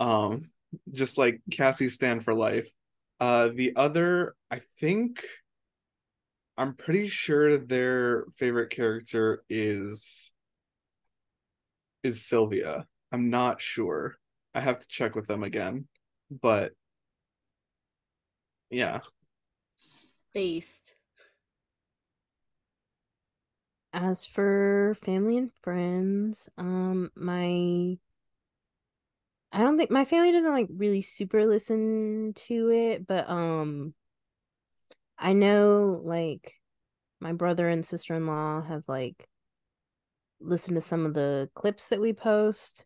um, 0.00 0.50
just 0.92 1.18
like 1.18 1.40
Cassie 1.50 1.88
stand 1.88 2.24
for 2.24 2.34
life. 2.34 2.68
Uh, 3.20 3.48
the 3.54 3.74
other, 3.76 4.34
I 4.50 4.60
think, 4.78 5.24
I'm 6.58 6.74
pretty 6.74 7.06
sure 7.06 7.56
their 7.56 8.26
favorite 8.36 8.70
character 8.70 9.44
is 9.48 10.32
is 12.02 12.26
Sylvia. 12.26 12.86
I'm 13.12 13.30
not 13.30 13.60
sure. 13.60 14.16
I 14.54 14.60
have 14.60 14.80
to 14.80 14.88
check 14.88 15.14
with 15.14 15.28
them 15.28 15.44
again, 15.44 15.86
but 16.30 16.72
yeah. 18.70 19.00
Based. 20.34 20.96
As 23.92 24.26
for 24.26 24.96
family 25.00 25.36
and 25.38 25.52
friends, 25.62 26.48
um, 26.58 27.12
my 27.14 27.98
I 29.52 29.58
don't 29.58 29.78
think 29.78 29.90
my 29.90 30.04
family 30.04 30.32
doesn't 30.32 30.52
like 30.52 30.68
really 30.70 31.02
super 31.02 31.46
listen 31.46 32.32
to 32.34 32.70
it, 32.70 33.06
but 33.06 33.28
um 33.30 33.94
I 35.18 35.32
know 35.32 36.00
like 36.04 36.54
my 37.20 37.32
brother 37.32 37.68
and 37.68 37.84
sister-in-law 37.86 38.62
have 38.62 38.84
like 38.88 39.28
listened 40.40 40.76
to 40.76 40.80
some 40.80 41.04
of 41.06 41.14
the 41.14 41.50
clips 41.54 41.88
that 41.88 42.00
we 42.00 42.12
post. 42.12 42.84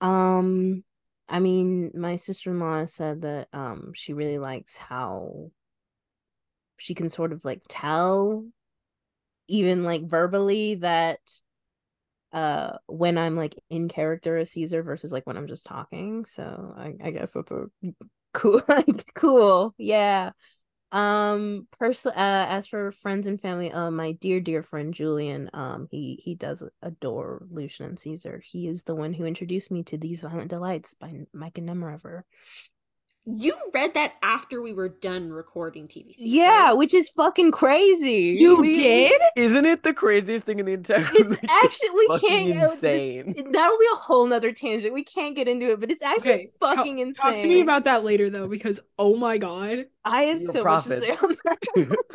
Um 0.00 0.84
I 1.28 1.38
mean, 1.40 1.92
my 1.94 2.16
sister-in-law 2.16 2.86
said 2.86 3.22
that 3.22 3.48
um 3.52 3.92
she 3.94 4.12
really 4.12 4.38
likes 4.38 4.76
how 4.76 5.50
she 6.78 6.94
can 6.94 7.08
sort 7.08 7.32
of 7.32 7.44
like 7.44 7.62
tell 7.68 8.44
even 9.48 9.84
like 9.84 10.04
verbally 10.08 10.76
that 10.76 11.20
uh 12.32 12.78
when 12.86 13.18
I'm 13.18 13.36
like 13.36 13.54
in 13.68 13.88
character 13.88 14.36
as 14.38 14.50
Caesar 14.52 14.82
versus 14.82 15.12
like 15.12 15.26
when 15.26 15.36
I'm 15.36 15.46
just 15.48 15.66
talking. 15.66 16.24
So 16.24 16.74
I, 16.76 16.94
I 17.02 17.10
guess 17.10 17.32
that's 17.32 17.52
a 17.52 17.66
cool 18.32 18.62
like 18.68 19.12
cool. 19.14 19.74
Yeah. 19.78 20.30
Um 20.92 21.68
personally, 21.78 22.16
uh 22.18 22.46
as 22.48 22.66
for 22.66 22.92
friends 22.92 23.26
and 23.26 23.40
family, 23.40 23.72
uh 23.72 23.90
my 23.90 24.12
dear 24.12 24.40
dear 24.40 24.62
friend 24.62 24.92
Julian, 24.92 25.48
um 25.54 25.88
he 25.90 26.20
he 26.22 26.34
does 26.34 26.62
adore 26.82 27.46
Lucian 27.50 27.86
and 27.86 27.98
Caesar. 28.00 28.42
He 28.44 28.68
is 28.68 28.84
the 28.84 28.94
one 28.94 29.14
who 29.14 29.24
introduced 29.24 29.70
me 29.70 29.82
to 29.84 29.96
These 29.96 30.20
Violent 30.20 30.50
Delights 30.50 30.94
by 30.94 31.26
Micah 31.32 31.62
Nemerever. 31.62 32.26
You 33.24 33.54
read 33.72 33.94
that 33.94 34.14
after 34.20 34.60
we 34.60 34.72
were 34.72 34.88
done 34.88 35.32
recording 35.32 35.86
TVC. 35.86 36.14
Yeah, 36.18 36.68
right? 36.68 36.72
which 36.72 36.92
is 36.92 37.08
fucking 37.08 37.52
crazy. 37.52 38.36
You 38.36 38.58
we, 38.58 38.74
did? 38.74 39.20
Isn't 39.36 39.64
it 39.64 39.84
the 39.84 39.94
craziest 39.94 40.44
thing 40.44 40.58
in 40.58 40.66
the 40.66 40.72
entire 40.72 41.06
It's 41.12 41.36
actually 41.48 41.90
we 41.90 42.18
can't 42.18 42.48
insane. 42.50 43.34
that'll 43.52 43.78
be 43.78 43.86
a 43.92 43.96
whole 43.96 44.26
nother 44.26 44.50
tangent. 44.50 44.92
We 44.92 45.04
can't 45.04 45.36
get 45.36 45.46
into 45.46 45.70
it, 45.70 45.78
but 45.78 45.92
it's 45.92 46.02
actually 46.02 46.32
okay, 46.32 46.48
fucking 46.58 46.96
talk, 46.96 47.06
insane. 47.06 47.32
Talk 47.32 47.40
to 47.42 47.46
me 47.46 47.60
about 47.60 47.84
that 47.84 48.02
later 48.02 48.28
though, 48.28 48.48
because 48.48 48.80
oh 48.98 49.14
my 49.14 49.38
god. 49.38 49.86
I 50.04 50.22
have 50.22 50.40
You're 50.40 50.50
so 50.50 50.64
much 50.64 50.84
to 50.84 50.96
say 50.96 51.10
on 51.10 51.36
that. 51.44 51.96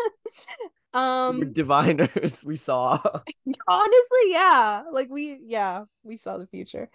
Um 0.93 1.39
We're 1.39 1.45
diviners. 1.45 2.43
We 2.43 2.55
saw. 2.55 2.93
honestly, 3.67 4.25
yeah. 4.27 4.83
Like 4.91 5.09
we 5.09 5.39
yeah, 5.45 5.83
we 6.03 6.17
saw 6.17 6.37
the 6.37 6.47
future. 6.47 6.89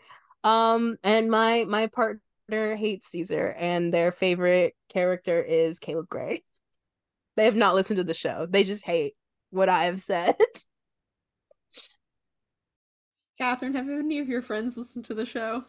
Um 0.45 0.97
and 1.03 1.31
my 1.31 1.65
my 1.69 1.87
partner 2.53 2.77
hates 2.77 3.09
Caesar 3.09 3.55
and 3.59 3.93
their 3.93 4.13
favorite 4.13 4.75
character 4.91 5.41
is 5.41 5.79
Caleb 5.79 6.09
Gray. 6.09 6.43
They 7.37 7.47
have 7.47 7.57
not 7.57 7.75
listened 7.75 7.97
to 7.97 8.05
the 8.05 8.13
show. 8.13 8.47
They 8.49 8.63
just 8.63 8.85
hate 8.85 9.15
what 9.51 9.71
I 9.71 9.85
have 9.85 10.01
said. 10.01 10.37
Catherine, 13.39 13.75
have 13.75 13.89
any 13.89 14.19
of 14.19 14.29
your 14.29 14.43
friends 14.43 14.77
listened 14.77 15.07
to 15.07 15.15
the 15.15 15.25
show? 15.25 15.65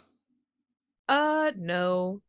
Uh 1.07 1.51
no. 1.57 2.21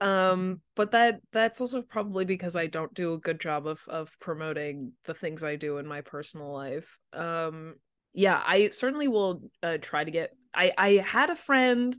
Um 0.00 0.60
but 0.76 0.92
that 0.92 1.20
that's 1.32 1.62
also 1.62 1.80
probably 1.80 2.26
because 2.26 2.54
I 2.54 2.66
don't 2.66 2.92
do 2.92 3.14
a 3.14 3.18
good 3.18 3.40
job 3.40 3.66
of 3.66 3.80
of 3.88 4.14
promoting 4.20 4.92
the 5.06 5.14
things 5.14 5.42
I 5.42 5.56
do 5.56 5.78
in 5.78 5.86
my 5.86 6.02
personal 6.02 6.52
life. 6.52 6.98
Um 7.14 7.76
yeah, 8.12 8.42
I 8.46 8.68
certainly 8.70 9.08
will 9.08 9.42
uh 9.62 9.78
try 9.80 10.04
to 10.04 10.10
get 10.10 10.32
I 10.54 10.70
I 10.76 10.88
had 10.96 11.30
a 11.30 11.36
friend 11.36 11.96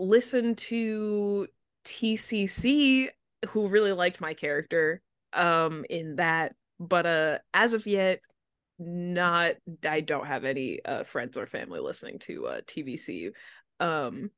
listen 0.00 0.54
to 0.56 1.46
TCC 1.84 3.08
who 3.50 3.68
really 3.68 3.92
liked 3.92 4.20
my 4.20 4.34
character 4.34 5.02
um 5.32 5.84
in 5.88 6.16
that 6.16 6.54
but 6.80 7.06
uh 7.06 7.38
as 7.54 7.74
of 7.74 7.86
yet 7.86 8.20
not 8.78 9.52
I 9.84 10.00
don't 10.00 10.26
have 10.26 10.44
any 10.44 10.84
uh 10.84 11.04
friends 11.04 11.36
or 11.36 11.46
family 11.46 11.80
listening 11.80 12.18
to 12.20 12.46
uh 12.46 12.60
TVC. 12.66 13.30
Um 13.78 14.30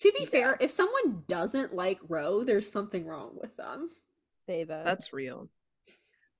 To 0.00 0.12
be 0.18 0.26
fair, 0.26 0.56
if 0.60 0.70
someone 0.70 1.22
doesn't 1.28 1.74
like 1.74 2.00
Roe, 2.08 2.44
there's 2.44 2.70
something 2.70 3.06
wrong 3.06 3.38
with 3.40 3.56
them. 3.56 3.90
Say 4.46 4.64
that. 4.64 4.84
that's 4.84 5.12
real 5.12 5.48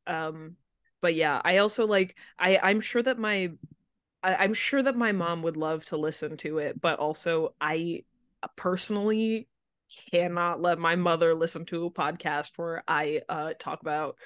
um 0.07 0.57
but 1.01 1.15
yeah 1.15 1.41
i 1.45 1.57
also 1.59 1.87
like 1.87 2.17
i 2.39 2.59
i'm 2.63 2.81
sure 2.81 3.03
that 3.03 3.19
my 3.19 3.51
I, 4.23 4.35
i'm 4.37 4.53
sure 4.55 4.83
that 4.83 4.97
my 4.97 5.13
mom 5.13 5.43
would 5.43 5.57
love 5.57 5.87
to 5.87 5.97
listen 5.97 6.37
to 6.39 6.59
it 6.59 6.81
but 6.81 6.99
also 6.99 7.55
i 7.61 8.03
personally 8.57 9.49
cannot 10.11 10.61
let 10.61 10.79
my 10.79 10.97
mother 10.97 11.35
listen 11.35 11.65
to 11.65 11.87
a 11.87 11.91
podcast 11.91 12.51
where 12.57 12.83
i 12.89 13.21
uh 13.29 13.53
talk 13.59 13.81
about 13.81 14.17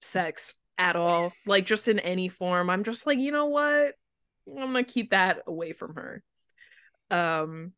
sex 0.00 0.54
at 0.78 0.96
all 0.96 1.32
like 1.46 1.66
just 1.66 1.88
in 1.88 1.98
any 1.98 2.28
form. 2.28 2.70
I'm 2.70 2.84
just 2.84 3.06
like 3.06 3.18
you 3.18 3.30
know 3.32 3.46
what? 3.46 3.94
I'm 4.48 4.56
gonna 4.56 4.84
keep 4.84 5.10
that 5.10 5.42
away 5.46 5.72
from 5.72 5.94
her. 5.94 6.22
Um 7.10 7.72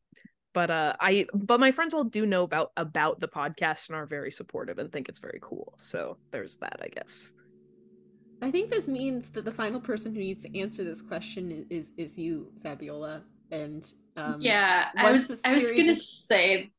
but 0.53 0.71
uh 0.71 0.95
i 0.99 1.27
but 1.33 1.59
my 1.59 1.71
friends 1.71 1.93
all 1.93 2.03
do 2.03 2.25
know 2.25 2.43
about 2.43 2.71
about 2.75 3.19
the 3.19 3.27
podcast 3.27 3.89
and 3.89 3.97
are 3.97 4.07
very 4.07 4.31
supportive 4.31 4.79
and 4.79 4.91
think 4.91 5.09
it's 5.09 5.19
very 5.19 5.39
cool. 5.41 5.75
So 5.77 6.17
there's 6.31 6.57
that 6.57 6.79
i 6.81 6.87
guess. 6.87 7.33
I 8.41 8.51
think 8.51 8.69
this 8.69 8.87
means 8.87 9.29
that 9.29 9.45
the 9.45 9.51
final 9.51 9.79
person 9.79 10.13
who 10.13 10.19
needs 10.19 10.43
to 10.43 10.59
answer 10.59 10.83
this 10.83 11.01
question 11.01 11.51
is 11.51 11.65
is, 11.69 11.91
is 11.97 12.19
you, 12.19 12.51
Fabiola. 12.61 13.23
And 13.51 13.85
um, 14.17 14.37
yeah, 14.41 14.89
I 14.97 15.11
was 15.11 15.31
I 15.45 15.53
was 15.53 15.71
gonna 15.71 15.89
is- 15.91 16.09
say 16.27 16.71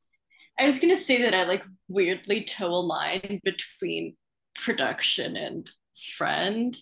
I 0.58 0.66
was 0.66 0.80
gonna 0.80 0.96
say 0.96 1.22
that 1.22 1.34
I 1.34 1.44
like 1.44 1.64
weirdly 1.88 2.44
toe 2.44 2.66
a 2.74 2.80
line 2.82 3.40
between 3.44 4.16
production 4.54 5.36
and 5.36 5.70
friend. 6.16 6.76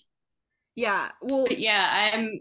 yeah. 0.75 1.11
Well, 1.23 1.47
But 1.47 1.59
yeah, 1.59 2.11
I'm 2.15 2.41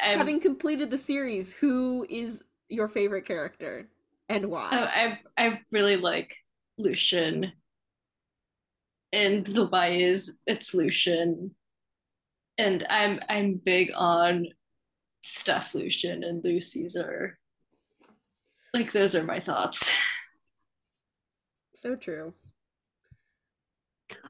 I'm 0.00 0.18
having 0.18 0.40
completed 0.40 0.90
the 0.90 0.98
series, 0.98 1.52
who 1.52 2.06
is 2.08 2.44
your 2.68 2.88
favorite 2.88 3.26
character 3.26 3.90
and 4.28 4.46
why? 4.46 4.68
I, 4.70 5.18
I 5.36 5.46
I 5.48 5.60
really 5.72 5.96
like 5.96 6.36
Lucian. 6.78 7.52
And 9.12 9.44
the 9.44 9.66
why 9.66 9.88
is 9.88 10.40
it's 10.46 10.72
Lucian. 10.74 11.54
And 12.58 12.86
I'm 12.88 13.20
I'm 13.28 13.54
big 13.56 13.90
on 13.94 14.46
stuff 15.22 15.74
Lucian 15.74 16.22
and 16.24 16.44
Lou 16.44 16.60
Caesar. 16.60 17.38
Like 18.74 18.92
those 18.92 19.14
are 19.14 19.24
my 19.24 19.40
thoughts. 19.40 19.90
so 21.74 21.96
true. 21.96 22.34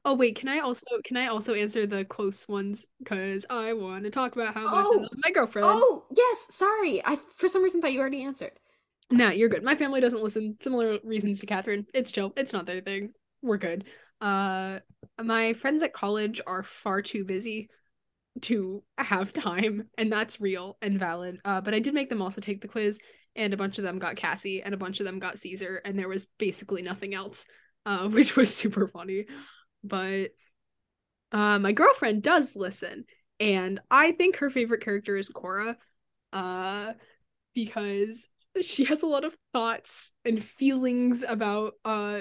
Oh 0.05 0.15
wait, 0.15 0.35
can 0.35 0.47
I 0.49 0.59
also 0.59 0.85
can 1.03 1.17
I 1.17 1.27
also 1.27 1.53
answer 1.53 1.85
the 1.85 2.05
close 2.05 2.47
ones? 2.47 2.85
Because 2.99 3.45
I 3.49 3.73
want 3.73 4.03
to 4.05 4.09
talk 4.09 4.35
about 4.35 4.53
how 4.53 4.63
much 4.63 4.73
I 4.73 4.83
Oh! 4.83 4.99
love 5.01 5.11
my 5.23 5.31
girlfriend. 5.31 5.67
Oh 5.69 6.05
yes, 6.15 6.47
sorry. 6.49 7.03
I 7.05 7.17
for 7.35 7.47
some 7.47 7.63
reason 7.63 7.81
thought 7.81 7.93
you 7.93 7.99
already 7.99 8.23
answered. 8.23 8.53
No, 9.11 9.29
you're 9.29 9.49
good. 9.49 9.63
My 9.63 9.75
family 9.75 9.99
doesn't 10.01 10.23
listen. 10.23 10.57
Similar 10.61 10.99
reasons 11.03 11.39
to 11.41 11.45
Catherine. 11.45 11.85
It's 11.93 12.11
chill. 12.11 12.33
It's 12.37 12.53
not 12.53 12.65
their 12.65 12.81
thing. 12.81 13.11
We're 13.41 13.57
good. 13.57 13.85
Uh, 14.21 14.79
my 15.21 15.53
friends 15.53 15.83
at 15.83 15.93
college 15.93 16.41
are 16.47 16.63
far 16.63 17.01
too 17.01 17.25
busy 17.25 17.69
to 18.41 18.83
have 18.97 19.33
time, 19.33 19.89
and 19.97 20.11
that's 20.11 20.39
real 20.39 20.77
and 20.81 20.99
valid. 20.99 21.39
Uh, 21.43 21.59
but 21.61 21.73
I 21.73 21.79
did 21.79 21.93
make 21.93 22.09
them 22.09 22.21
also 22.21 22.39
take 22.39 22.61
the 22.61 22.67
quiz, 22.67 22.99
and 23.35 23.53
a 23.53 23.57
bunch 23.57 23.77
of 23.77 23.83
them 23.83 23.99
got 23.99 24.15
Cassie, 24.15 24.61
and 24.61 24.73
a 24.73 24.77
bunch 24.77 24.99
of 24.99 25.05
them 25.05 25.19
got 25.19 25.39
Caesar, 25.39 25.81
and 25.85 25.97
there 25.97 26.09
was 26.09 26.27
basically 26.37 26.81
nothing 26.81 27.13
else, 27.13 27.45
uh, 27.85 28.07
which 28.09 28.35
was 28.35 28.55
super 28.55 28.87
funny. 28.87 29.25
But 29.83 30.31
uh, 31.31 31.59
my 31.59 31.71
girlfriend 31.71 32.23
does 32.23 32.55
listen, 32.55 33.05
and 33.39 33.79
I 33.89 34.11
think 34.11 34.37
her 34.37 34.49
favorite 34.49 34.83
character 34.83 35.17
is 35.17 35.29
Cora, 35.29 35.77
uh, 36.33 36.93
because 37.53 38.29
she 38.61 38.83
has 38.85 39.01
a 39.01 39.07
lot 39.07 39.23
of 39.23 39.35
thoughts 39.53 40.11
and 40.25 40.43
feelings 40.43 41.23
about 41.27 41.73
uh 41.85 42.19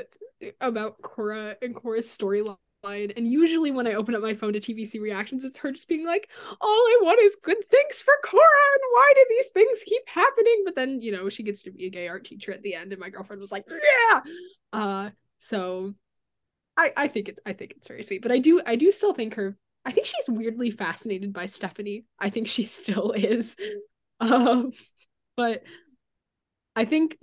about 0.61 1.03
Cora 1.03 1.57
and 1.61 1.75
Cora's 1.75 2.07
storyline. 2.07 2.57
And 2.83 3.29
usually 3.29 3.71
when 3.71 3.87
I 3.87 3.95
open 3.95 4.15
up 4.15 4.23
my 4.23 4.33
phone 4.35 4.55
to 4.55 4.61
TVC 4.61 5.01
reactions, 5.01 5.45
it's 5.45 5.59
her 5.59 5.71
just 5.71 5.89
being 5.89 6.07
like, 6.07 6.31
all 6.61 6.69
I 6.69 6.99
want 7.03 7.21
is 7.21 7.37
good 7.43 7.63
things 7.69 8.01
for 8.01 8.15
Cora, 8.25 8.43
and 8.43 8.83
why 8.93 9.13
do 9.15 9.27
these 9.29 9.49
things 9.49 9.83
keep 9.85 10.03
happening? 10.09 10.63
But 10.65 10.75
then, 10.77 11.01
you 11.03 11.13
know, 11.13 11.29
she 11.29 11.43
gets 11.43 11.63
to 11.65 11.71
be 11.71 11.87
a 11.87 11.91
gay 11.91 12.09
art 12.09 12.25
teacher 12.25 12.53
at 12.53 12.63
the 12.63 12.75
end, 12.75 12.93
and 12.93 13.01
my 13.01 13.11
girlfriend 13.11 13.41
was 13.41 13.53
like, 13.53 13.67
Yeah. 13.69 14.21
Uh 14.73 15.11
so 15.39 15.95
I 16.77 16.93
I 16.97 17.09
think 17.09 17.29
it 17.29 17.39
I 17.47 17.53
think 17.53 17.73
it's 17.77 17.89
very 17.89 18.03
sweet. 18.03 18.23
But 18.23 18.33
I 18.33 18.39
do 18.39 18.63
I 18.65 18.77
do 18.77 18.93
still 18.93 19.15
think 19.15 19.35
her 19.35 19.57
I 19.85 19.93
think 19.93 20.07
she's 20.07 20.29
weirdly 20.29 20.71
fascinated 20.71 21.33
by 21.33 21.47
Stephanie. 21.47 22.05
I 22.19 22.31
think 22.31 22.49
she 22.49 22.63
still 22.65 23.13
is. 23.13 23.57
Um 24.21 24.73
but 25.37 25.63
I 26.77 26.85
think 26.85 27.17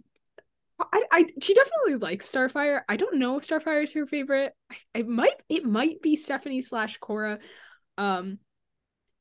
I, 0.80 1.04
I 1.12 1.26
she 1.42 1.54
definitely 1.54 1.96
likes 1.96 2.32
Starfire. 2.32 2.82
I 2.88 2.98
don't 2.98 3.18
know 3.18 3.38
if 3.38 3.48
Starfire 3.48 3.84
is 3.84 3.94
her 3.94 4.06
favorite. 4.06 4.54
I, 4.72 4.76
it 5.00 5.08
might 5.08 5.36
it 5.50 5.66
might 5.66 6.02
be 6.02 6.16
Stephanie 6.16 6.62
slash 6.62 6.98
Cora. 6.98 7.40
Um, 7.98 8.40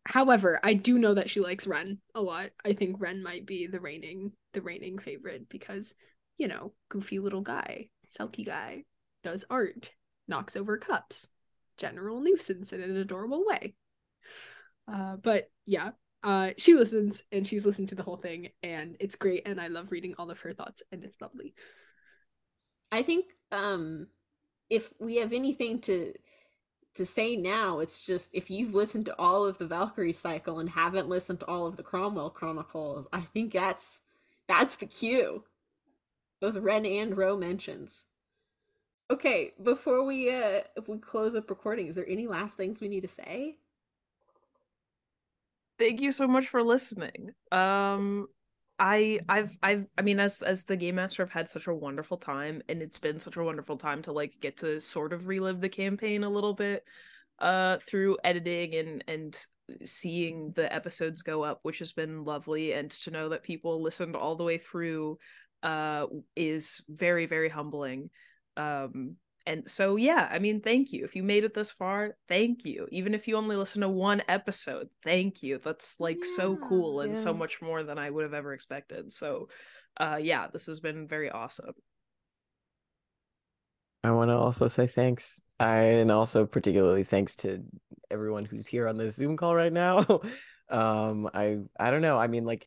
however, 0.04 0.60
I 0.62 0.74
do 0.74 0.98
know 0.98 1.14
that 1.14 1.30
she 1.30 1.40
likes 1.40 1.66
Ren 1.66 1.98
a 2.14 2.20
lot. 2.20 2.50
I 2.64 2.74
think 2.74 2.96
Ren 3.00 3.22
might 3.22 3.46
be 3.46 3.66
the 3.66 3.80
reigning 3.80 4.32
the 4.52 4.60
reigning 4.60 4.98
favorite 4.98 5.48
because 5.48 5.94
you 6.36 6.48
know 6.48 6.72
goofy 6.90 7.18
little 7.18 7.42
guy, 7.42 7.88
sulky 8.08 8.44
guy, 8.44 8.84
does 9.24 9.44
art, 9.48 9.90
knocks 10.28 10.56
over 10.56 10.76
cups, 10.76 11.28
general 11.78 12.20
nuisance 12.20 12.72
in 12.72 12.82
an 12.82 12.96
adorable 12.96 13.44
way. 13.46 13.74
Uh, 14.92 15.16
but 15.16 15.50
yeah, 15.64 15.90
uh, 16.26 16.50
she 16.58 16.74
listens 16.74 17.24
and 17.32 17.48
she's 17.48 17.66
listened 17.66 17.88
to 17.90 17.96
the 17.96 18.04
whole 18.04 18.18
thing, 18.18 18.50
and 18.62 18.98
it's 19.00 19.16
great. 19.16 19.44
And 19.46 19.60
I 19.60 19.68
love 19.68 19.92
reading 19.92 20.14
all 20.18 20.30
of 20.30 20.40
her 20.40 20.52
thoughts, 20.52 20.82
and 20.92 21.04
it's 21.04 21.22
lovely. 21.22 21.54
I 22.92 23.02
think 23.02 23.26
um 23.52 24.08
if 24.70 24.92
we 25.00 25.16
have 25.16 25.32
anything 25.32 25.80
to 25.82 26.14
to 26.96 27.06
say 27.06 27.36
now, 27.36 27.80
it's 27.80 28.06
just 28.06 28.30
if 28.34 28.50
you've 28.50 28.74
listened 28.74 29.06
to 29.06 29.18
all 29.18 29.46
of 29.46 29.58
the 29.58 29.66
Valkyrie 29.66 30.12
cycle 30.12 30.58
and 30.60 30.70
haven't 30.70 31.08
listened 31.08 31.40
to 31.40 31.46
all 31.46 31.66
of 31.66 31.76
the 31.76 31.84
Cromwell 31.84 32.30
Chronicles, 32.30 33.08
I 33.12 33.22
think 33.22 33.52
that's 33.52 34.02
that's 34.48 34.76
the 34.76 34.86
cue. 34.86 35.44
Both 36.40 36.56
Ren 36.56 36.86
and 36.86 37.16
Ro 37.16 37.36
mentions. 37.36 38.06
Okay, 39.10 39.52
before 39.62 40.04
we 40.04 40.30
uh 40.30 40.62
if 40.76 40.88
we 40.88 40.98
close 40.98 41.34
up 41.34 41.50
recording, 41.50 41.86
is 41.88 41.94
there 41.96 42.08
any 42.08 42.26
last 42.26 42.56
things 42.56 42.80
we 42.80 42.88
need 42.88 43.02
to 43.02 43.08
say? 43.08 43.58
Thank 45.78 46.00
you 46.00 46.12
so 46.12 46.26
much 46.26 46.46
for 46.48 46.62
listening. 46.62 47.30
Um 47.52 48.26
i 48.78 49.18
i've 49.30 49.56
i've 49.62 49.86
i 49.96 50.02
mean 50.02 50.20
as 50.20 50.42
as 50.42 50.64
the 50.64 50.76
game 50.76 50.96
master 50.96 51.22
i've 51.22 51.30
had 51.32 51.48
such 51.48 51.66
a 51.66 51.74
wonderful 51.74 52.18
time 52.18 52.60
and 52.68 52.82
it's 52.82 52.98
been 52.98 53.18
such 53.18 53.38
a 53.38 53.42
wonderful 53.42 53.78
time 53.78 54.02
to 54.02 54.12
like 54.12 54.34
get 54.42 54.58
to 54.58 54.78
sort 54.82 55.14
of 55.14 55.28
relive 55.28 55.62
the 55.62 55.68
campaign 55.70 56.24
a 56.24 56.28
little 56.28 56.52
bit 56.52 56.84
uh 57.38 57.78
through 57.78 58.18
editing 58.22 58.74
and 58.74 59.04
and 59.08 59.46
seeing 59.84 60.52
the 60.52 60.72
episodes 60.72 61.22
go 61.22 61.42
up 61.42 61.60
which 61.62 61.78
has 61.80 61.92
been 61.92 62.24
lovely. 62.24 62.72
And 62.72 62.90
to 62.90 63.10
know 63.10 63.30
that 63.30 63.42
people 63.42 63.82
listened 63.82 64.14
all 64.16 64.36
the 64.36 64.44
way 64.44 64.58
through 64.58 65.18
uh 65.62 66.06
is 66.34 66.82
very 66.88 67.26
very 67.26 67.48
humbling. 67.48 68.10
Um 68.56 69.16
and 69.46 69.70
so, 69.70 69.94
yeah, 69.94 70.28
I 70.30 70.40
mean, 70.40 70.60
thank 70.60 70.92
you. 70.92 71.04
If 71.04 71.14
you 71.14 71.22
made 71.22 71.44
it 71.44 71.54
this 71.54 71.70
far, 71.70 72.16
thank 72.28 72.64
you. 72.64 72.88
Even 72.90 73.14
if 73.14 73.28
you 73.28 73.36
only 73.36 73.54
listen 73.54 73.82
to 73.82 73.88
one 73.88 74.20
episode, 74.26 74.88
thank 75.04 75.40
you. 75.40 75.60
That's 75.62 76.00
like 76.00 76.24
so 76.24 76.56
cool 76.56 77.00
and 77.00 77.16
so 77.16 77.32
much 77.32 77.62
more 77.62 77.84
than 77.84 77.96
I 77.96 78.10
would 78.10 78.24
have 78.24 78.34
ever 78.34 78.52
expected. 78.52 79.12
So, 79.12 79.48
uh, 79.98 80.18
yeah, 80.20 80.48
this 80.52 80.66
has 80.66 80.80
been 80.80 81.06
very 81.06 81.30
awesome. 81.30 81.74
I 84.02 84.10
want 84.10 84.30
to 84.30 84.36
also 84.36 84.66
say 84.66 84.88
thanks. 84.88 85.40
I 85.60 85.76
and 85.76 86.10
also 86.10 86.44
particularly 86.44 87.04
thanks 87.04 87.36
to 87.36 87.62
everyone 88.10 88.44
who's 88.46 88.66
here 88.66 88.88
on 88.88 88.96
this 88.96 89.14
Zoom 89.14 89.36
call 89.36 89.54
right 89.54 89.72
now. 89.72 90.04
um, 90.68 91.30
I 91.32 91.58
I 91.78 91.92
don't 91.92 92.02
know. 92.02 92.18
I 92.18 92.26
mean, 92.26 92.44
like 92.44 92.66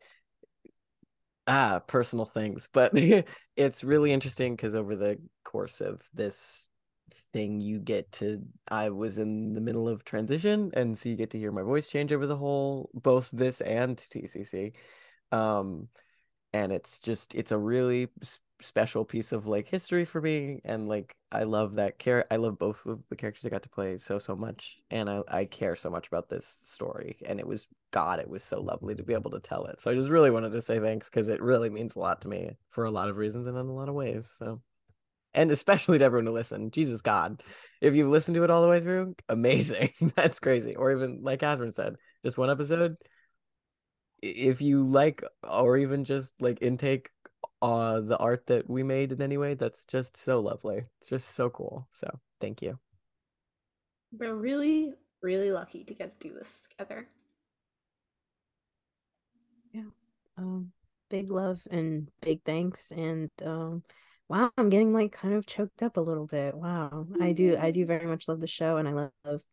ah, 1.45 1.79
personal 1.87 2.25
things, 2.25 2.69
but 2.71 2.93
it's 3.57 3.83
really 3.83 4.13
interesting 4.13 4.55
because 4.55 4.75
over 4.75 4.95
the 4.95 5.19
course 5.43 5.81
of 5.81 6.01
this 6.13 6.68
thing, 7.33 7.59
you 7.61 7.79
get 7.79 8.11
to. 8.13 8.41
I 8.69 8.89
was 8.89 9.17
in 9.17 9.53
the 9.53 9.61
middle 9.61 9.87
of 9.87 10.03
transition, 10.03 10.71
and 10.73 10.97
so 10.97 11.09
you 11.09 11.15
get 11.15 11.31
to 11.31 11.39
hear 11.39 11.51
my 11.51 11.63
voice 11.63 11.89
change 11.89 12.11
over 12.11 12.25
the 12.25 12.37
whole 12.37 12.89
both 12.93 13.29
this 13.31 13.61
and 13.61 13.97
TCC. 13.97 14.73
Um, 15.31 15.89
and 16.53 16.71
it's 16.71 16.99
just 16.99 17.35
it's 17.35 17.51
a 17.51 17.57
really 17.57 18.07
special 18.61 19.05
piece 19.05 19.31
of 19.31 19.47
like 19.47 19.67
history 19.67 20.03
for 20.03 20.19
me 20.19 20.59
and 20.65 20.89
like 20.89 21.13
i 21.31 21.43
love 21.43 21.75
that 21.75 21.97
care 21.97 22.25
i 22.29 22.35
love 22.35 22.59
both 22.59 22.85
of 22.85 22.99
the 23.09 23.15
characters 23.15 23.45
i 23.45 23.49
got 23.49 23.63
to 23.63 23.69
play 23.69 23.97
so 23.97 24.19
so 24.19 24.35
much 24.35 24.79
and 24.91 25.09
i 25.09 25.21
i 25.29 25.45
care 25.45 25.75
so 25.75 25.89
much 25.89 26.07
about 26.07 26.27
this 26.27 26.59
story 26.63 27.17
and 27.25 27.39
it 27.39 27.47
was 27.47 27.67
god 27.91 28.19
it 28.19 28.29
was 28.29 28.43
so 28.43 28.59
lovely 28.59 28.93
to 28.93 29.03
be 29.03 29.13
able 29.13 29.31
to 29.31 29.39
tell 29.39 29.65
it 29.65 29.79
so 29.79 29.89
i 29.89 29.95
just 29.95 30.09
really 30.09 30.31
wanted 30.31 30.51
to 30.51 30.61
say 30.61 30.79
thanks 30.79 31.09
because 31.09 31.29
it 31.29 31.41
really 31.41 31.69
means 31.69 31.95
a 31.95 31.99
lot 31.99 32.21
to 32.21 32.27
me 32.27 32.51
for 32.69 32.83
a 32.83 32.91
lot 32.91 33.07
of 33.07 33.15
reasons 33.17 33.47
and 33.47 33.57
in 33.57 33.67
a 33.67 33.73
lot 33.73 33.87
of 33.87 33.95
ways 33.95 34.29
so 34.37 34.61
and 35.33 35.51
especially 35.51 35.99
to 35.99 36.05
everyone 36.05 36.25
who 36.25 36.33
listened 36.33 36.73
jesus 36.73 37.01
god. 37.01 37.41
If 37.81 37.95
you've 37.95 38.09
listened 38.09 38.35
to 38.35 38.43
it 38.43 38.49
all 38.49 38.61
the 38.61 38.67
way 38.67 38.81
through 38.81 39.15
amazing. 39.29 39.93
That's 40.15 40.39
crazy. 40.39 40.75
Or 40.75 40.91
even 40.91 41.19
like 41.21 41.39
catherine 41.39 41.73
said 41.73 41.95
just 42.23 42.37
one 42.37 42.49
episode. 42.49 42.97
If 44.21 44.61
you 44.61 44.83
like 44.83 45.23
or 45.43 45.77
even 45.77 46.03
just 46.03 46.33
like 46.41 46.61
intake 46.61 47.09
uh 47.61 48.01
the 48.01 48.17
art 48.17 48.47
that 48.47 48.69
we 48.69 48.83
made 48.83 49.11
in 49.11 49.21
any 49.21 49.37
way 49.37 49.53
that's 49.53 49.85
just 49.85 50.17
so 50.17 50.39
lovely. 50.39 50.83
It's 50.99 51.09
just 51.09 51.29
so 51.35 51.49
cool. 51.49 51.87
So 51.93 52.19
thank 52.41 52.61
you. 52.61 52.79
We're 54.11 54.35
really 54.35 54.93
really 55.21 55.51
lucky 55.51 55.83
to 55.85 55.93
get 55.93 56.19
to 56.19 56.27
do 56.29 56.33
this 56.33 56.67
together. 56.69 57.07
Yeah. 59.71 59.89
Um 60.37 60.71
big 61.09 61.31
love 61.31 61.61
and 61.71 62.09
big 62.21 62.43
thanks 62.43 62.91
and 62.91 63.29
um 63.45 63.83
wow 64.29 64.51
i'm 64.57 64.69
getting 64.69 64.93
like 64.93 65.11
kind 65.11 65.33
of 65.33 65.45
choked 65.45 65.83
up 65.83 65.97
a 65.97 66.01
little 66.01 66.27
bit 66.27 66.55
wow 66.55 67.07
i 67.19 67.31
do 67.31 67.57
i 67.57 67.71
do 67.71 67.85
very 67.85 68.05
much 68.05 68.27
love 68.27 68.39
the 68.39 68.47
show 68.47 68.77
and 68.77 68.87
i 68.87 68.91
love 68.91 69.43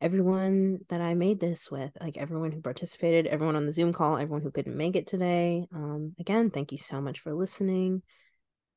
everyone 0.00 0.78
that 0.88 1.00
I 1.00 1.14
made 1.14 1.40
this 1.40 1.70
with, 1.70 1.96
like 2.00 2.16
everyone 2.16 2.52
who 2.52 2.60
participated, 2.60 3.26
everyone 3.26 3.56
on 3.56 3.66
the 3.66 3.72
Zoom 3.72 3.92
call, 3.92 4.16
everyone 4.16 4.42
who 4.42 4.50
couldn't 4.50 4.76
make 4.76 4.96
it 4.96 5.06
today. 5.06 5.66
Um, 5.74 6.14
again, 6.18 6.50
thank 6.50 6.72
you 6.72 6.78
so 6.78 7.00
much 7.00 7.20
for 7.20 7.34
listening. 7.34 8.02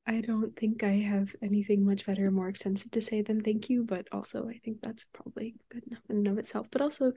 I 0.06 0.20
don't 0.20 0.54
think 0.54 0.82
I 0.82 0.96
have 0.98 1.34
anything 1.40 1.86
much 1.86 2.04
better, 2.04 2.30
more 2.30 2.48
extensive 2.48 2.90
to 2.90 3.00
say 3.00 3.22
than 3.22 3.40
thank 3.42 3.70
you, 3.70 3.84
but 3.84 4.06
also 4.12 4.46
I 4.48 4.60
think 4.62 4.82
that's 4.82 5.06
probably 5.14 5.54
good 5.70 5.84
enough 5.86 6.02
in 6.10 6.18
and 6.18 6.28
of 6.28 6.38
itself. 6.38 6.66
But 6.70 6.82
also, 6.82 7.12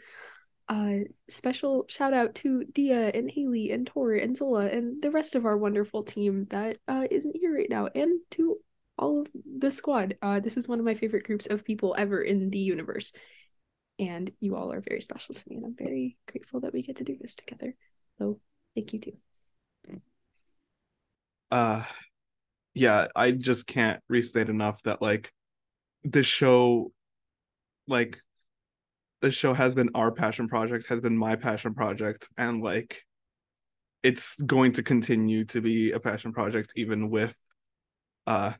uh, 0.69 0.99
special 1.29 1.85
shout 1.87 2.13
out 2.13 2.35
to 2.35 2.63
Dia 2.65 3.09
and 3.09 3.29
Haley 3.29 3.71
and 3.71 3.87
Tor 3.87 4.13
and 4.13 4.35
Zola 4.35 4.67
and 4.67 5.01
the 5.01 5.11
rest 5.11 5.35
of 5.35 5.45
our 5.45 5.57
wonderful 5.57 6.03
team 6.03 6.45
that 6.49 6.77
uh, 6.87 7.05
isn't 7.09 7.35
here 7.35 7.55
right 7.55 7.69
now, 7.69 7.87
and 7.93 8.19
to 8.31 8.57
all 8.97 9.21
of 9.21 9.27
the 9.59 9.71
squad. 9.71 10.15
Uh, 10.21 10.39
this 10.39 10.57
is 10.57 10.67
one 10.67 10.79
of 10.79 10.85
my 10.85 10.95
favorite 10.95 11.25
groups 11.25 11.45
of 11.45 11.63
people 11.63 11.95
ever 11.97 12.21
in 12.21 12.49
the 12.49 12.59
universe. 12.59 13.13
And 13.99 14.31
you 14.39 14.55
all 14.55 14.71
are 14.71 14.81
very 14.81 15.01
special 15.01 15.33
to 15.33 15.43
me 15.49 15.55
and 15.55 15.65
i'm 15.65 15.75
very 15.75 16.17
grateful 16.31 16.59
that 16.61 16.73
we 16.73 16.83
get 16.83 16.97
to 16.97 17.03
do 17.03 17.17
this 17.19 17.35
together. 17.35 17.75
So 18.19 18.39
thank 18.75 18.93
you 18.93 18.99
too. 18.99 19.13
Uh 21.49 21.83
yeah 22.77 23.07
i 23.15 23.31
just 23.31 23.65
can't 23.65 24.03
restate 24.07 24.49
enough 24.49 24.81
that 24.83 25.01
like 25.01 25.33
this 26.03 26.27
show 26.27 26.91
like 27.87 28.21
this 29.21 29.33
show 29.33 29.53
has 29.53 29.73
been 29.73 29.89
our 29.95 30.11
passion 30.11 30.47
project 30.47 30.87
has 30.87 31.01
been 31.01 31.17
my 31.17 31.35
passion 31.35 31.73
project 31.73 32.29
and 32.37 32.61
like 32.61 33.01
it's 34.03 34.39
going 34.41 34.71
to 34.71 34.83
continue 34.83 35.43
to 35.45 35.61
be 35.61 35.91
a 35.91 35.99
passion 35.99 36.31
project 36.31 36.73
even 36.75 37.09
with 37.09 37.35
uh 38.27 38.53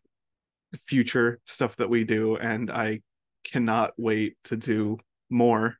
future 0.75 1.39
stuff 1.45 1.75
that 1.77 1.89
we 1.89 2.03
do 2.03 2.35
and 2.37 2.71
i 2.71 2.99
cannot 3.43 3.91
wait 3.97 4.35
to 4.43 4.57
do 4.57 4.97
more 5.29 5.77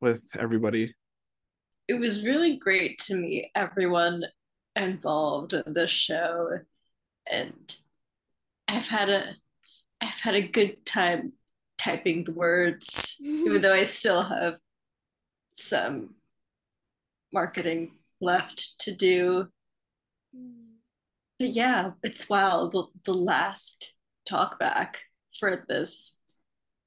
with 0.00 0.22
everybody. 0.38 0.94
It 1.88 1.94
was 1.94 2.24
really 2.24 2.58
great 2.58 2.98
to 3.00 3.14
meet 3.14 3.50
everyone 3.54 4.24
involved 4.76 5.54
in 5.54 5.72
this 5.72 5.90
show 5.90 6.58
and 7.30 7.76
I've 8.68 8.86
had 8.86 9.08
a 9.08 9.32
I've 10.00 10.20
had 10.20 10.34
a 10.34 10.46
good 10.46 10.84
time 10.84 11.32
typing 11.78 12.24
the 12.24 12.32
words 12.32 13.16
even 13.20 13.62
though 13.62 13.72
I 13.72 13.84
still 13.84 14.22
have 14.22 14.56
some 15.54 16.14
marketing 17.32 17.92
left 18.20 18.78
to 18.80 18.94
do. 18.94 19.48
But 21.38 21.48
yeah, 21.48 21.92
it's 22.02 22.28
wow, 22.28 22.68
the, 22.72 22.84
the 23.04 23.14
last 23.14 23.94
talk 24.28 24.58
back 24.58 25.02
for 25.38 25.64
this 25.68 26.20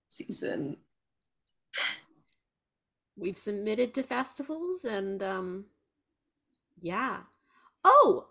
season. 0.10 0.78
We've 3.18 3.38
submitted 3.38 3.94
to 3.96 4.04
festivals 4.04 4.84
and 4.84 5.24
um 5.24 5.66
yeah. 6.82 7.18
Oh 7.84 8.28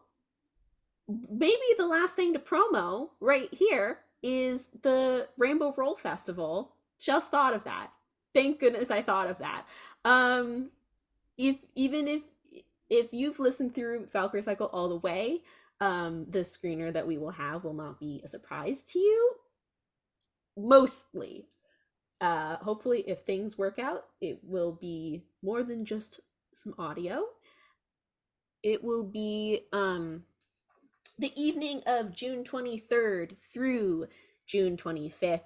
maybe 1.31 1.57
the 1.77 1.87
last 1.87 2.15
thing 2.17 2.33
to 2.33 2.39
promo 2.39 3.09
right 3.21 3.53
here 3.53 3.99
is 4.23 4.69
the 4.83 5.29
rainbow 5.37 5.75
roll 5.77 5.97
festival. 5.97 6.73
Just 6.99 7.31
thought 7.31 7.55
of 7.55 7.65
that. 7.65 7.91
Thank 8.35 8.61
goodness 8.61 8.91
i 8.91 9.03
thought 9.03 9.31
of 9.31 9.39
that. 9.39 9.67
Um 10.05 10.71
if 11.39 11.57
even 11.75 12.07
if 12.09 12.23
if 12.89 13.13
you've 13.13 13.39
listened 13.39 13.75
through 13.75 14.09
valkyrie 14.13 14.43
cycle 14.43 14.69
all 14.73 14.89
the 14.89 14.97
way 14.97 15.41
um 15.81 16.27
the 16.29 16.41
screener 16.41 16.93
that 16.93 17.07
we 17.07 17.19
will 17.19 17.31
have 17.31 17.65
will 17.65 17.75
not 17.75 17.99
be 17.99 18.21
a 18.25 18.29
surprise 18.29 18.83
to 18.85 18.99
you. 18.99 19.35
Mostly. 20.57 21.47
Uh, 22.21 22.57
hopefully, 22.59 23.03
if 23.07 23.21
things 23.21 23.57
work 23.57 23.79
out, 23.79 24.05
it 24.21 24.39
will 24.43 24.73
be 24.73 25.23
more 25.43 25.63
than 25.63 25.87
just 25.87 26.21
some 26.53 26.75
audio. 26.79 27.25
It 28.63 28.85
will 28.85 29.05
be 29.05 29.63
um, 29.73 30.25
the 31.21 31.39
evening 31.39 31.83
of 31.85 32.15
June 32.15 32.45
23rd 32.45 33.37
through 33.37 34.07
June 34.47 34.79
25th 34.79 35.41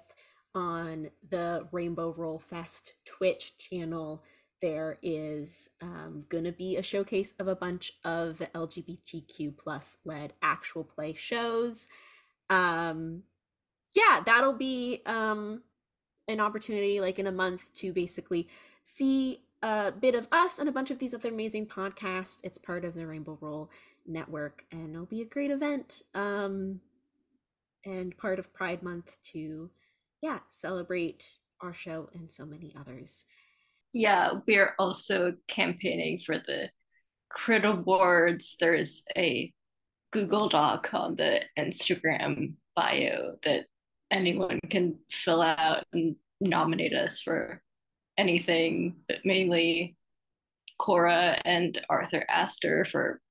on 0.53 1.09
the 1.29 1.67
Rainbow 1.73 2.13
Roll 2.15 2.39
Fest 2.39 2.93
Twitch 3.03 3.57
channel. 3.57 4.23
There 4.61 4.97
is 5.03 5.69
um, 5.81 6.23
to 6.31 6.53
be 6.53 6.77
a 6.77 6.81
showcase 6.81 7.33
of 7.39 7.49
a 7.49 7.57
bunch 7.57 7.91
of 8.05 8.41
LGBTQ 8.55 9.57
plus 9.57 9.97
led 10.05 10.31
actual 10.41 10.85
play 10.85 11.13
shows. 11.13 11.89
Um, 12.49 13.23
yeah, 13.93 14.21
that'll 14.25 14.53
be 14.53 15.01
um, 15.05 15.61
an 16.29 16.39
opportunity 16.39 17.01
like 17.01 17.19
in 17.19 17.27
a 17.27 17.33
month 17.33 17.73
to 17.73 17.91
basically 17.91 18.47
see 18.85 19.41
a 19.61 19.91
bit 19.91 20.15
of 20.15 20.29
us 20.31 20.57
and 20.57 20.69
a 20.69 20.71
bunch 20.71 20.89
of 20.89 20.99
these 20.99 21.13
other 21.13 21.29
amazing 21.29 21.65
podcasts. 21.65 22.39
It's 22.43 22.57
part 22.57 22.85
of 22.85 22.93
the 22.93 23.05
Rainbow 23.05 23.37
Roll 23.41 23.69
network 24.07 24.63
and 24.71 24.93
it'll 24.93 25.05
be 25.05 25.21
a 25.21 25.25
great 25.25 25.51
event 25.51 26.03
um 26.13 26.79
and 27.85 28.17
part 28.17 28.39
of 28.39 28.53
Pride 28.53 28.81
month 28.83 29.17
to 29.31 29.69
yeah, 30.21 30.39
celebrate 30.49 31.35
our 31.61 31.73
show 31.73 32.09
and 32.13 32.31
so 32.31 32.45
many 32.45 32.73
others. 32.79 33.25
Yeah, 33.93 34.39
we're 34.47 34.73
also 34.79 35.33
campaigning 35.47 36.19
for 36.19 36.37
the 36.37 36.69
Crit 37.29 37.63
Awards. 37.63 38.57
There's 38.59 39.03
a 39.15 39.53
Google 40.11 40.49
Doc 40.49 40.89
on 40.93 41.15
the 41.15 41.41
Instagram 41.59 42.53
bio 42.75 43.35
that 43.43 43.65
anyone 44.11 44.59
can 44.69 44.97
fill 45.11 45.41
out 45.41 45.83
and 45.93 46.15
nominate 46.41 46.93
us 46.93 47.21
for 47.21 47.61
anything, 48.17 48.95
but 49.07 49.19
mainly 49.25 49.95
Cora 50.79 51.39
and 51.45 51.79
Arthur 51.89 52.25
Astor 52.27 52.85
for 52.85 53.21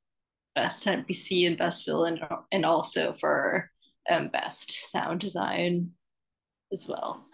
best 0.55 0.87
NPC 0.87 1.47
and 1.47 1.57
best 1.57 1.87
villain, 1.87 2.21
and 2.53 2.65
also 2.65 3.13
for 3.13 3.71
um, 4.11 4.29
best 4.29 4.91
sound 4.91 5.21
design 5.21 5.93
as 6.73 6.89
well. 6.89 7.27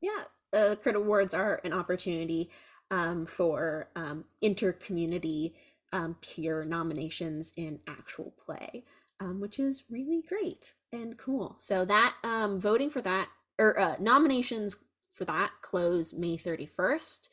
Yeah, 0.00 0.24
uh, 0.52 0.74
Crit 0.74 0.96
Awards 0.96 1.32
are 1.32 1.60
an 1.62 1.72
opportunity 1.72 2.50
um, 2.90 3.24
for 3.24 3.88
um, 3.94 4.24
inter-community 4.40 5.54
um, 5.92 6.16
peer 6.20 6.64
nominations 6.64 7.52
in 7.56 7.78
actual 7.86 8.34
play 8.44 8.84
um, 9.22 9.40
which 9.40 9.58
is 9.58 9.84
really 9.88 10.22
great 10.28 10.74
and 10.92 11.16
cool. 11.16 11.56
So 11.58 11.84
that 11.84 12.14
um, 12.24 12.60
voting 12.60 12.90
for 12.90 13.00
that 13.02 13.28
or 13.58 13.78
uh, 13.78 13.96
nominations 14.00 14.76
for 15.12 15.24
that 15.26 15.50
close 15.60 16.12
May 16.12 16.36
31st. 16.36 17.28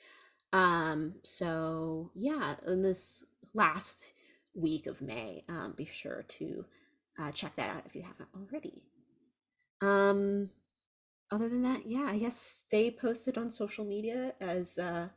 Um, 0.54 1.16
so 1.24 2.12
yeah, 2.14 2.56
in 2.68 2.82
this 2.84 3.24
last 3.54 4.14
week 4.54 4.88
of 4.88 5.02
May, 5.02 5.44
um, 5.50 5.74
be 5.76 5.86
sure 5.86 6.24
to 6.28 6.66
uh, 7.20 7.32
check 7.32 7.56
that 7.56 7.70
out 7.70 7.84
if 7.86 7.96
you 7.96 8.04
haven't 8.04 8.30
already. 8.36 8.84
Um, 9.82 10.50
other 11.32 11.50
than 11.50 11.62
that, 11.64 11.82
yeah, 11.86 12.08
I 12.08 12.18
guess 12.18 12.40
stay 12.40 12.92
posted 12.92 13.38
on 13.38 13.50
social 13.50 13.86
media 13.86 14.34
as 14.42 14.78
uh, 14.78 15.10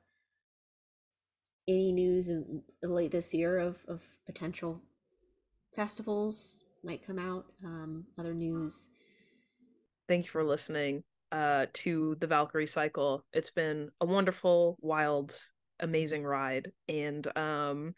any 1.68 1.92
news 1.92 2.28
in 2.28 2.62
late 2.82 3.12
this 3.12 3.32
year 3.32 3.58
of 3.58 3.84
of 3.88 4.02
potential 4.26 4.80
festivals 5.74 6.64
might 6.84 7.06
come 7.06 7.18
out. 7.18 7.46
Um, 7.64 8.06
other 8.18 8.34
news. 8.34 8.88
Thank 10.08 10.24
you 10.24 10.30
for 10.30 10.44
listening 10.44 11.04
uh, 11.30 11.66
to 11.72 12.16
the 12.20 12.26
Valkyrie 12.26 12.66
cycle. 12.66 13.24
It's 13.32 13.50
been 13.50 13.90
a 14.00 14.06
wonderful, 14.06 14.76
wild, 14.80 15.38
amazing 15.80 16.24
ride, 16.24 16.72
and 16.88 17.26
um, 17.36 17.94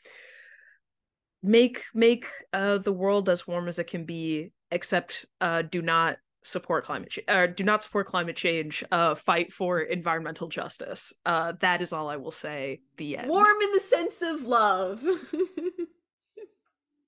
make 1.45 1.85
make 1.95 2.27
uh, 2.53 2.79
the 2.79 2.93
world 2.93 3.29
as 3.29 3.47
warm 3.47 3.69
as 3.69 3.79
it 3.79 3.87
can 3.87 4.05
be. 4.05 4.51
Except, 4.71 5.27
uh, 5.41 5.63
do 5.63 5.83
not 5.83 6.17
support 6.43 6.85
climate 6.85 7.11
change. 7.11 7.29
Uh, 7.29 7.47
do 7.47 7.65
not 7.65 7.83
support 7.83 8.07
climate 8.07 8.37
change. 8.37 8.83
Uh, 8.91 9.15
fight 9.15 9.53
for 9.53 9.81
environmental 9.81 10.49
justice. 10.49 11.13
Uh, 11.25 11.53
that 11.61 11.83
is 11.83 11.93
all 11.93 12.09
I 12.09 12.17
will 12.17 12.31
say. 12.31 12.81
The 12.97 13.19
end. 13.19 13.29
Warm 13.29 13.57
in 13.63 13.73
the 13.73 13.81
sense 13.81 14.23
of 14.23 14.43
love. 14.43 15.03